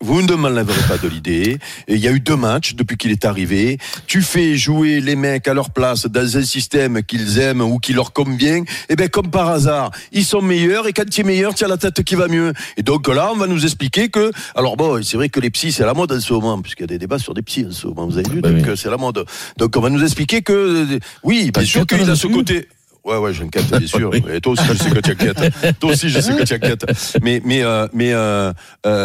vous 0.00 0.22
ne 0.22 0.34
m'enlèverez 0.34 0.80
pas 0.88 0.96
de 0.96 1.06
l'idée. 1.06 1.58
Il 1.86 1.98
y 1.98 2.08
a 2.08 2.10
eu 2.10 2.18
deux 2.20 2.34
matchs 2.36 2.74
depuis 2.76 2.96
qu'il 2.96 3.10
est 3.10 3.26
arrivé. 3.26 3.76
Tu 4.06 4.22
fais 4.22 4.56
jouer 4.56 5.02
les 5.02 5.16
mecs 5.16 5.46
à 5.48 5.52
leur 5.52 5.68
place 5.68 6.06
dans 6.06 6.38
un 6.38 6.42
système 6.42 7.02
qu'ils 7.02 7.38
aiment 7.38 7.60
ou 7.60 7.78
qui 7.78 7.92
leur 7.92 8.14
convient. 8.14 8.64
Et 8.88 8.96
bien, 8.96 9.08
comme 9.08 9.30
par 9.30 9.50
hasard, 9.50 9.90
ils 10.12 10.24
sont 10.24 10.40
meilleurs. 10.40 10.86
Et 10.88 10.94
quand 10.94 11.06
tu 11.06 11.20
es 11.20 11.24
meilleur, 11.24 11.54
tu 11.54 11.62
as 11.62 11.68
la 11.68 11.76
tête 11.76 12.02
qui 12.04 12.14
va 12.14 12.26
mieux. 12.26 12.54
Et 12.78 12.82
donc 12.82 13.06
là, 13.06 13.28
on 13.34 13.36
va 13.36 13.46
nous 13.46 13.64
expliquer 13.64 14.08
que. 14.08 14.30
Alors 14.54 14.78
bon, 14.78 15.02
c'est 15.02 15.18
vrai 15.18 15.28
que 15.28 15.40
les 15.40 15.50
psys, 15.50 15.72
c'est 15.72 15.82
à 15.82 15.86
la 15.86 15.92
mode 15.92 16.10
en 16.10 16.20
ce 16.20 16.32
moment, 16.32 16.58
puisqu'il 16.62 16.84
y 16.84 16.84
a 16.84 16.86
des 16.86 16.98
débats 16.98 17.18
sur 17.18 17.34
des 17.34 17.42
psys 17.42 17.66
en 17.68 17.72
ce 17.72 17.86
moment. 17.86 18.06
Vous 18.06 18.16
avez 18.16 18.30
vu 18.30 18.40
Bah 18.40 18.48
Donc 18.52 18.62
oui. 18.64 18.70
euh, 18.70 18.76
c'est 18.76 18.88
la 18.88 18.96
mode. 18.96 19.26
Donc 19.58 19.76
on 19.76 19.80
va 19.80 19.90
nous 19.90 20.02
expliquer 20.02 20.40
que. 20.40 20.54
euh, 20.54 20.98
Oui, 21.22 21.50
bien 21.52 21.64
sûr 21.66 21.86
qu'il 21.86 22.08
a 22.08 22.16
ce 22.16 22.28
côté. 22.28 22.66
Ouais, 23.06 23.16
ouais, 23.18 23.32
j'inquiète, 23.32 23.66
bien 23.70 23.86
sûr. 23.86 24.10
Et 24.34 24.40
toi 24.40 24.52
aussi, 24.54 24.64
je 24.68 24.74
sais 24.74 24.90
que 24.90 24.98
tu 24.98 25.10
inquiètes. 25.12 25.78
Toi 25.78 25.92
aussi, 25.92 26.08
je 26.10 26.20
sais 26.20 26.34
que 26.34 26.42
tu 26.42 26.54
inquiètes. 26.54 26.84
Mais, 27.22 27.40
mais, 27.44 27.62
euh, 27.62 27.86
mais, 27.92 28.12
euh, 28.12 28.52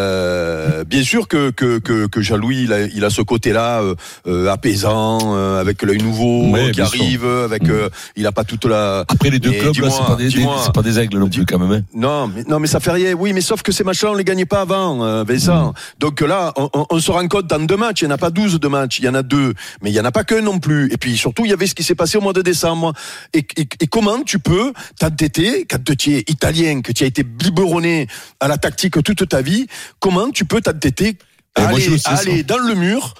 euh, 0.02 0.84
bien 0.84 1.02
sûr 1.04 1.28
que 1.28 1.50
que 1.50 1.78
que, 1.78 2.06
que 2.06 2.20
Jean-Louis, 2.20 2.62
il 2.64 2.72
a, 2.72 2.82
il 2.86 3.04
a 3.04 3.10
ce 3.10 3.22
côté-là 3.22 3.80
euh, 3.82 3.94
euh, 4.26 4.48
apaisant, 4.50 5.18
euh, 5.36 5.60
avec 5.60 5.82
l'œil 5.82 5.98
nouveau 5.98 6.50
Ouais, 6.50 6.66
qui 6.72 6.80
bien 6.80 6.86
sûr. 6.86 7.00
arrive, 7.02 7.26
avec, 7.26 7.68
euh, 7.68 7.88
il 8.16 8.26
a 8.26 8.32
pas 8.32 8.44
toute 8.44 8.64
la. 8.64 9.04
Après 9.08 9.30
les 9.30 9.38
deux 9.38 9.50
Mais 9.50 9.58
clubs 9.58 9.74
c'est 9.74 10.04
pas 10.06 10.16
des, 10.16 10.72
pas 10.74 10.82
des 10.82 10.98
aigles 10.98 11.18
non 11.18 11.28
plus 11.28 11.46
quand 11.46 11.58
même. 11.58 11.70
hein. 11.72 11.82
Non, 11.94 12.28
mais, 12.28 12.42
non, 12.44 12.58
mais 12.58 12.66
ça 12.66 12.80
fait 12.80 12.90
rien. 12.92 13.12
Oui, 13.14 13.32
mais 13.32 13.40
sauf 13.40 13.62
que 13.62 13.72
ces 13.72 13.84
matchs-là, 13.84 14.10
on 14.10 14.14
les 14.14 14.24
gagnait 14.24 14.44
pas 14.46 14.62
avant, 14.62 15.04
euh, 15.04 15.24
Vincent. 15.24 15.74
Donc 15.98 16.20
là, 16.20 16.52
on, 16.56 16.68
on- 16.74 16.86
on 16.90 16.98
se 17.00 17.10
rend 17.10 17.26
compte 17.28 17.46
dans 17.46 17.60
deux 17.64 17.76
matchs, 17.76 18.02
il 18.02 18.06
n'y 18.06 18.12
en 18.12 18.14
a 18.14 18.18
pas 18.18 18.30
12 18.30 18.58
de 18.60 18.68
matchs, 18.68 18.98
il 18.98 19.04
y 19.04 19.08
en 19.08 19.14
a 19.14 19.22
deux. 19.22 19.54
Mais 19.82 19.90
il 19.90 19.92
n'y 19.92 20.00
en 20.00 20.04
a 20.04 20.12
pas 20.12 20.24
qu'un 20.24 20.40
non 20.42 20.58
plus. 20.58 20.92
Et 20.92 20.96
puis 20.96 21.16
surtout, 21.16 21.44
il 21.44 21.50
y 21.50 21.54
avait 21.54 21.66
ce 21.66 21.74
qui 21.74 21.82
s'est 21.82 21.94
passé 21.94 22.18
au 22.18 22.20
mois 22.20 22.32
de 22.32 22.42
décembre. 22.42 22.92
Et, 23.34 23.46
et- 23.56 23.68
et 23.80 23.86
comment 23.92 24.24
tu 24.24 24.38
peux 24.40 24.72
t'entêter, 24.98 25.66
quand 25.66 25.84
tu 25.96 26.16
es 26.16 26.24
italien, 26.26 26.80
que 26.80 26.90
tu 26.90 27.04
as 27.04 27.06
été 27.06 27.22
biberonné 27.22 28.08
à 28.40 28.48
la 28.48 28.56
tactique 28.56 29.00
toute 29.04 29.28
ta 29.28 29.42
vie, 29.42 29.66
comment 30.00 30.30
tu 30.30 30.44
peux 30.44 30.60
t'entêter 30.62 31.16
je 31.56 31.62
aller, 31.62 31.98
aller 32.06 32.42
dans 32.42 32.58
le 32.58 32.74
mur 32.74 33.14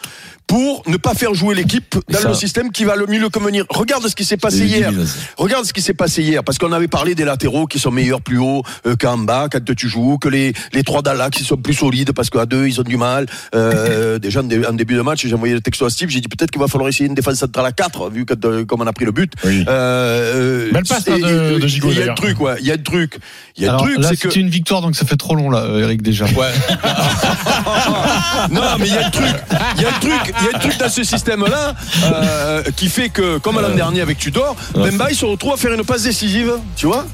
pour 0.52 0.82
ne 0.86 0.98
pas 0.98 1.14
faire 1.14 1.32
jouer 1.32 1.54
l'équipe 1.54 1.96
dans 2.10 2.18
ça- 2.18 2.28
le 2.28 2.34
système 2.34 2.70
qui 2.72 2.84
va 2.84 2.94
le 2.94 3.06
mieux 3.06 3.18
le 3.18 3.30
convenir. 3.30 3.64
Regarde 3.70 4.06
ce 4.06 4.14
qui 4.14 4.22
s'est 4.26 4.36
passé 4.36 4.66
hier. 4.66 4.90
débile. 4.90 5.06
Regarde 5.38 5.64
ce 5.64 5.72
qui 5.72 5.80
s'est 5.80 5.94
passé 5.94 6.22
hier, 6.22 6.44
parce 6.44 6.58
qu'on 6.58 6.72
avait 6.72 6.88
parlé 6.88 7.14
des 7.14 7.24
latéraux 7.24 7.66
qui 7.66 7.78
sont 7.78 7.90
meilleurs 7.90 8.20
plus 8.20 8.36
haut 8.36 8.62
euh, 8.86 8.94
qu'en 8.94 9.16
bas 9.16 9.48
quand 9.50 9.64
tu 9.74 9.88
joues, 9.88 10.18
que 10.18 10.28
les, 10.28 10.52
les 10.74 10.82
trois 10.82 11.00
d'Alax 11.00 11.38
qui 11.38 11.44
sont 11.44 11.56
plus 11.56 11.72
solides 11.72 12.12
parce 12.12 12.28
qu'à 12.28 12.44
deux 12.44 12.66
ils 12.66 12.78
ont 12.78 12.84
du 12.84 12.98
mal. 12.98 13.24
Euh, 13.54 14.18
déjà 14.18 14.40
en, 14.40 14.42
dé- 14.42 14.66
en 14.66 14.74
début 14.74 14.94
de 14.94 15.00
match, 15.00 15.26
j'ai 15.26 15.34
envoyé 15.34 15.54
le 15.54 15.62
texto 15.62 15.86
à 15.86 15.90
Steve, 15.90 16.10
j'ai 16.10 16.20
dit 16.20 16.28
peut-être 16.28 16.50
qu'il 16.50 16.60
va 16.60 16.68
falloir 16.68 16.90
essayer 16.90 17.06
une 17.06 17.14
défense 17.14 17.36
centrale 17.36 17.64
à 17.64 17.72
4 17.72 18.10
vu 18.10 18.26
que, 18.26 18.34
de- 18.34 18.64
comme 18.64 18.82
on 18.82 18.86
a 18.86 18.92
pris 18.92 19.06
le 19.06 19.12
but. 19.12 19.32
Oui. 19.44 19.64
Euh, 19.68 20.70
Belle 20.70 20.82
passe, 20.84 21.06
et- 21.08 21.12
de- 21.18 21.56
et- 21.56 21.60
de 21.60 21.66
Gigot, 21.66 21.88
Il 21.92 21.98
y 21.98 22.02
a 22.02 22.06
le 22.08 22.14
truc, 22.14 22.38
ouais. 22.42 22.56
Il 22.60 22.66
y 22.66 22.72
a 22.72 22.76
le 22.76 22.82
truc. 22.82 23.16
Il 23.56 23.64
y 23.64 23.68
a 23.68 23.72
le 23.72 23.78
truc, 23.78 23.96
c'est 24.06 24.16
que. 24.28 24.38
une 24.38 24.50
victoire, 24.50 24.82
donc 24.82 24.96
ça 24.96 25.06
fait 25.06 25.16
trop 25.16 25.34
long 25.34 25.48
là, 25.48 25.60
euh, 25.60 25.80
Eric 25.82 26.02
déjà. 26.02 26.26
Ouais. 26.26 26.52
non, 28.50 28.60
mais 28.78 28.86
il 28.86 28.94
y 28.94 28.96
a 28.98 29.04
le 29.06 29.10
truc, 29.10 29.34
il 29.76 29.82
y 29.82 29.86
a 29.86 29.90
le 29.90 30.00
truc, 30.00 30.34
il 30.42 30.52
y 30.52 30.54
a 30.54 30.58
truc 30.58 30.76
dans 30.78 30.88
ce 30.88 31.04
système-là 31.04 31.74
euh, 32.04 32.62
qui 32.76 32.88
fait 32.88 33.08
que, 33.08 33.38
comme 33.38 33.60
l'an 33.60 33.70
dernier 33.70 34.00
avec 34.00 34.18
Tudor, 34.18 34.56
Bemba 34.74 35.10
il 35.10 35.16
se 35.16 35.24
retrouve 35.24 35.54
à 35.54 35.56
faire 35.56 35.72
une 35.72 35.84
passe 35.84 36.02
décisive, 36.02 36.52
tu 36.76 36.86
vois. 36.86 37.06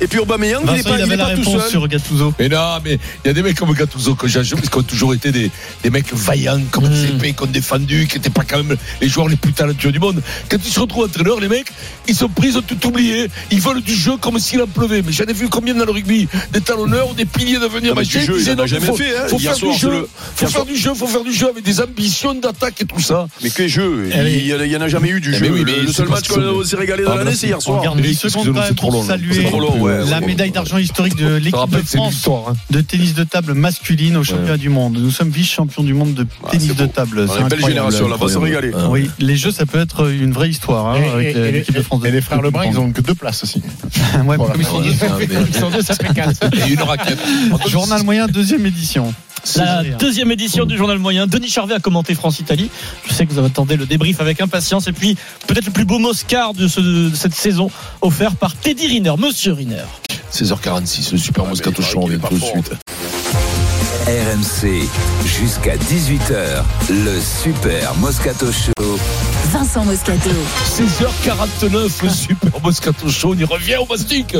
Et 0.00 0.06
puis 0.06 0.18
Aubameyang, 0.18 0.62
il 0.64 0.70
est 0.70 0.76
Vincent, 0.76 0.88
pas, 0.90 0.90
il 0.90 0.98
il 0.98 1.00
est 1.00 1.02
avait 1.04 1.16
la 1.16 1.24
pas 1.26 1.34
tout 1.36 1.44
seul. 1.58 1.70
sur 1.70 1.88
Gattuso. 1.88 2.34
Mais 2.38 2.48
non, 2.48 2.58
mais 2.84 2.98
il 3.24 3.28
y 3.28 3.30
a 3.30 3.32
des 3.32 3.42
mecs 3.42 3.56
comme 3.58 3.72
Gattuso 3.72 4.14
que 4.14 4.28
j'ai 4.28 4.40
parce 4.40 4.68
qu'ils 4.68 4.78
ont 4.80 4.82
toujours 4.82 5.14
été 5.14 5.32
des, 5.32 5.50
des 5.82 5.90
mecs 5.90 6.12
vaillants, 6.12 6.60
comme 6.70 6.84
CP, 6.84 7.32
qui 7.32 7.42
ont 7.42 7.46
défendu, 7.46 8.06
qui 8.06 8.16
n'étaient 8.18 8.30
pas 8.30 8.44
quand 8.48 8.58
même 8.62 8.76
les 9.00 9.08
joueurs 9.08 9.28
les 9.28 9.36
plus 9.36 9.52
talentueux 9.52 9.92
du 9.92 9.98
monde. 9.98 10.22
Quand 10.50 10.58
ils 10.64 10.70
se 10.72 10.80
retrouvent 10.80 11.04
entraîneurs, 11.06 11.40
les 11.40 11.48
mecs, 11.48 11.68
ils 12.08 12.14
sont 12.14 12.28
pris, 12.28 12.48
ils 12.48 12.58
ont 12.58 12.62
tout 12.62 12.86
oublié. 12.86 13.28
Ils 13.50 13.60
veulent 13.60 13.82
du 13.82 13.94
jeu 13.94 14.16
comme 14.18 14.38
s'il 14.38 14.60
en 14.62 14.66
pleuvait. 14.66 15.02
Mais 15.02 15.12
j'en 15.12 15.24
ai 15.24 15.32
vu 15.32 15.48
combien 15.48 15.74
dans 15.74 15.84
le 15.84 15.92
rugby? 15.92 16.28
Des 16.52 16.60
talonneurs 16.60 17.10
ou 17.10 17.14
des 17.14 17.24
piliers 17.24 17.58
de 17.58 17.66
venir 17.66 17.94
Non, 17.94 18.00
mais 18.00 18.06
du 18.06 18.20
jeu, 18.20 18.36
il 18.40 18.50
en 18.52 18.58
a 18.62 18.66
jamais 18.66 18.86
faut, 18.86 18.96
fait, 18.96 19.16
hein. 19.16 19.26
faut 19.28 19.38
faire 19.38 19.56
soir, 19.56 19.72
du 19.74 19.78
jeu. 19.80 19.90
le- 19.90 20.08
Faut 20.36 20.46
faire 20.46 20.64
du 20.64 20.76
jeu, 20.76 20.94
faut 20.94 21.06
faire 21.06 21.24
du 21.24 21.32
jeu 21.32 21.48
avec 21.48 21.64
des 21.64 21.80
ambitions 21.80 22.34
d'attaque 22.34 22.80
et 22.80 22.84
tout 22.84 23.00
ça. 23.00 23.26
Mais 23.42 23.50
quel 23.50 23.68
jeu. 23.68 24.08
Il 24.14 24.46
y 24.46 24.76
en 24.76 24.80
a- 24.80 24.88
jamais 24.88 25.08
eu 25.08 25.20
du 25.20 25.30
Eh 25.30 25.38
jeu. 25.38 25.40
mais 25.40 25.50
oui, 25.50 25.60
Le- 25.60 25.64
mais 25.64 25.78
le 25.80 25.86
c'est 25.88 25.92
seul 25.94 26.08
match 26.08 26.28
que- 26.28 26.34
qu'on 26.34 26.64
s'est 26.64 26.76
régalé 26.76 27.04
dans 27.04 27.14
l'année, 27.16 27.34
c'est 27.34 27.46
hier 27.48 27.60
soir. 27.62 27.82
saluer 29.06 29.34
Ouais, 29.54 29.98
la 30.10 30.18
ouais. 30.20 30.26
médaille 30.26 30.50
d'argent 30.50 30.78
historique 30.78 31.16
de 31.16 31.36
l'équipe 31.36 31.70
de 31.70 31.78
France 31.82 32.28
hein. 32.28 32.54
de 32.70 32.80
tennis 32.80 33.14
de 33.14 33.24
table 33.24 33.54
masculine 33.54 34.16
au 34.16 34.24
championnat 34.24 34.56
du 34.56 34.68
monde. 34.68 34.98
Nous 34.98 35.10
sommes 35.10 35.30
vice-champions 35.30 35.82
du 35.82 35.94
monde 35.94 36.14
de 36.14 36.26
Ah, 36.44 36.50
tennis 36.50 36.74
de 36.74 36.86
table. 36.86 37.26
C'est 37.28 37.40
une 37.40 37.48
belle 37.48 37.64
génération 37.64 38.08
là, 38.08 38.16
on 38.20 38.24
va 38.24 38.32
se 38.32 38.38
régaler. 38.38 38.72
Ah. 38.74 38.88
Oui, 38.90 39.10
les 39.18 39.36
jeux, 39.36 39.50
ça 39.50 39.66
peut 39.66 39.78
être 39.80 40.10
une 40.10 40.32
vraie 40.32 40.50
histoire 40.50 40.86
hein, 40.88 41.00
Et- 41.02 41.08
avec 41.10 41.36
euh, 41.36 41.50
l'équipe 41.50 41.74
de 41.74 41.82
France. 41.82 42.00
de- 42.02 42.06
Et 42.08 42.10
les 42.10 42.20
frères 42.20 42.42
Lebrun, 42.42 42.64
ils 42.66 42.78
ont 42.78 42.90
que 42.92 43.00
deux 43.00 43.14
places 43.14 43.42
aussi. 43.44 43.62
Ouais, 44.26 44.36
Voilà. 44.36 44.52
comme 44.52 44.60
ils 44.60 44.66
sont 44.66 44.80
deux. 44.80 44.90
Mais- 45.18 45.28
Ils 45.48 45.54
sont 45.54 45.70
deux, 45.70 45.82
ça 45.82 45.94
fait 45.94 46.12
quatre. 46.14 46.48
Et 46.68 46.72
une 46.72 46.82
raquette. 46.82 47.18
Journal 47.68 48.02
moyen, 48.02 48.26
deuxième 48.26 48.64
édition. 48.66 49.12
La 49.56 49.82
deuxième 49.98 50.30
édition 50.30 50.64
du 50.64 50.76
journal 50.76 50.98
moyen. 50.98 51.26
Denis 51.26 51.48
Charvet 51.50 51.74
a 51.74 51.78
commenté 51.80 52.14
France-Italie. 52.14 52.70
Je 53.06 53.12
sais 53.12 53.26
que 53.26 53.32
vous 53.32 53.44
attendez 53.44 53.76
le 53.76 53.86
débrief 53.86 54.20
avec 54.20 54.40
impatience. 54.40 54.86
Et 54.86 54.92
puis, 54.92 55.16
peut-être 55.46 55.66
le 55.66 55.72
plus 55.72 55.84
beau 55.84 55.98
Moscar 55.98 56.54
de, 56.54 56.66
ce- 56.68 56.80
de 57.10 57.14
cette 57.14 57.34
saison, 57.34 57.70
offert 58.00 58.36
par 58.36 58.54
Teddy 58.56 58.86
Riner. 58.86 59.14
Monsieur 59.18 59.52
Riner. 59.52 59.84
16h46, 60.32 61.12
le 61.12 61.18
super 61.18 61.44
Moscato 61.44 61.82
Show, 61.82 62.00
on 62.02 62.06
vient 62.06 62.18
tout 62.18 62.34
de 62.34 62.40
suite. 62.44 62.72
RMC 64.06 64.86
jusqu'à 65.24 65.76
18h. 65.76 66.62
Le 66.90 67.20
super 67.42 67.94
Moscato 67.96 68.46
Show. 68.52 68.98
Vincent 69.54 69.84
Moscato. 69.84 70.30
16h49, 70.66 72.02
le 72.02 72.08
super 72.10 72.60
Moscato 72.60 73.08
Show, 73.08 73.34
on 73.34 73.38
y 73.38 73.44
revient 73.44 73.76
au 73.76 73.86
mastic. 73.86 74.36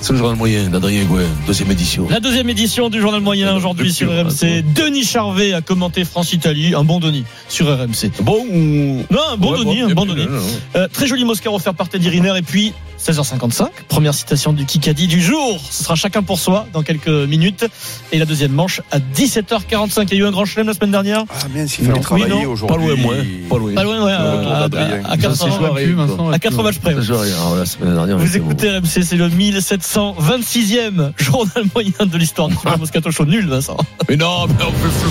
C'est 0.00 0.12
le 0.12 0.18
journal 0.18 0.36
moyen 0.36 0.68
d'Adrien 0.68 1.04
Gouin, 1.04 1.22
deuxième 1.46 1.70
édition. 1.70 2.08
La 2.10 2.18
deuxième 2.18 2.50
édition 2.50 2.90
du 2.90 3.00
journal 3.00 3.20
moyen 3.20 3.54
aujourd'hui 3.54 3.92
sur 3.92 4.10
RMC. 4.10 4.62
Denis 4.74 5.04
Charvet 5.04 5.52
a 5.52 5.60
commenté 5.60 6.04
France-Italie. 6.04 6.74
Un 6.74 6.82
bon 6.84 6.98
Denis 6.98 7.24
sur 7.48 7.66
RMC. 7.68 8.10
Bon 8.22 8.44
ou. 8.52 9.04
Non, 9.10 9.20
un 9.32 9.36
bon 9.36 9.52
Ouais, 9.52 9.58
Denis, 9.60 9.82
un 9.82 9.86
bien 9.86 9.94
bon 9.94 10.06
Denis. 10.06 10.26
non. 10.28 10.40
Euh, 10.76 10.88
très 10.92 11.06
joli 11.06 11.24
Moscar 11.24 11.52
offert 11.54 11.74
par 11.74 11.88
Teddy 11.88 12.08
Riner. 12.08 12.34
Et 12.36 12.42
puis, 12.42 12.72
16h55, 13.00 13.68
première 13.88 14.12
citation 14.14 14.52
du 14.52 14.64
Kikadi 14.64 15.06
du 15.06 15.20
jour. 15.22 15.60
Ce 15.70 15.84
sera 15.84 15.94
chacun 15.94 16.22
pour 16.24 16.38
soi 16.40 16.66
dans 16.72 16.82
quelques 16.82 17.06
minutes. 17.08 17.64
Et 18.10 18.18
la 18.18 18.24
deuxième 18.24 18.52
manche 18.52 18.80
à 18.90 18.96
à 18.96 18.98
17h45. 18.98 20.08
Il 20.10 20.18
y 20.18 20.20
a 20.20 20.24
eu 20.24 20.26
un 20.26 20.32
grand 20.32 20.44
chelem 20.44 20.66
la 20.66 20.74
semaine 20.74 20.90
dernière. 20.90 21.22
Ah, 21.30 21.46
mince, 21.54 21.78
il 21.78 21.84
fallait 21.84 21.98
Oui, 21.98 22.02
travailler 22.02 22.28
non. 22.28 22.50
aujourd'hui. 22.50 22.76
Pas 22.76 22.82
loin, 22.82 22.96
moi. 22.96 23.14
Pas 23.48 23.58
loin. 23.58 23.74
Pas 23.74 23.82
loin, 23.84 24.04
ouais, 24.04 24.12
à, 24.52 24.68
d'Adrien. 24.68 25.02
à, 25.04 25.12
à 25.12 25.16
4 25.16 25.34
Ça, 25.34 25.44
c'est 25.44 25.56
joué 25.56 25.66
à 25.66 25.72
rien, 25.72 26.06
quoi. 26.16 26.34
à 26.34 26.38
4 26.38 26.62
matchs 26.62 26.78
près. 26.78 26.94
Vous 26.94 28.36
écoutez 28.36 28.70
RMC, 28.70 29.02
c'est 29.02 29.16
le 29.16 29.28
1726e 29.28 31.12
journal 31.18 31.64
moyen 31.74 32.06
de 32.06 32.18
l'histoire 32.18 32.48
Moscato 32.78 33.10
Show. 33.10 33.24
Nul, 33.26 33.46
Vincent. 33.48 33.76
Mais 34.08 34.16
non, 34.16 34.46
mais 34.46 34.54
on 34.64 34.72
flou 34.72 34.90
flou. 34.90 35.10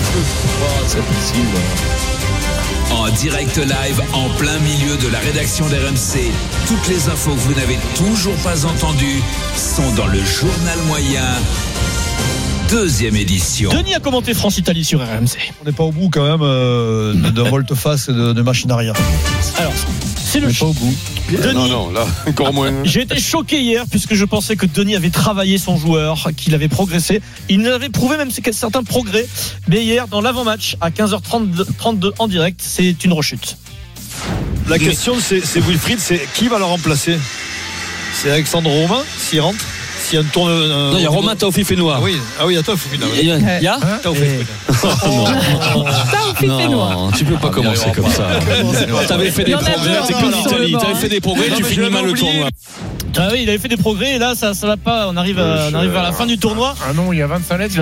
C'est 0.86 0.98
impossible. 0.98 1.58
En 2.90 3.08
direct 3.10 3.56
live, 3.58 4.00
en 4.14 4.28
plein 4.38 4.58
milieu 4.60 4.96
de 4.96 5.08
la 5.12 5.18
rédaction 5.18 5.66
d'RMC, 5.66 6.20
toutes 6.66 6.88
les 6.88 7.08
infos 7.08 7.32
que 7.32 7.40
vous 7.40 7.54
n'avez 7.54 7.78
toujours 7.96 8.34
pas 8.36 8.64
entendues 8.64 9.22
sont 9.56 9.92
dans 9.94 10.06
le 10.06 10.18
journal 10.24 10.78
moyen, 10.86 11.20
deuxième 12.68 13.16
édition. 13.16 13.70
Denis 13.70 13.94
a 13.94 14.00
commenté 14.00 14.34
France-Italie 14.34 14.84
sur 14.84 15.00
RMC. 15.00 15.38
On 15.62 15.64
n'est 15.64 15.72
pas 15.72 15.84
au 15.84 15.92
bout 15.92 16.10
quand 16.10 16.28
même 16.28 16.42
euh, 16.42 17.14
de, 17.14 17.30
de 17.30 17.42
volte-face 17.48 18.08
et 18.08 18.12
de, 18.12 18.32
de 18.32 18.42
machine 18.42 18.70
arrière. 18.70 18.94
Alors, 19.56 19.72
c'est 20.16 20.40
le 20.40 20.46
On 20.46 20.50
n'est 20.50 20.54
pas 20.54 20.66
au 20.66 20.72
bout. 20.74 20.94
Denis, 21.30 21.54
Non, 21.54 21.68
non, 21.68 21.90
là, 21.90 22.06
encore 22.26 22.52
moins. 22.52 22.72
J'ai 22.84 23.02
été 23.02 23.18
choqué 23.18 23.60
hier 23.60 23.84
puisque 23.90 24.14
je 24.14 24.24
pensais 24.24 24.56
que 24.56 24.66
Denis 24.66 24.96
avait 24.96 25.10
travaillé 25.10 25.56
son 25.58 25.76
joueur, 25.78 26.28
qu'il 26.36 26.54
avait 26.54 26.68
progressé. 26.68 27.22
Il 27.48 27.66
avait 27.66 27.88
prouvé 27.88 28.16
même 28.16 28.30
certains 28.30 28.82
progrès. 28.82 29.26
Mais 29.68 29.82
hier, 29.82 30.06
dans 30.08 30.20
l'avant-match, 30.20 30.76
à 30.80 30.90
15h32 30.90 31.64
32 31.78 32.12
en 32.18 32.28
direct, 32.28 32.60
c'est 32.62 33.04
une 33.04 33.12
rechute. 33.12 33.56
La 34.68 34.78
question, 34.78 35.14
c'est 35.20 35.40
c'est 35.44 35.60
Wilfried, 35.60 35.98
c'est 35.98 36.20
qui 36.34 36.48
va 36.48 36.58
le 36.58 36.64
remplacer? 36.64 37.18
C'est 38.12 38.30
Alexandre 38.30 38.68
Romain, 38.68 39.02
s'il 39.18 39.40
rentre? 39.40 39.64
S'il 39.98 40.18
y 40.18 40.22
a 40.22 40.24
tourne. 40.24 40.52
Non, 40.52 40.96
il 40.96 41.02
y 41.02 41.06
a 41.06 41.10
Romain 41.10 41.36
Taofi 41.36 41.64
Fénois. 41.64 41.96
Ah 41.98 42.00
oui, 42.02 42.16
ah 42.38 42.46
oui, 42.46 42.54
il 42.54 43.26
y 43.26 43.30
a, 43.30 43.38
il 43.58 43.64
y 43.64 43.66
a 43.66 43.78
Taofi 44.02 44.20
Non, 46.46 47.10
tu 47.16 47.24
peux 47.24 47.36
pas 47.36 47.50
commencer 47.50 47.90
comme 47.94 48.08
ça. 48.08 48.26
T'avais 49.06 49.30
fait 49.30 49.44
des 49.44 49.52
progrès, 49.52 50.00
l'Italie. 50.08 50.66
le 50.66 50.72
banc, 50.72 50.80
T'avais 50.80 50.94
fait 50.94 51.08
des 51.08 51.20
progrès, 51.20 51.50
tu 51.56 51.64
finis 51.64 51.90
mal 51.90 52.06
le 52.06 52.12
tournoi. 52.12 52.48
Ah 53.16 53.28
oui, 53.32 53.40
il 53.42 53.48
avait 53.48 53.58
fait 53.58 53.68
des 53.68 53.76
progrès 53.76 54.14
et 54.14 54.18
là, 54.18 54.34
ça, 54.34 54.54
ça 54.54 54.66
va 54.66 54.76
pas. 54.76 55.08
On 55.08 55.16
arrive, 55.16 55.40
à, 55.40 55.68
on 55.70 55.74
arrive 55.74 55.90
vers 55.90 56.02
la 56.02 56.12
fin 56.12 56.26
du 56.26 56.38
tournoi. 56.38 56.74
Ah 56.88 56.92
non, 56.92 57.12
il 57.12 57.18
y 57.18 57.22
a 57.22 57.26
25 57.26 57.58
lettres. 57.58 57.74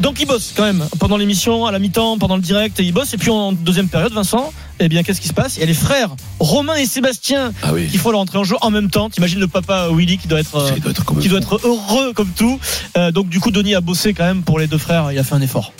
donc 0.00 0.20
il 0.20 0.26
bosse 0.26 0.52
quand 0.56 0.62
même 0.62 0.86
pendant 0.98 1.16
l'émission, 1.16 1.66
à 1.66 1.72
la 1.72 1.78
mi-temps, 1.78 2.18
pendant 2.18 2.36
le 2.36 2.42
direct, 2.42 2.78
il 2.78 2.92
bosse. 2.92 3.12
Et 3.12 3.18
puis 3.18 3.30
en 3.30 3.52
deuxième 3.52 3.88
période, 3.88 4.12
Vincent, 4.12 4.52
eh 4.80 4.88
bien 4.88 5.02
qu'est-ce 5.02 5.20
qui 5.20 5.28
se 5.28 5.32
passe? 5.34 5.56
Il 5.56 5.60
y 5.60 5.62
a 5.62 5.66
les 5.66 5.74
frères 5.74 6.10
Romain 6.38 6.74
et 6.76 6.86
Sébastien 6.86 7.52
Ah 7.62 7.72
oui. 7.72 7.86
qui 7.88 7.98
font 7.98 8.10
leur 8.10 8.20
entrée 8.20 8.38
en 8.38 8.44
jeu 8.44 8.56
en 8.62 8.70
même 8.70 8.90
temps. 8.90 9.10
T'imagines 9.10 9.38
le 9.38 9.46
papa 9.48 9.88
Willy 9.92 10.18
qui 10.18 10.26
doit 10.26 10.40
être, 10.40 10.56
euh, 10.56 10.70
doit 10.80 10.90
être 10.90 11.20
qui 11.20 11.28
doit 11.28 11.38
être 11.38 11.60
heureux 11.64 12.12
comme 12.14 12.30
tout. 12.30 12.58
Euh, 12.96 13.12
donc 13.12 13.28
du 13.28 13.40
coup, 13.40 13.50
Denis 13.50 13.74
a 13.74 13.80
bossé 13.80 14.14
quand 14.14 14.24
même 14.24 14.42
pour 14.42 14.58
les 14.58 14.66
deux 14.66 14.78
frères. 14.78 15.12
Il 15.12 15.18
a 15.18 15.24
fait 15.24 15.34
un 15.34 15.42
effort. 15.42 15.72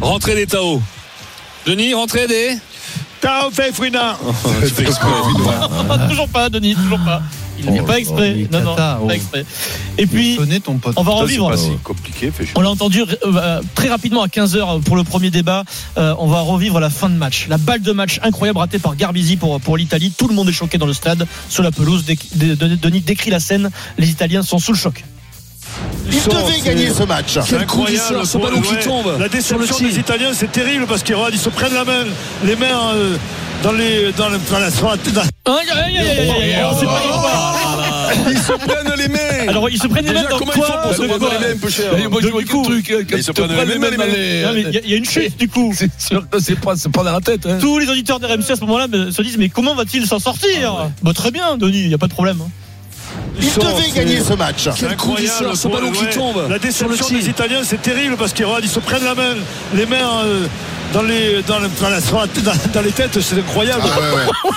Rentrée 0.00 0.34
des 0.34 0.46
Tao. 0.46 0.82
Denis, 1.66 1.94
rentrée 1.94 2.26
des. 2.26 2.58
Tao 3.20 3.50
Frina 3.72 4.18
Tu 4.60 4.68
fais 4.68 4.82
exprès. 4.82 5.08
toujours 6.10 6.28
pas, 6.28 6.50
Denis, 6.50 6.74
toujours 6.74 7.00
pas. 7.00 7.22
Il 7.58 7.66
ne 7.66 7.72
fait 7.72 7.80
Oh, 7.80 7.84
pas 7.86 7.98
exprès. 7.98 8.36
oh, 8.36 8.46
non, 8.52 8.60
non, 8.60 8.70
Tata, 8.74 8.98
oh. 9.02 9.06
pas 9.06 9.14
exprès. 9.14 9.44
Et 9.98 10.06
puis, 10.06 10.36
Sonner 10.36 10.60
ton 10.60 10.78
pote. 10.78 10.94
on 10.96 11.02
va 11.02 11.12
revivre. 11.12 11.50
pas 11.50 11.56
si 11.56 11.70
compliqué, 11.82 12.32
On 12.54 12.60
l'a 12.60 12.70
entendu 12.70 13.02
euh, 13.24 13.60
très 13.74 13.88
rapidement 13.88 14.22
à 14.22 14.26
15h 14.28 14.82
pour 14.82 14.96
le 14.96 15.04
premier 15.04 15.30
débat. 15.30 15.64
Euh, 15.98 16.14
on 16.18 16.26
va 16.26 16.40
revivre 16.40 16.80
la 16.80 16.90
fin 16.90 17.08
de 17.08 17.14
match. 17.16 17.46
La 17.48 17.58
balle 17.58 17.82
de 17.82 17.92
match 17.92 18.18
incroyable 18.22 18.58
ratée 18.58 18.78
par 18.78 18.96
Garbisi 18.96 19.36
pour, 19.36 19.60
pour 19.60 19.76
l'Italie. 19.76 20.12
Tout 20.16 20.28
le 20.28 20.34
monde 20.34 20.48
est 20.48 20.52
choqué 20.52 20.78
dans 20.78 20.86
le 20.86 20.92
stade, 20.94 21.26
sur 21.48 21.62
la 21.62 21.70
pelouse. 21.70 22.04
Dé- 22.04 22.18
Dé- 22.34 22.56
Dé- 22.56 22.76
Denis 22.76 23.00
décrit 23.00 23.30
la 23.30 23.40
scène. 23.40 23.70
Les 23.98 24.10
Italiens 24.10 24.42
sont 24.42 24.58
sous 24.58 24.72
le 24.72 24.78
choc. 24.78 25.04
Ils 26.06 26.22
devaient 26.22 26.60
gagner 26.64 26.90
ce 26.92 27.02
match. 27.04 27.38
Quel 27.48 27.66
coup 27.66 27.84
qui 27.84 27.96
sort, 27.96 28.26
ce 28.26 28.38
ballon 28.38 28.60
qui 28.60 28.76
tombe. 28.84 29.16
La 29.18 29.28
déception 29.28 29.78
des 29.78 29.98
Italiens, 29.98 30.30
c'est 30.32 30.52
terrible 30.52 30.86
parce 30.86 31.02
qu'ils 31.02 31.16
ils 31.32 31.38
se 31.38 31.48
prennent 31.48 31.74
la 31.74 31.84
main, 31.84 32.04
les 32.44 32.54
mains 32.56 32.92
euh, 32.94 33.16
dans 33.62 33.72
les 33.72 34.12
dans, 34.12 34.28
le- 34.28 34.38
dans 34.50 34.58
la 34.58 34.70
grave. 36.44 38.14
Ils 38.30 38.38
se 38.38 38.52
prennent 38.52 38.94
les 38.98 39.08
mains. 39.08 39.48
Alors 39.48 39.68
ils 39.70 39.78
se 39.80 39.86
prennent 39.86 40.06
les 40.06 40.12
mains 40.12 40.22
dans 40.28 40.38
quoi 40.38 40.52
ils 40.56 40.62
font 40.62 40.72
pour 40.82 40.94
se 40.94 41.02
De 41.02 41.06
prendre 41.06 41.28
quoi 41.28 41.38
les 41.40 41.48
mains, 41.54 41.60
peu 41.60 41.70
cher 41.70 41.92
coup. 42.44 42.62
truc. 42.64 42.90
hein, 42.90 43.04
quand 43.08 43.16
Ils 43.16 43.24
se 43.24 43.32
prennent 43.32 43.48
les 43.68 43.78
mains, 43.78 43.90
les 43.90 43.96
Il 44.56 44.74
y, 44.74 44.78
a- 44.78 44.80
il 44.84 44.90
y 44.90 44.96
une 44.96 45.04
chute 45.04 45.36
du 45.38 45.48
coup. 45.48 45.72
C'est 45.76 45.90
sûr 45.98 46.28
que 46.28 46.38
c'est 46.38 46.58
pas, 46.58 46.76
c'est 46.76 46.90
pas 46.92 47.02
dans 47.04 47.12
la 47.12 47.20
tête. 47.20 47.46
Hein. 47.46 47.58
Tous 47.60 47.78
les 47.78 47.88
auditeurs 47.88 48.20
d'RMC 48.20 48.50
à 48.50 48.56
ce 48.56 48.60
moment-là 48.62 48.88
me- 48.88 49.10
se 49.10 49.22
disent 49.22 49.38
mais 49.38 49.48
comment 49.48 49.74
va-t-il 49.74 50.06
s'en 50.06 50.18
sortir 50.18 50.90
Bah, 51.02 51.12
Très 51.14 51.30
bien, 51.30 51.56
Denis, 51.56 51.80
il 51.82 51.88
n'y 51.88 51.94
a 51.94 51.98
pas 51.98 52.06
de 52.08 52.12
problème. 52.12 52.38
hein. 52.42 52.48
Ils 53.40 53.46
devaient 53.52 53.90
gagner 53.94 54.20
ce 54.20 54.32
match. 54.34 54.68
Quel 54.78 54.96
coup 54.96 55.16
ce 55.18 55.68
ballon 55.68 55.90
qui 55.90 56.06
tombe. 56.16 56.46
La 56.48 56.58
déception 56.58 57.08
des 57.08 57.28
Italiens, 57.28 57.60
c'est 57.64 57.80
terrible 57.82 58.16
parce 58.16 58.32
qu'ils 58.32 58.68
se 58.68 58.78
prennent 58.80 59.04
la 59.04 59.14
main, 59.14 59.34
les 59.74 59.86
mains 59.86 60.22
euh, 60.24 60.46
dans 60.94 61.02
les 61.02 61.42
dans, 61.42 61.58
le- 61.58 61.68
dans 61.80 61.88
la- 61.90 62.00
dans- 62.00 62.70
dans 62.72 62.82
les 62.82 62.90
têtes, 62.92 63.20
c'est 63.20 63.38
incroyable. 63.38 63.82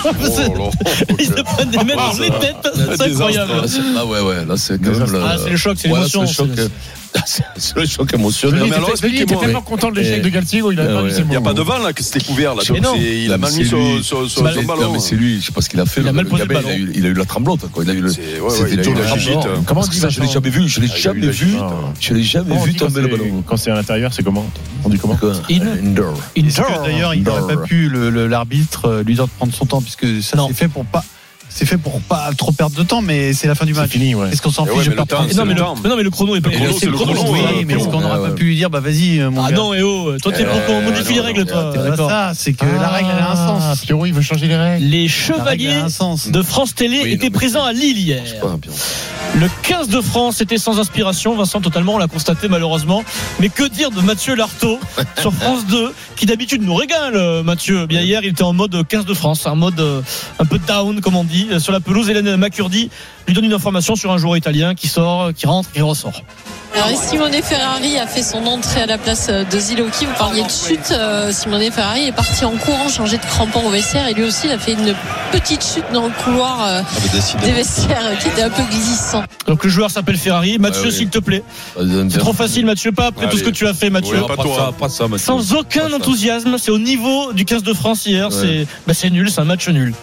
Ils 1.19 1.25
se 1.25 1.41
prennent 1.41 1.69
des 1.69 1.77
mains 1.77 1.95
dans 1.95 2.19
les 2.19 2.29
têtes, 2.29 2.67
c'est 2.95 3.11
incroyable. 3.11 3.51
Là, 3.95 4.05
ouais, 4.05 4.21
ouais, 4.21 4.45
là, 4.45 4.55
c'est 4.55 4.81
quand 4.81 4.91
même. 4.97 5.11
le- 5.11 5.21
Ah, 5.23 5.35
c'est 5.43 5.49
le 5.49 5.57
choc, 5.57 5.77
c'est 5.79 5.87
l'émotion. 5.87 6.25
c'est 6.27 6.43
le 6.43 6.47
choc, 6.47 6.55
c'est- 6.55 6.61
euh, 6.61 6.67
C'est 7.57 7.75
le 7.75 7.85
choc 7.85 8.13
émotionnel. 8.13 8.63
Mais 8.69 8.75
alors, 8.75 8.91
était- 8.93 9.25
tellement 9.25 9.61
content 9.61 9.89
de 9.89 9.95
l'échec 9.99 10.17
Eh. 10.19 10.21
de 10.21 10.29
Galtigo, 10.29 10.71
il 10.71 10.79
a 10.79 10.85
pas 10.85 10.95
ouais. 11.01 11.03
mis 11.09 11.11
ses 11.13 11.21
Il 11.21 11.27
n'y 11.27 11.35
a 11.35 11.41
pas 11.41 11.53
de 11.53 11.61
vent 11.61 11.77
là, 11.79 11.91
que 11.93 12.03
c'était 12.03 12.19
couvert 12.23 12.53
là. 12.53 12.63
Donc 12.63 12.77
il 12.99 13.31
a 13.33 13.37
mal 13.37 13.49
mis 13.51 13.57
c'est 13.57 13.65
son, 13.65 14.43
ballon. 14.67 14.91
mais 14.93 14.99
c'est 14.99 15.15
lui, 15.15 15.39
je 15.41 15.47
sais 15.47 15.51
pas 15.51 15.61
ce 15.61 15.69
qu'il 15.69 15.79
a 15.79 15.85
fait. 15.85 16.01
Il 16.01 16.07
a 16.07 16.13
mal 16.13 16.25
posé 16.25 16.43
le 16.43 16.53
ballon. 16.53 16.67
Il 16.69 16.73
a 16.73 16.77
eu, 16.77 16.91
il 16.95 17.13
la 17.13 17.25
tremblote, 17.25 17.71
quoi. 17.71 17.83
Il 17.83 17.89
a 17.89 17.93
eu 17.93 18.01
le. 18.01 18.09
C'est- 18.09 18.39
ouais, 18.39 18.41
ouais, 18.41 18.69
c'était 18.69 18.89
il 18.91 18.95
la 18.97 19.15
le. 19.15 19.63
Comment 19.65 19.81
on 19.81 19.87
dit, 19.87 19.97
ça, 19.99 20.09
je 20.09 20.21
l'ai 20.21 20.27
jamais 20.27 20.49
vu. 20.49 20.67
Je 20.67 20.79
l'ai 20.81 20.87
Ah, 20.91 20.93
il 20.95 21.01
jamais 21.01 21.27
vu. 21.27 21.33
gigite. 21.33 21.59
Je 21.99 22.13
l'ai 22.13 22.23
jamais 22.23 22.57
vu 22.63 22.75
tomber 22.75 23.01
le 23.01 23.09
c'est- 23.09 23.17
ballon. 23.17 23.43
Quand 23.45 23.57
c'est 23.57 23.71
à 23.71 23.75
l'intérieur, 23.75 24.11
c'est 24.13 24.23
comment 24.23 24.45
On 24.83 24.89
dit 24.89 24.97
comment 24.99 25.17
Indoor. 25.49 26.13
D'ailleurs 26.35 27.13
il 27.13 27.23
n'aurait 27.23 27.55
pas 27.55 27.61
pu 27.61 27.89
l'arbitre 27.89 28.85
euh, 28.85 29.03
lui 29.03 29.15
dire 29.15 29.25
de 29.25 29.31
prendre 29.31 29.53
son 29.53 29.65
temps 29.65 29.81
puisque 29.81 30.21
ça 30.21 30.37
c'est 30.47 30.53
fait 30.53 30.67
pour 30.67 30.85
pas 30.85 31.03
c'est 31.57 31.65
fait 31.65 31.77
pour 31.79 31.99
pas 32.01 32.29
trop 32.37 32.51
perdre 32.51 32.75
de 32.75 32.83
temps 32.83 33.01
mais 33.01 33.33
c'est 33.33 33.47
la 33.47 33.55
fin 33.55 33.65
du 33.65 33.73
C'est 33.73 33.79
match. 33.81 33.89
fini, 33.89 34.13
ouais. 34.13 34.29
Est-ce 34.31 34.43
qu'on 34.43 34.51
s'en 34.51 34.65
Eh 34.67 34.69
ouais, 34.69 34.83
fiche 34.83 34.89
non, 34.89 34.93
mais 34.93 34.95
le 34.95 35.49
le, 35.53 35.55
temps. 35.55 35.75
mais 35.81 35.89
non, 35.89 35.97
mais 35.97 36.03
le 36.03 36.09
chrono 36.11 36.35
est 36.35 36.41
pas. 36.41 36.49
Le 36.49 36.55
chrono, 36.57 36.77
c'est 36.79 36.85
le 36.85 36.91
chrono, 36.91 37.19
Oui, 37.29 37.65
mais 37.65 37.73
est-ce 37.73 37.87
qu'on 37.87 37.99
n'aurait 38.01 38.29
pas 38.29 38.35
pu 38.35 38.43
lui 38.43 38.55
dire 38.55 38.69
bah 38.69 38.79
vas-y 38.79 39.19
euh, 39.19 39.31
mon 39.31 39.43
Ah 39.43 39.49
gars. 39.49 39.55
non, 39.57 39.73
et 39.73 39.81
oh, 39.81 40.11
toi 40.21 40.31
t'es 40.31 40.43
Euh, 40.43 40.51
pour 40.51 40.65
qu'on 40.65 40.81
modifie 40.83 41.13
les 41.15 41.19
règles, 41.19 41.45
toi. 41.45 41.73
Ça, 41.97 42.31
c'est 42.35 42.53
que 42.53 42.65
la 42.65 42.89
règle 42.89 43.09
elle 43.11 43.23
a 43.23 43.31
un 43.31 43.35
sens. 43.35 43.63
Ah, 43.65 43.73
Pierrot, 43.81 44.05
il 44.05 44.13
veut 44.13 44.21
changer 44.21 44.47
les 44.47 44.55
règles. 44.55 44.85
Les 44.85 44.97
règle 44.99 45.09
chevaliers 45.11 45.81
de 46.27 46.41
France 46.43 46.75
Télé 46.75 47.01
étaient 47.11 47.31
présents 47.31 47.63
à 47.63 47.73
Lille 47.73 47.97
hier. 47.97 48.23
Le 49.35 49.47
15 49.63 49.89
de 49.89 50.01
France 50.01 50.41
était 50.41 50.57
sans 50.57 50.79
inspiration, 50.79 51.35
Vincent 51.35 51.59
totalement, 51.61 51.95
on 51.95 51.97
l'a 51.97 52.07
constaté 52.07 52.47
malheureusement. 52.47 53.03
Mais 53.39 53.49
que 53.49 53.67
dire 53.67 53.91
de 53.91 54.01
Mathieu 54.01 54.35
Lartaud 54.35 54.79
sur 55.19 55.33
France 55.33 55.65
2, 55.67 55.91
qui 56.15 56.25
d'habitude 56.25 56.61
nous 56.63 56.75
régale, 56.75 57.15
euh, 57.15 57.43
Mathieu. 57.43 57.85
Bien 57.87 58.01
hier, 58.01 58.21
il 58.23 58.29
était 58.29 58.43
en 58.43 58.53
mode 58.53 58.87
15 58.87 59.05
de 59.05 59.13
France, 59.13 59.45
un 59.47 59.55
mode 59.55 59.81
un 60.39 60.45
peu 60.45 60.59
down, 60.59 61.01
comme 61.01 61.15
on 61.15 61.23
dit, 61.23 61.46
sur 61.59 61.71
la 61.71 61.79
pelouse. 61.79 62.09
Hélène 62.09 62.35
Macurdi 62.35 62.89
lui 63.27 63.33
donne 63.33 63.45
une 63.45 63.53
information 63.53 63.95
sur 63.95 64.11
un 64.11 64.17
joueur 64.17 64.37
italien 64.37 64.73
qui 64.75 64.87
sort, 64.87 65.31
qui 65.35 65.45
rentre, 65.47 65.71
qui 65.71 65.81
ressort. 65.81 66.21
Alors 66.75 66.89
Simone 67.01 67.33
Ferrari 67.41 67.97
a 67.97 68.05
fait 68.05 68.21
son 68.21 68.45
entrée 68.45 68.81
à 68.81 68.85
la 68.85 68.97
place 68.99 69.29
de 69.29 69.59
Ziloki. 69.59 70.05
Vous 70.05 70.13
parliez 70.17 70.43
de 70.43 70.49
chute. 70.49 70.91
Euh, 70.91 71.31
Simone 71.31 71.71
Ferrari 71.71 72.05
est 72.07 72.11
parti 72.11 72.45
en 72.45 72.51
courant 72.51 72.87
changer 72.87 73.17
de 73.17 73.23
crampon 73.23 73.61
au 73.65 73.69
vestiaire 73.71 74.07
et 74.07 74.13
lui 74.13 74.23
aussi 74.23 74.45
il 74.45 74.51
a 74.51 74.59
fait 74.59 74.73
une 74.73 74.93
petite 75.31 75.63
chute 75.65 75.85
dans 75.91 76.03
le 76.05 76.11
couloir 76.23 76.63
euh, 76.67 76.81
des 77.43 77.51
vestiaires 77.51 77.97
euh, 78.03 78.15
qui 78.17 78.27
était 78.27 78.43
un 78.43 78.49
peu 78.51 78.61
glissant. 78.69 79.23
Donc 79.47 79.63
le 79.63 79.69
joueur 79.71 79.89
s'appelle 79.89 80.17
Ferrari. 80.17 80.59
Mathieu, 80.59 80.81
Ah 80.83 80.87
oui. 80.89 80.93
s'il 80.93 81.09
te 81.09 81.17
plaît. 81.19 81.41
C'est 82.09 82.19
trop 82.19 82.33
facile, 82.33 82.65
Mathieu, 82.65 82.91
pas 82.91 83.07
après 83.07 83.27
tout 83.27 83.37
ce 83.37 83.43
que 83.43 83.49
tu 83.49 83.65
as 83.67 83.73
fait, 83.73 83.89
Mathieu. 83.89 84.21
pas, 84.27 84.35
ça, 84.35 84.71
pas 84.77 84.89
ça, 84.89 85.07
Mathieu. 85.07 85.25
Sans 85.25 85.53
aucun 85.53 85.91
enthousiasme, 85.91 86.57
c'est 86.59 86.71
au 86.71 86.79
niveau 86.79 87.33
du 87.33 87.45
15 87.45 87.63
de 87.63 87.73
France 87.73 88.05
hier. 88.05 88.27
Ouais. 88.27 88.35
C'est 88.39 88.67
bah, 88.85 88.93
c'est 88.93 89.09
nul, 89.09 89.31
c'est 89.31 89.41
un 89.41 89.45
match 89.45 89.67
nul. 89.67 89.93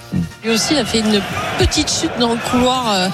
Lui 0.43 0.51
aussi 0.51 0.73
il 0.75 0.79
a 0.79 0.85
fait 0.85 1.01
une 1.01 1.21
petite 1.59 1.91
chute 1.91 2.11
dans 2.19 2.33
le 2.33 2.39
couloir 2.51 2.91
euh, 2.91 3.09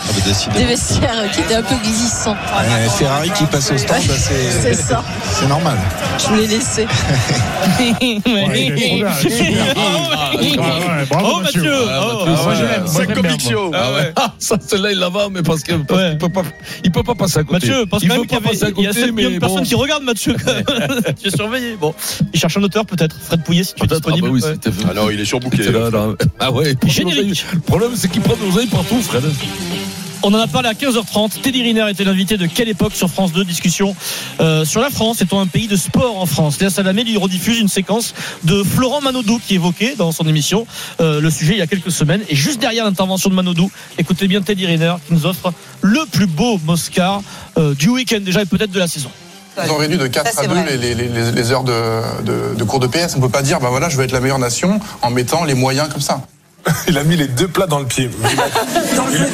des 0.57 0.65
vestiaires 0.65 1.31
qui 1.33 1.41
était 1.41 1.55
un 1.57 1.63
peu 1.63 1.75
glissant. 1.83 2.37
Ferrari 2.99 3.31
qui 3.31 3.45
passe 3.45 3.71
au 3.73 3.79
stand, 3.79 3.99
Ouais, 3.99 4.17
c'est 4.63 4.75
ça. 4.75 5.03
c'est 5.33 5.47
normal. 5.49 5.77
Je 6.19 6.27
vous 6.27 6.35
l'ai 6.37 6.47
laissé. 6.47 6.87
Oh, 9.77 11.05
Bravo, 11.11 11.41
Mathieu 11.41 11.73
Ah, 11.89 12.01
Oh, 12.13 12.27
Mathieu, 12.27 13.15
conviction. 13.15 13.71
Ah. 13.75 13.91
Ah, 14.17 14.33
ça, 14.39 14.57
celle-là, 14.65 14.93
il 14.93 14.99
la 14.99 15.09
va, 15.09 15.29
mais 15.31 15.43
parce 15.43 15.63
qu'il 15.63 15.75
Ouais. 15.75 16.17
peut 16.17 16.29
pas, 16.29 16.43
il 16.85 16.91
peut 16.91 17.03
pas 17.03 17.15
passer 17.15 17.39
à 17.39 17.45
côté. 17.45 17.69
Mathieu, 17.69 18.09
même 18.09 18.27
qu'il 18.27 18.37
y, 18.39 18.41
pas 18.41 18.49
passer 18.51 18.65
à 18.65 18.67
avait- 18.67 18.75
il 18.79 18.85
y 18.85 18.87
a 18.87 18.91
côté, 18.91 19.01
7 19.07 19.13
millions 19.15 19.31
de 19.31 19.39
personnes 19.39 19.63
qui 19.65 19.75
regardent 19.75 20.05
Mathieu. 20.05 20.35
tu 21.23 21.29
es 21.29 21.31
surveillé. 21.31 21.77
Bon, 21.81 21.95
il 22.33 22.39
cherche 22.41 22.57
un 22.57 22.63
auteur 22.63 22.85
peut-être. 22.87 23.17
Fred 23.23 23.43
Pouillet, 23.45 23.65
si 23.65 23.75
tu 23.75 23.83
es 23.83 23.87
ah 23.91 23.95
disponible. 23.95 24.29
bah 24.29 24.33
oui, 24.35 24.43
Ouais. 24.43 24.53
c'était 24.63 24.71
Ah 24.89 24.95
non, 24.95 25.11
il 25.11 25.21
est 25.21 25.25
surbooké. 25.25 25.63
Ah 26.39 26.51
ouais, 26.53 26.75
Générique. 26.87 27.45
Le 27.53 27.61
problème, 27.61 27.93
c'est 27.95 28.09
qu'il 28.11 28.21
prend 28.23 28.35
nos 28.43 28.53
oreilles 28.53 28.67
partout, 28.69 29.01
Fred. 29.03 29.25
On 30.23 30.35
en 30.35 30.39
a 30.39 30.47
parlé 30.47 30.69
à 30.69 30.75
15h30. 30.75 31.41
Teddy 31.41 31.63
Riner 31.63 31.89
était 31.89 32.05
l'invité 32.05 32.37
de 32.37 32.47
Quelle 32.47 32.69
époque 32.69 32.95
sur 32.95 33.09
France 33.09 33.33
2 33.33 33.43
Discussion 33.45 33.97
euh, 34.41 34.67
sur 34.67 34.83
la 34.83 34.91
France. 34.91 35.23
Est-on 35.23 35.41
un 35.41 35.47
pays 35.47 35.67
de 35.67 35.77
sport 35.77 36.21
en 36.21 36.27
France 36.27 36.61
Léa 36.61 36.69
Salamé 36.69 37.05
lui 37.05 37.17
rediffuse 37.17 37.59
une 37.59 37.69
séquence 37.69 38.15
de 38.45 38.63
Florent 38.63 39.01
Manodou 39.01 39.41
qui 39.45 39.55
évoquait 39.55 39.95
dans 39.97 40.13
son 40.13 40.29
émission 40.29 40.67
euh, 41.01 41.21
le 41.23 41.31
sujet 41.31 41.55
il 41.55 41.59
y 41.59 41.63
a 41.63 41.67
quelques 41.67 41.91
semaines. 41.91 42.21
Et 42.29 42.37
juste 42.37 42.61
derrière 42.61 42.85
l'intervention 42.85 43.31
de 43.31 43.35
Manodou, 43.35 43.71
écoutez 43.97 44.29
bien 44.29 44.43
Teddy 44.43 44.67
Riner 44.67 44.97
qui 45.07 45.15
nous 45.15 45.25
offre 45.25 45.55
le 45.81 46.01
plus 46.13 46.27
beau 46.27 46.61
Moscar 46.67 47.23
euh, 47.57 47.75
du 47.75 47.89
week-end 47.89 48.21
déjà 48.21 48.43
et 48.43 48.47
peut-être 48.47 48.73
de 48.73 48.79
la 48.79 48.89
saison. 48.89 49.11
Ils 49.65 49.71
ont 49.71 49.77
réduit 49.79 49.99
de 49.99 50.07
4 50.07 50.27
Ça, 50.27 50.33
c'est 50.35 50.45
à 50.45 50.49
2 50.49 50.55
vrai. 50.55 50.77
les, 50.77 50.95
les- 50.95 51.09
les- 51.09 51.33
les 51.33 51.51
heures 51.53 51.65
de, 51.65 51.73
de- 52.25 52.55
de 52.57 52.65
cours 52.65 52.79
de 52.81 52.87
PS. 52.87 53.15
On 53.17 53.21
peut 53.21 53.29
pas 53.31 53.43
dire, 53.43 53.59
bah 53.61 53.69
voilà, 53.71 53.89
je 53.89 53.97
veux 53.97 54.05
être 54.05 54.13
la 54.13 54.21
meilleure 54.21 54.39
nation 54.39 54.81
en 55.03 55.11
mettant 55.11 55.45
les 55.45 55.55
moyens 55.55 55.89
comme 55.89 56.01
ça. 56.03 56.21
Il 56.89 56.99
a 56.99 57.05
mis 57.05 57.17
les 57.17 57.29
deux 57.29 57.49
plats 57.49 57.67
dans 57.67 57.79
le 57.79 57.87
pied. 57.87 58.11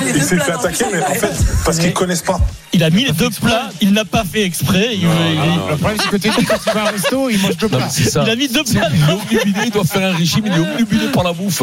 Il, 0.09 0.17
il 0.17 0.23
s'est 0.23 0.39
fait 0.39 0.53
attaquer, 0.53 0.85
mais 0.93 1.01
en 1.03 1.15
fait, 1.15 1.31
parce 1.65 1.79
qu'ils 1.79 1.93
connaissent 1.93 2.23
pas. 2.23 2.41
Il 2.73 2.83
a 2.83 2.91
mis 2.91 3.05
les 3.07 3.13
deux 3.13 3.31
plats, 3.31 3.71
il 3.81 3.93
n'a 3.93 4.05
pas 4.05 4.25
fait 4.25 4.43
exprès. 4.43 4.91
Il, 4.93 5.01
il- 5.03 5.07
Le 5.71 5.77
problème, 5.77 5.99
c'est 6.03 6.11
que 6.11 6.17
tu 6.17 6.45
quand 6.45 6.59
tu 6.63 6.71
vas 6.71 6.85
à 6.85 6.89
un 6.89 6.91
resto, 6.93 7.31
il 7.31 7.39
mange 7.41 7.57
deux 7.57 7.69
Non, 7.69 7.79
plats. 7.79 7.89
il 8.25 8.31
a 8.31 8.37
mis 8.37 8.49
deux 8.49 8.65
plats. 8.65 8.89
obnubilé, 9.13 9.61
il 9.67 9.71
doit 9.71 9.85
faire 9.85 10.11
un 10.11 10.17
régime, 10.17 10.45
il 10.47 10.53
est 10.53 10.59
obnubilé 10.59 11.07
par 11.09 11.25
la 11.25 11.33
bouffe. 11.33 11.63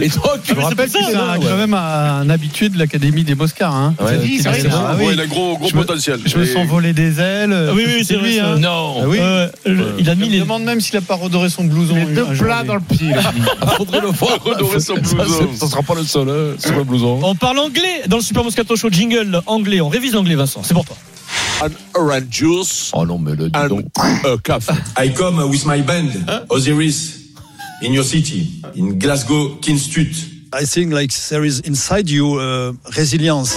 Et 0.00 0.08
toi, 0.08 0.36
Je 0.46 0.54
vous 0.54 0.62
rappelle 0.62 0.86
que 0.90 0.98
c'est 0.98 1.12
quand 1.12 1.56
même 1.56 1.74
un 1.74 2.28
habitué 2.30 2.68
de 2.68 2.78
l'Académie 2.78 3.24
des 3.24 3.34
Moscars. 3.34 3.74
Hein. 3.74 3.94
Ouais, 4.00 4.18
C'est- 4.38 4.42
c'est 4.42 4.68
vrai, 4.68 4.70
ah 4.72 4.94
oui. 4.98 5.06
il 5.12 5.20
a 5.20 5.26
gros, 5.26 5.56
gros 5.58 5.68
Je 5.68 5.74
me- 5.76 5.80
potentiel. 5.80 6.20
Je 6.24 6.36
me 6.38 6.44
sens 6.46 6.66
voler 6.66 6.92
des 6.92 7.20
ailes. 7.20 7.52
Ah 7.70 7.72
oui, 7.74 7.84
oui, 7.86 8.04
c'est 8.04 8.16
lui. 8.16 8.38
vrai, 8.38 8.48
hein. 8.48 8.58
Non. 8.58 9.00
Ah 9.02 9.06
oui. 9.06 9.18
Euh, 9.20 9.48
il 9.98 10.08
a 10.08 10.14
mis 10.14 10.24
Je 10.24 10.26
me 10.28 10.32
les. 10.32 10.40
demande 10.40 10.64
même 10.64 10.80
s'il 10.80 10.96
a 10.96 11.00
pas 11.00 11.14
redorer 11.14 11.50
son 11.50 11.64
blouson. 11.64 11.94
Les 11.94 12.04
deux 12.06 12.24
plats 12.24 12.62
dans 12.62 12.74
le 12.76 12.80
pied. 12.80 13.08
il. 13.36 13.68
Faudrait 13.76 14.00
le 14.00 14.08
voir. 14.08 14.38
Redorer 14.42 14.80
son 14.80 14.94
Ça, 14.96 15.00
blouson. 15.14 15.48
Ça 15.58 15.68
sera 15.68 15.82
pas 15.82 15.94
le 15.94 16.04
seul, 16.04 16.28
hein, 16.28 16.54
sur 16.58 16.74
le 16.76 16.84
blouson. 16.84 17.20
On 17.22 17.34
parle 17.34 17.58
anglais 17.58 18.02
dans 18.06 18.16
le 18.16 18.22
Super 18.22 18.44
Moscato 18.44 18.76
Show 18.76 18.90
jingle 18.90 19.40
anglais. 19.46 19.80
On 19.80 19.88
révise 19.88 20.12
l'anglais, 20.14 20.34
Vincent. 20.34 20.62
C'est 20.64 20.74
pour 20.74 20.84
toi. 20.84 20.96
An 21.62 21.68
orange 21.94 22.24
juice 22.30 22.90
Oh 22.94 23.04
non, 23.06 23.18
mais 23.18 23.34
le 23.34 23.48
dis 23.48 23.68
donc. 23.68 23.84
a 23.96 24.36
coffee. 24.42 24.72
I 24.98 25.12
come 25.12 25.38
with 25.48 25.64
my 25.66 25.80
band, 25.82 26.10
Osiris, 26.50 27.20
in 27.82 27.92
your 27.92 28.04
city, 28.04 28.60
in 28.76 28.98
Glasgow, 28.98 29.56
King 29.60 29.78
Street. 29.78 30.14
I 30.52 30.64
think 30.66 30.92
like 30.92 31.10
there 31.28 31.44
is 31.44 31.60
inside 31.64 32.08
you 32.08 32.38
uh, 32.38 32.72
resilience. 32.96 33.54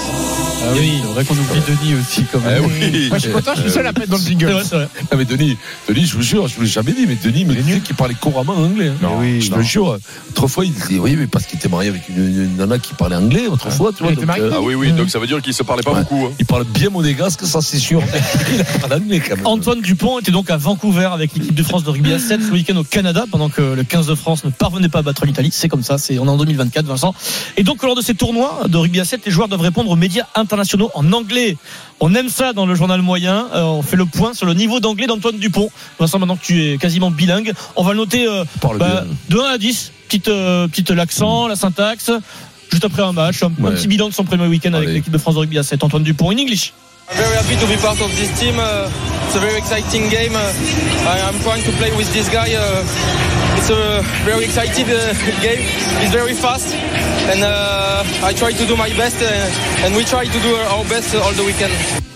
Ah 0.59 0.71
oui, 0.73 0.91
c'est 1.01 1.07
vrai 1.13 1.23
qu'on 1.25 1.33
oublie 1.35 1.61
Denis 1.67 1.95
aussi 1.95 2.23
quand 2.31 2.39
même. 2.41 2.65
oui. 2.65 3.07
Moi, 3.09 3.17
je 3.19 3.23
suis 3.23 3.31
content, 3.31 3.51
je 3.55 3.61
suis 3.61 3.71
seul 3.71 3.85
à 3.87 3.91
mettre 3.91 4.09
dans 4.09 4.17
le 4.17 4.23
jingle. 4.23 4.45
vrai, 4.51 4.63
c'est 4.63 4.75
vrai. 4.75 4.87
Ah 5.11 5.15
mais 5.15 5.25
Denis, 5.25 5.57
Denis, 5.87 6.05
je 6.05 6.15
vous 6.15 6.21
jure, 6.21 6.47
je 6.47 6.55
vous 6.55 6.61
l'ai 6.63 6.67
jamais 6.67 6.91
dit, 6.93 7.05
mais 7.07 7.15
Denis 7.23 7.45
me 7.45 7.53
disait 7.53 7.79
qu'il 7.79 7.95
parlait 7.95 8.15
couramment 8.15 8.53
anglais. 8.53 8.89
hein. 8.89 8.95
Non, 9.01 9.19
oui, 9.19 9.39
je 9.41 9.49
te 9.51 9.55
non. 9.55 9.61
jure. 9.61 9.97
Autrefois, 10.31 10.65
il 10.65 10.73
disait 10.73 10.99
oui, 10.99 11.15
mais 11.15 11.27
parce 11.27 11.45
qu'il 11.45 11.57
était 11.59 11.69
marié 11.69 11.89
avec 11.89 12.09
une, 12.09 12.17
une 12.17 12.55
nana 12.57 12.79
qui 12.79 12.93
parlait 12.93 13.15
anglais 13.15 13.47
autrefois, 13.47 13.91
tu 13.95 14.03
vois. 14.03 14.11
Donc, 14.13 14.25
marié 14.25 14.43
Ah 14.51 14.61
oui, 14.61 14.75
oui, 14.75 14.91
donc 14.91 15.09
ça 15.09 15.19
veut 15.19 15.27
dire 15.27 15.41
qu'il 15.41 15.53
se 15.53 15.63
parlait 15.63 15.83
pas 15.83 15.91
Ouais. 15.93 15.99
beaucoup. 16.01 16.25
hein. 16.25 16.31
il 16.39 16.45
parle 16.45 16.65
bien 16.65 16.89
monégasque, 16.89 17.45
ça 17.45 17.61
c'est 17.61 17.79
sûr. 17.79 18.01
il 18.51 18.63
parle 18.81 19.01
anglais 19.01 19.21
quand 19.25 19.37
même. 19.37 19.47
Antoine 19.47 19.81
Dupont 19.81 20.19
était 20.19 20.31
donc 20.31 20.49
à 20.49 20.57
Vancouver 20.57 21.09
avec 21.13 21.33
l'équipe 21.35 21.53
de 21.55 21.63
France 21.63 21.83
de 21.83 21.89
rugby 21.91 22.13
à 22.13 22.19
7 22.19 22.41
ce 22.41 22.51
week-end 22.51 22.75
au 22.77 22.83
Canada 22.83 23.25
pendant 23.31 23.49
que 23.49 23.61
le 23.61 23.83
15 23.83 24.07
de 24.07 24.15
France 24.15 24.43
ne 24.43 24.49
parvenait 24.49 24.89
pas 24.89 24.99
à 24.99 25.03
battre 25.03 25.25
l'Italie. 25.25 25.49
C'est 25.53 25.69
comme 25.69 25.83
ça, 25.83 25.97
c'est 25.97 26.19
on 26.19 26.25
est 26.25 26.29
en 26.29 26.37
2024, 26.37 26.85
Vincent. 26.85 27.13
Et 27.57 27.63
donc 27.63 27.83
lors 27.83 27.95
de 27.95 28.01
ces 28.01 28.15
tournois 28.15 28.61
de 28.67 28.77
rugby 28.77 28.99
à 28.99 29.05
7, 29.05 29.21
les 29.25 29.31
joueurs 29.31 29.47
doivent 29.47 29.61
répondre 29.61 29.89
aux 29.91 29.95
médias 29.95 30.25
internationaux 30.47 30.89
en 30.93 31.11
anglais. 31.11 31.57
On 31.99 32.15
aime 32.15 32.29
ça 32.29 32.53
dans 32.53 32.65
le 32.65 32.73
journal 32.73 33.01
moyen. 33.01 33.47
Euh, 33.53 33.63
on 33.63 33.81
fait 33.81 33.97
le 33.97 34.05
point 34.05 34.33
sur 34.33 34.45
le 34.45 34.53
niveau 34.53 34.79
d'anglais 34.79 35.07
d'Antoine 35.07 35.37
Dupont. 35.37 35.69
Vincent, 35.99 36.19
maintenant 36.19 36.37
que 36.37 36.45
tu 36.45 36.63
es 36.63 36.77
quasiment 36.77 37.11
bilingue, 37.11 37.51
on 37.75 37.83
va 37.83 37.91
le 37.91 37.97
noter 37.97 38.25
euh, 38.25 38.45
bah, 38.79 39.03
de 39.29 39.37
1 39.37 39.43
à 39.43 39.57
10. 39.57 39.91
Petite, 40.07 40.29
euh, 40.29 40.69
petite 40.69 40.91
l'accent, 40.91 41.47
la 41.47 41.57
syntaxe. 41.57 42.11
Juste 42.71 42.85
après 42.85 43.03
un 43.03 43.11
match, 43.11 43.43
un, 43.43 43.51
petit 43.51 43.87
bilan 43.87 44.07
de 44.07 44.13
son 44.13 44.23
premier 44.23 44.47
week-end 44.47 44.73
avec 44.73 44.89
l'équipe 44.89 45.11
de 45.11 45.17
France 45.17 45.35
de 45.35 45.39
rugby 45.39 45.57
à 45.57 45.63
7. 45.63 45.83
Antoine 45.83 46.03
Dupont 46.03 46.31
in 46.31 46.37
English. 46.37 46.73
I'm 47.09 47.17
very 47.17 47.35
happy 47.37 47.55
to 47.55 47.67
be 47.67 47.77
part 47.77 48.01
of 48.01 48.13
this 48.15 48.31
team. 48.39 48.55
Uh, 48.59 48.89
it's 49.25 49.35
a 49.35 49.39
very 49.39 49.57
exciting 49.57 50.09
game. 50.09 50.35
Uh, 50.35 50.51
I, 51.07 51.21
I'm 51.27 51.39
trying 51.41 51.63
to 51.63 51.71
play 51.77 51.91
with 51.95 52.11
this 52.11 52.27
guy. 52.29 52.53
Uh, 52.53 52.83
it's 53.57 53.69
a 53.69 54.01
very 54.25 54.45
exciting 54.45 54.85
uh, 54.89 55.13
game. 55.41 55.61
He's 56.01 56.11
very 56.11 56.33
fast, 56.33 56.73
and 57.31 57.43
uh, 57.43 58.03
I 58.23 58.33
try 58.33 58.51
to 58.53 58.65
do 58.65 58.75
my 58.75 58.89
best, 58.95 59.21
uh, 59.21 59.85
and 59.85 59.95
we 59.95 60.03
try 60.03 60.25
to 60.25 60.39
do 60.39 60.55
our 60.73 60.83
best 60.85 61.15
all 61.15 61.33
the 61.33 61.43
weekend. 61.45 61.71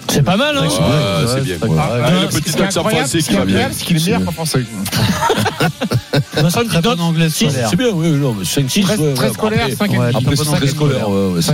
C'est 0.09 0.23
pas 0.23 0.35
mal, 0.35 0.57
hein 0.57 0.63
Ouais, 0.67 1.25
c'est 1.25 1.41
bien. 1.41 1.55
Ouais, 1.69 1.77
Ah, 1.79 1.93
ouais. 1.93 2.21
le 2.23 2.27
petit 2.27 2.61
accent 2.61 2.83
français 2.83 3.19
qui 3.19 3.33
va 3.33 3.45
bien. 3.45 3.69
c'est 3.71 3.85
qu'il 3.85 3.95
est 3.95 4.05
meilleur 4.05 4.25
qu'en 4.25 4.31
français. 4.33 4.59
Vincent, 6.33 6.63
note 6.63 6.83
bon 6.83 6.99
anglais. 7.01 7.27
C'est 7.29 7.47
bien, 7.77 7.89
oui, 7.93 8.09
non, 8.11 8.35
mais 8.37 8.43
5, 8.43 8.69
6, 8.69 8.81
Très, 8.83 8.97
très 9.13 9.29
scolaire, 9.31 9.67
5 9.77 9.93
et 9.93 9.97
demi. 9.97 10.09
Après, 10.13 10.35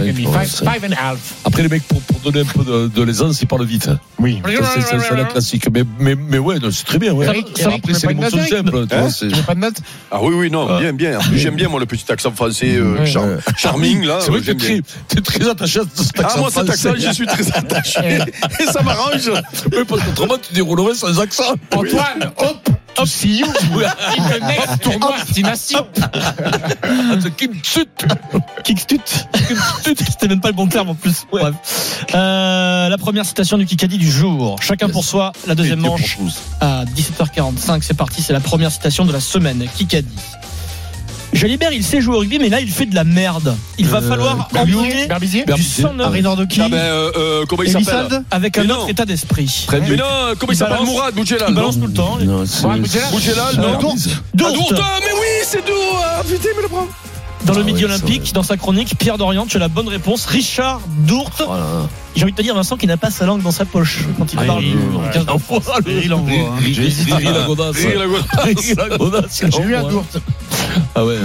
et 0.08 0.12
demi. 0.12 0.26
and 0.26 0.92
a 0.94 1.12
half. 1.12 1.20
Après, 1.46 1.62
les 1.62 1.70
mecs, 1.70 1.84
pour, 1.88 2.02
pour 2.02 2.20
donner 2.20 2.42
un 2.42 2.46
peu 2.46 2.64
de, 2.64 2.88
de 2.88 3.04
l'aisance, 3.04 3.40
ils 3.42 3.48
parlent 3.48 3.64
vite. 3.66 3.90
hein. 3.90 4.00
Oui. 4.20 4.42
C'est 4.46 5.16
la 5.16 5.26
classique. 5.26 5.68
Mais, 5.72 5.84
mais, 6.00 6.16
mais 6.16 6.40
ouais, 6.40 6.58
non, 6.60 6.70
c'est 6.72 6.86
très 6.86 6.98
bien. 6.98 7.14
Ouais. 7.14 7.28
Eric, 7.28 7.48
Ça, 7.58 7.70
Eric, 7.70 7.78
après, 7.84 7.94
c'est 7.94 8.08
les 8.08 8.16
pas 8.16 8.22
mots 8.22 8.26
de 8.26 8.30
sont 8.32 8.38
note, 8.38 8.52
Eric 8.52 8.66
simples. 8.66 8.88
Tu 9.30 9.36
Hein 9.36 9.44
pas 9.46 9.56
de 9.56 9.76
Ah 10.12 10.20
oui, 10.24 10.34
oui, 10.36 10.50
non, 10.52 10.80
bien, 10.80 10.94
bien. 10.94 11.20
En 11.20 11.22
plus, 11.22 11.38
j'aime 11.38 11.56
bien, 11.56 11.70
moi, 11.70 11.80
le 11.80 11.86
petit 11.86 12.12
accent 12.12 12.32
français 12.32 12.76
euh, 12.76 12.98
Ouais. 13.00 13.06
char- 13.06 13.24
Ouais. 13.26 13.38
charming, 13.58 14.04
là. 14.06 14.18
C'est 14.22 14.32
vrai 14.32 14.40
que 14.42 14.46
t'es 14.46 14.54
bien. 14.56 14.82
très, 14.82 14.82
t'es 15.08 15.22
très 15.22 15.48
attaché 15.50 15.80
à 15.80 15.84
cet 15.96 16.20
accent 16.20 16.36
Ah, 16.36 16.40
moi, 16.40 16.50
cet 16.52 16.70
accent, 16.70 16.94
j'y 16.98 17.14
suis 17.14 17.28
très 17.28 17.48
attaché. 17.58 18.00
Et 18.60 18.64
ça 18.66 18.82
m'arrange. 18.82 19.30
Oui, 19.72 19.84
parce 19.88 20.02
qu'autrement, 20.04 20.38
tu 20.38 20.54
déroulerais 20.54 20.96
sans 20.96 21.20
accent. 21.20 21.54
Antoine, 21.76 22.32
hop, 22.38 22.70
to 22.98 23.06
see 23.06 23.40
you. 23.40 23.46
In 23.46 24.24
the 24.30 24.40
next 24.42 24.82
tournoi 24.82 25.18
destination. 25.44 25.88
Kickstut. 28.64 29.00
C'était 29.84 30.28
même 30.28 30.42
pas 30.42 30.50
le 30.50 30.56
bon 30.56 30.68
terme 30.68 30.90
en 30.90 30.96
plus. 30.96 31.26
Bref. 31.32 31.56
Euh, 32.14 32.90
la 32.90 32.98
première 32.98 33.26
citation 33.26 33.58
du 33.58 33.66
Kikadi 33.66 33.98
du 33.98 34.10
jour. 34.10 34.58
Chacun 34.62 34.90
pour 34.90 35.04
soi. 35.04 35.32
La 35.48 35.56
deuxième 35.56 35.80
manche 35.80 36.18
à 36.62 36.86
17h45. 36.86 37.82
C'est 37.82 37.98
parti. 37.98 38.22
C'est 38.22 38.34
la 38.34 38.40
première 38.40 38.72
citation 38.72 39.06
de 39.06 39.14
la 39.14 39.20
semaine. 39.20 39.66
Kikadi. 39.76 40.08
Jalibert, 41.34 41.72
il 41.72 41.84
sait 41.84 42.02
jouer 42.02 42.16
au 42.16 42.20
rugby, 42.20 42.40
mais 42.40 42.50
là, 42.50 42.60
il 42.62 42.70
fait 42.70 42.86
de 42.86 42.96
la 42.96 43.04
merde. 43.04 43.56
Il 43.78 43.88
va 43.88 43.98
Euh, 44.00 44.02
falloir 44.10 44.48
Berbizier. 45.08 45.44
du 45.46 45.62
sang 45.64 45.94
neuf 45.94 46.08
Harry 46.08 46.22
Nordoki. 46.22 46.62
Ah 46.64 46.70
ben, 46.70 46.78
euh, 46.78 47.12
euh, 47.18 47.46
comment 47.48 47.64
il 47.64 47.72
s'appelle 47.72 48.24
avec 48.32 48.58
un 48.58 48.70
autre 48.70 48.90
état 48.90 49.06
d'esprit. 49.06 49.68
Mais 49.72 49.96
non, 49.98 50.06
comment 50.40 50.52
il 50.54 50.58
s'appelle 50.58 50.86
Mourad 50.86 51.14
Boudjelal 51.14 51.50
Il 51.50 51.56
balance 51.56 51.80
tout 51.80 51.88
le 51.88 51.94
temps. 51.94 52.18
Boudjelal. 52.18 53.56
Non. 53.58 53.80
Ah, 53.80 55.00
mais 55.02 55.14
oui, 55.14 55.28
c'est 55.44 55.64
Ah, 55.68 56.24
putain, 56.28 56.50
mais 56.56 56.62
le 56.64 56.68
Dans 57.46 57.54
le 57.54 57.62
Ah 57.62 57.64
Midi 57.64 57.82
ça, 57.82 57.86
Olympique, 57.86 58.34
dans 58.34 58.44
sa 58.44 58.58
chronique, 58.58 58.96
Pierre 58.98 59.18
Dorian, 59.18 59.46
tu 59.46 59.58
as 59.58 59.60
la 59.60 59.68
bonne 59.70 59.88
réponse. 59.88 60.26
Richard 60.26 60.82
Dourte. 61.06 61.44
Voilà. 61.46 61.88
J'ai 62.16 62.24
envie 62.24 62.32
de 62.32 62.38
te 62.38 62.42
dire, 62.42 62.56
Vincent, 62.56 62.78
qui 62.78 62.88
n'a 62.88 62.98
pas 62.98 63.12
sa 63.12 63.26
langue 63.26 63.42
dans 63.44 63.52
sa 63.52 63.64
poche 63.64 64.00
quand 64.18 64.34
il 64.34 64.40
Ah, 64.42 64.46
parle. 64.46 64.64
il- 64.64 64.74
dans 64.92 65.02
le 65.02 65.10
15 65.14 65.24
Il 65.24 65.30
envoie 65.30 65.80
le- 65.86 66.04
Il 66.04 66.14
envoie, 66.14 66.34
hein. 66.34 66.56
Riri- 66.60 66.94
Riri 67.12 67.24
la 67.24 67.46
godasse. 67.46 67.78
La 68.76 68.98
godasse. 68.98 69.42
J'ai 69.52 69.76
envoie. 69.78 69.90
doute. 69.92 70.22
Ah 70.96 71.06
ouais. 71.06 71.18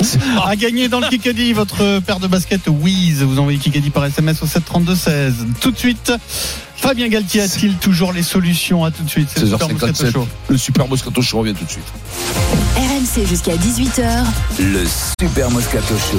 A 0.44 0.56
gagné 0.56 0.88
dans 0.88 1.00
le 1.00 1.08
Kikadi 1.08 1.52
votre 1.52 2.00
paire 2.00 2.18
de 2.18 2.26
baskets 2.26 2.66
Wiz. 2.68 3.22
Vous 3.22 3.38
envoyez 3.38 3.58
Kikadi 3.58 3.90
par 3.90 4.04
SMS 4.06 4.42
au 4.42 4.46
732-16. 4.46 5.32
Tout 5.60 5.70
de 5.70 5.78
suite, 5.78 6.12
Fabien 6.82 7.06
Galtier 7.06 7.42
a-t-il 7.42 7.76
toujours 7.76 8.12
les 8.12 8.24
solutions? 8.24 8.84
À 8.84 8.90
tout 8.90 9.04
de 9.04 9.08
suite. 9.08 9.28
C'est 9.32 9.42
le 9.42 9.46
Super 9.46 9.68
Moscato 9.68 10.04
16h57. 10.04 10.10
Show. 10.12 10.28
Le 10.48 10.58
super 10.58 10.88
Moscato 10.88 11.22
Show 11.22 11.38
revient 11.38 11.54
tout 11.54 11.64
de 11.64 11.70
suite. 11.70 11.84
RMC 12.76 13.24
jusqu'à 13.24 13.54
18h. 13.54 14.24
Le 14.58 14.84
Super 15.20 15.48
Moscato 15.52 15.94
Show. 15.96 16.18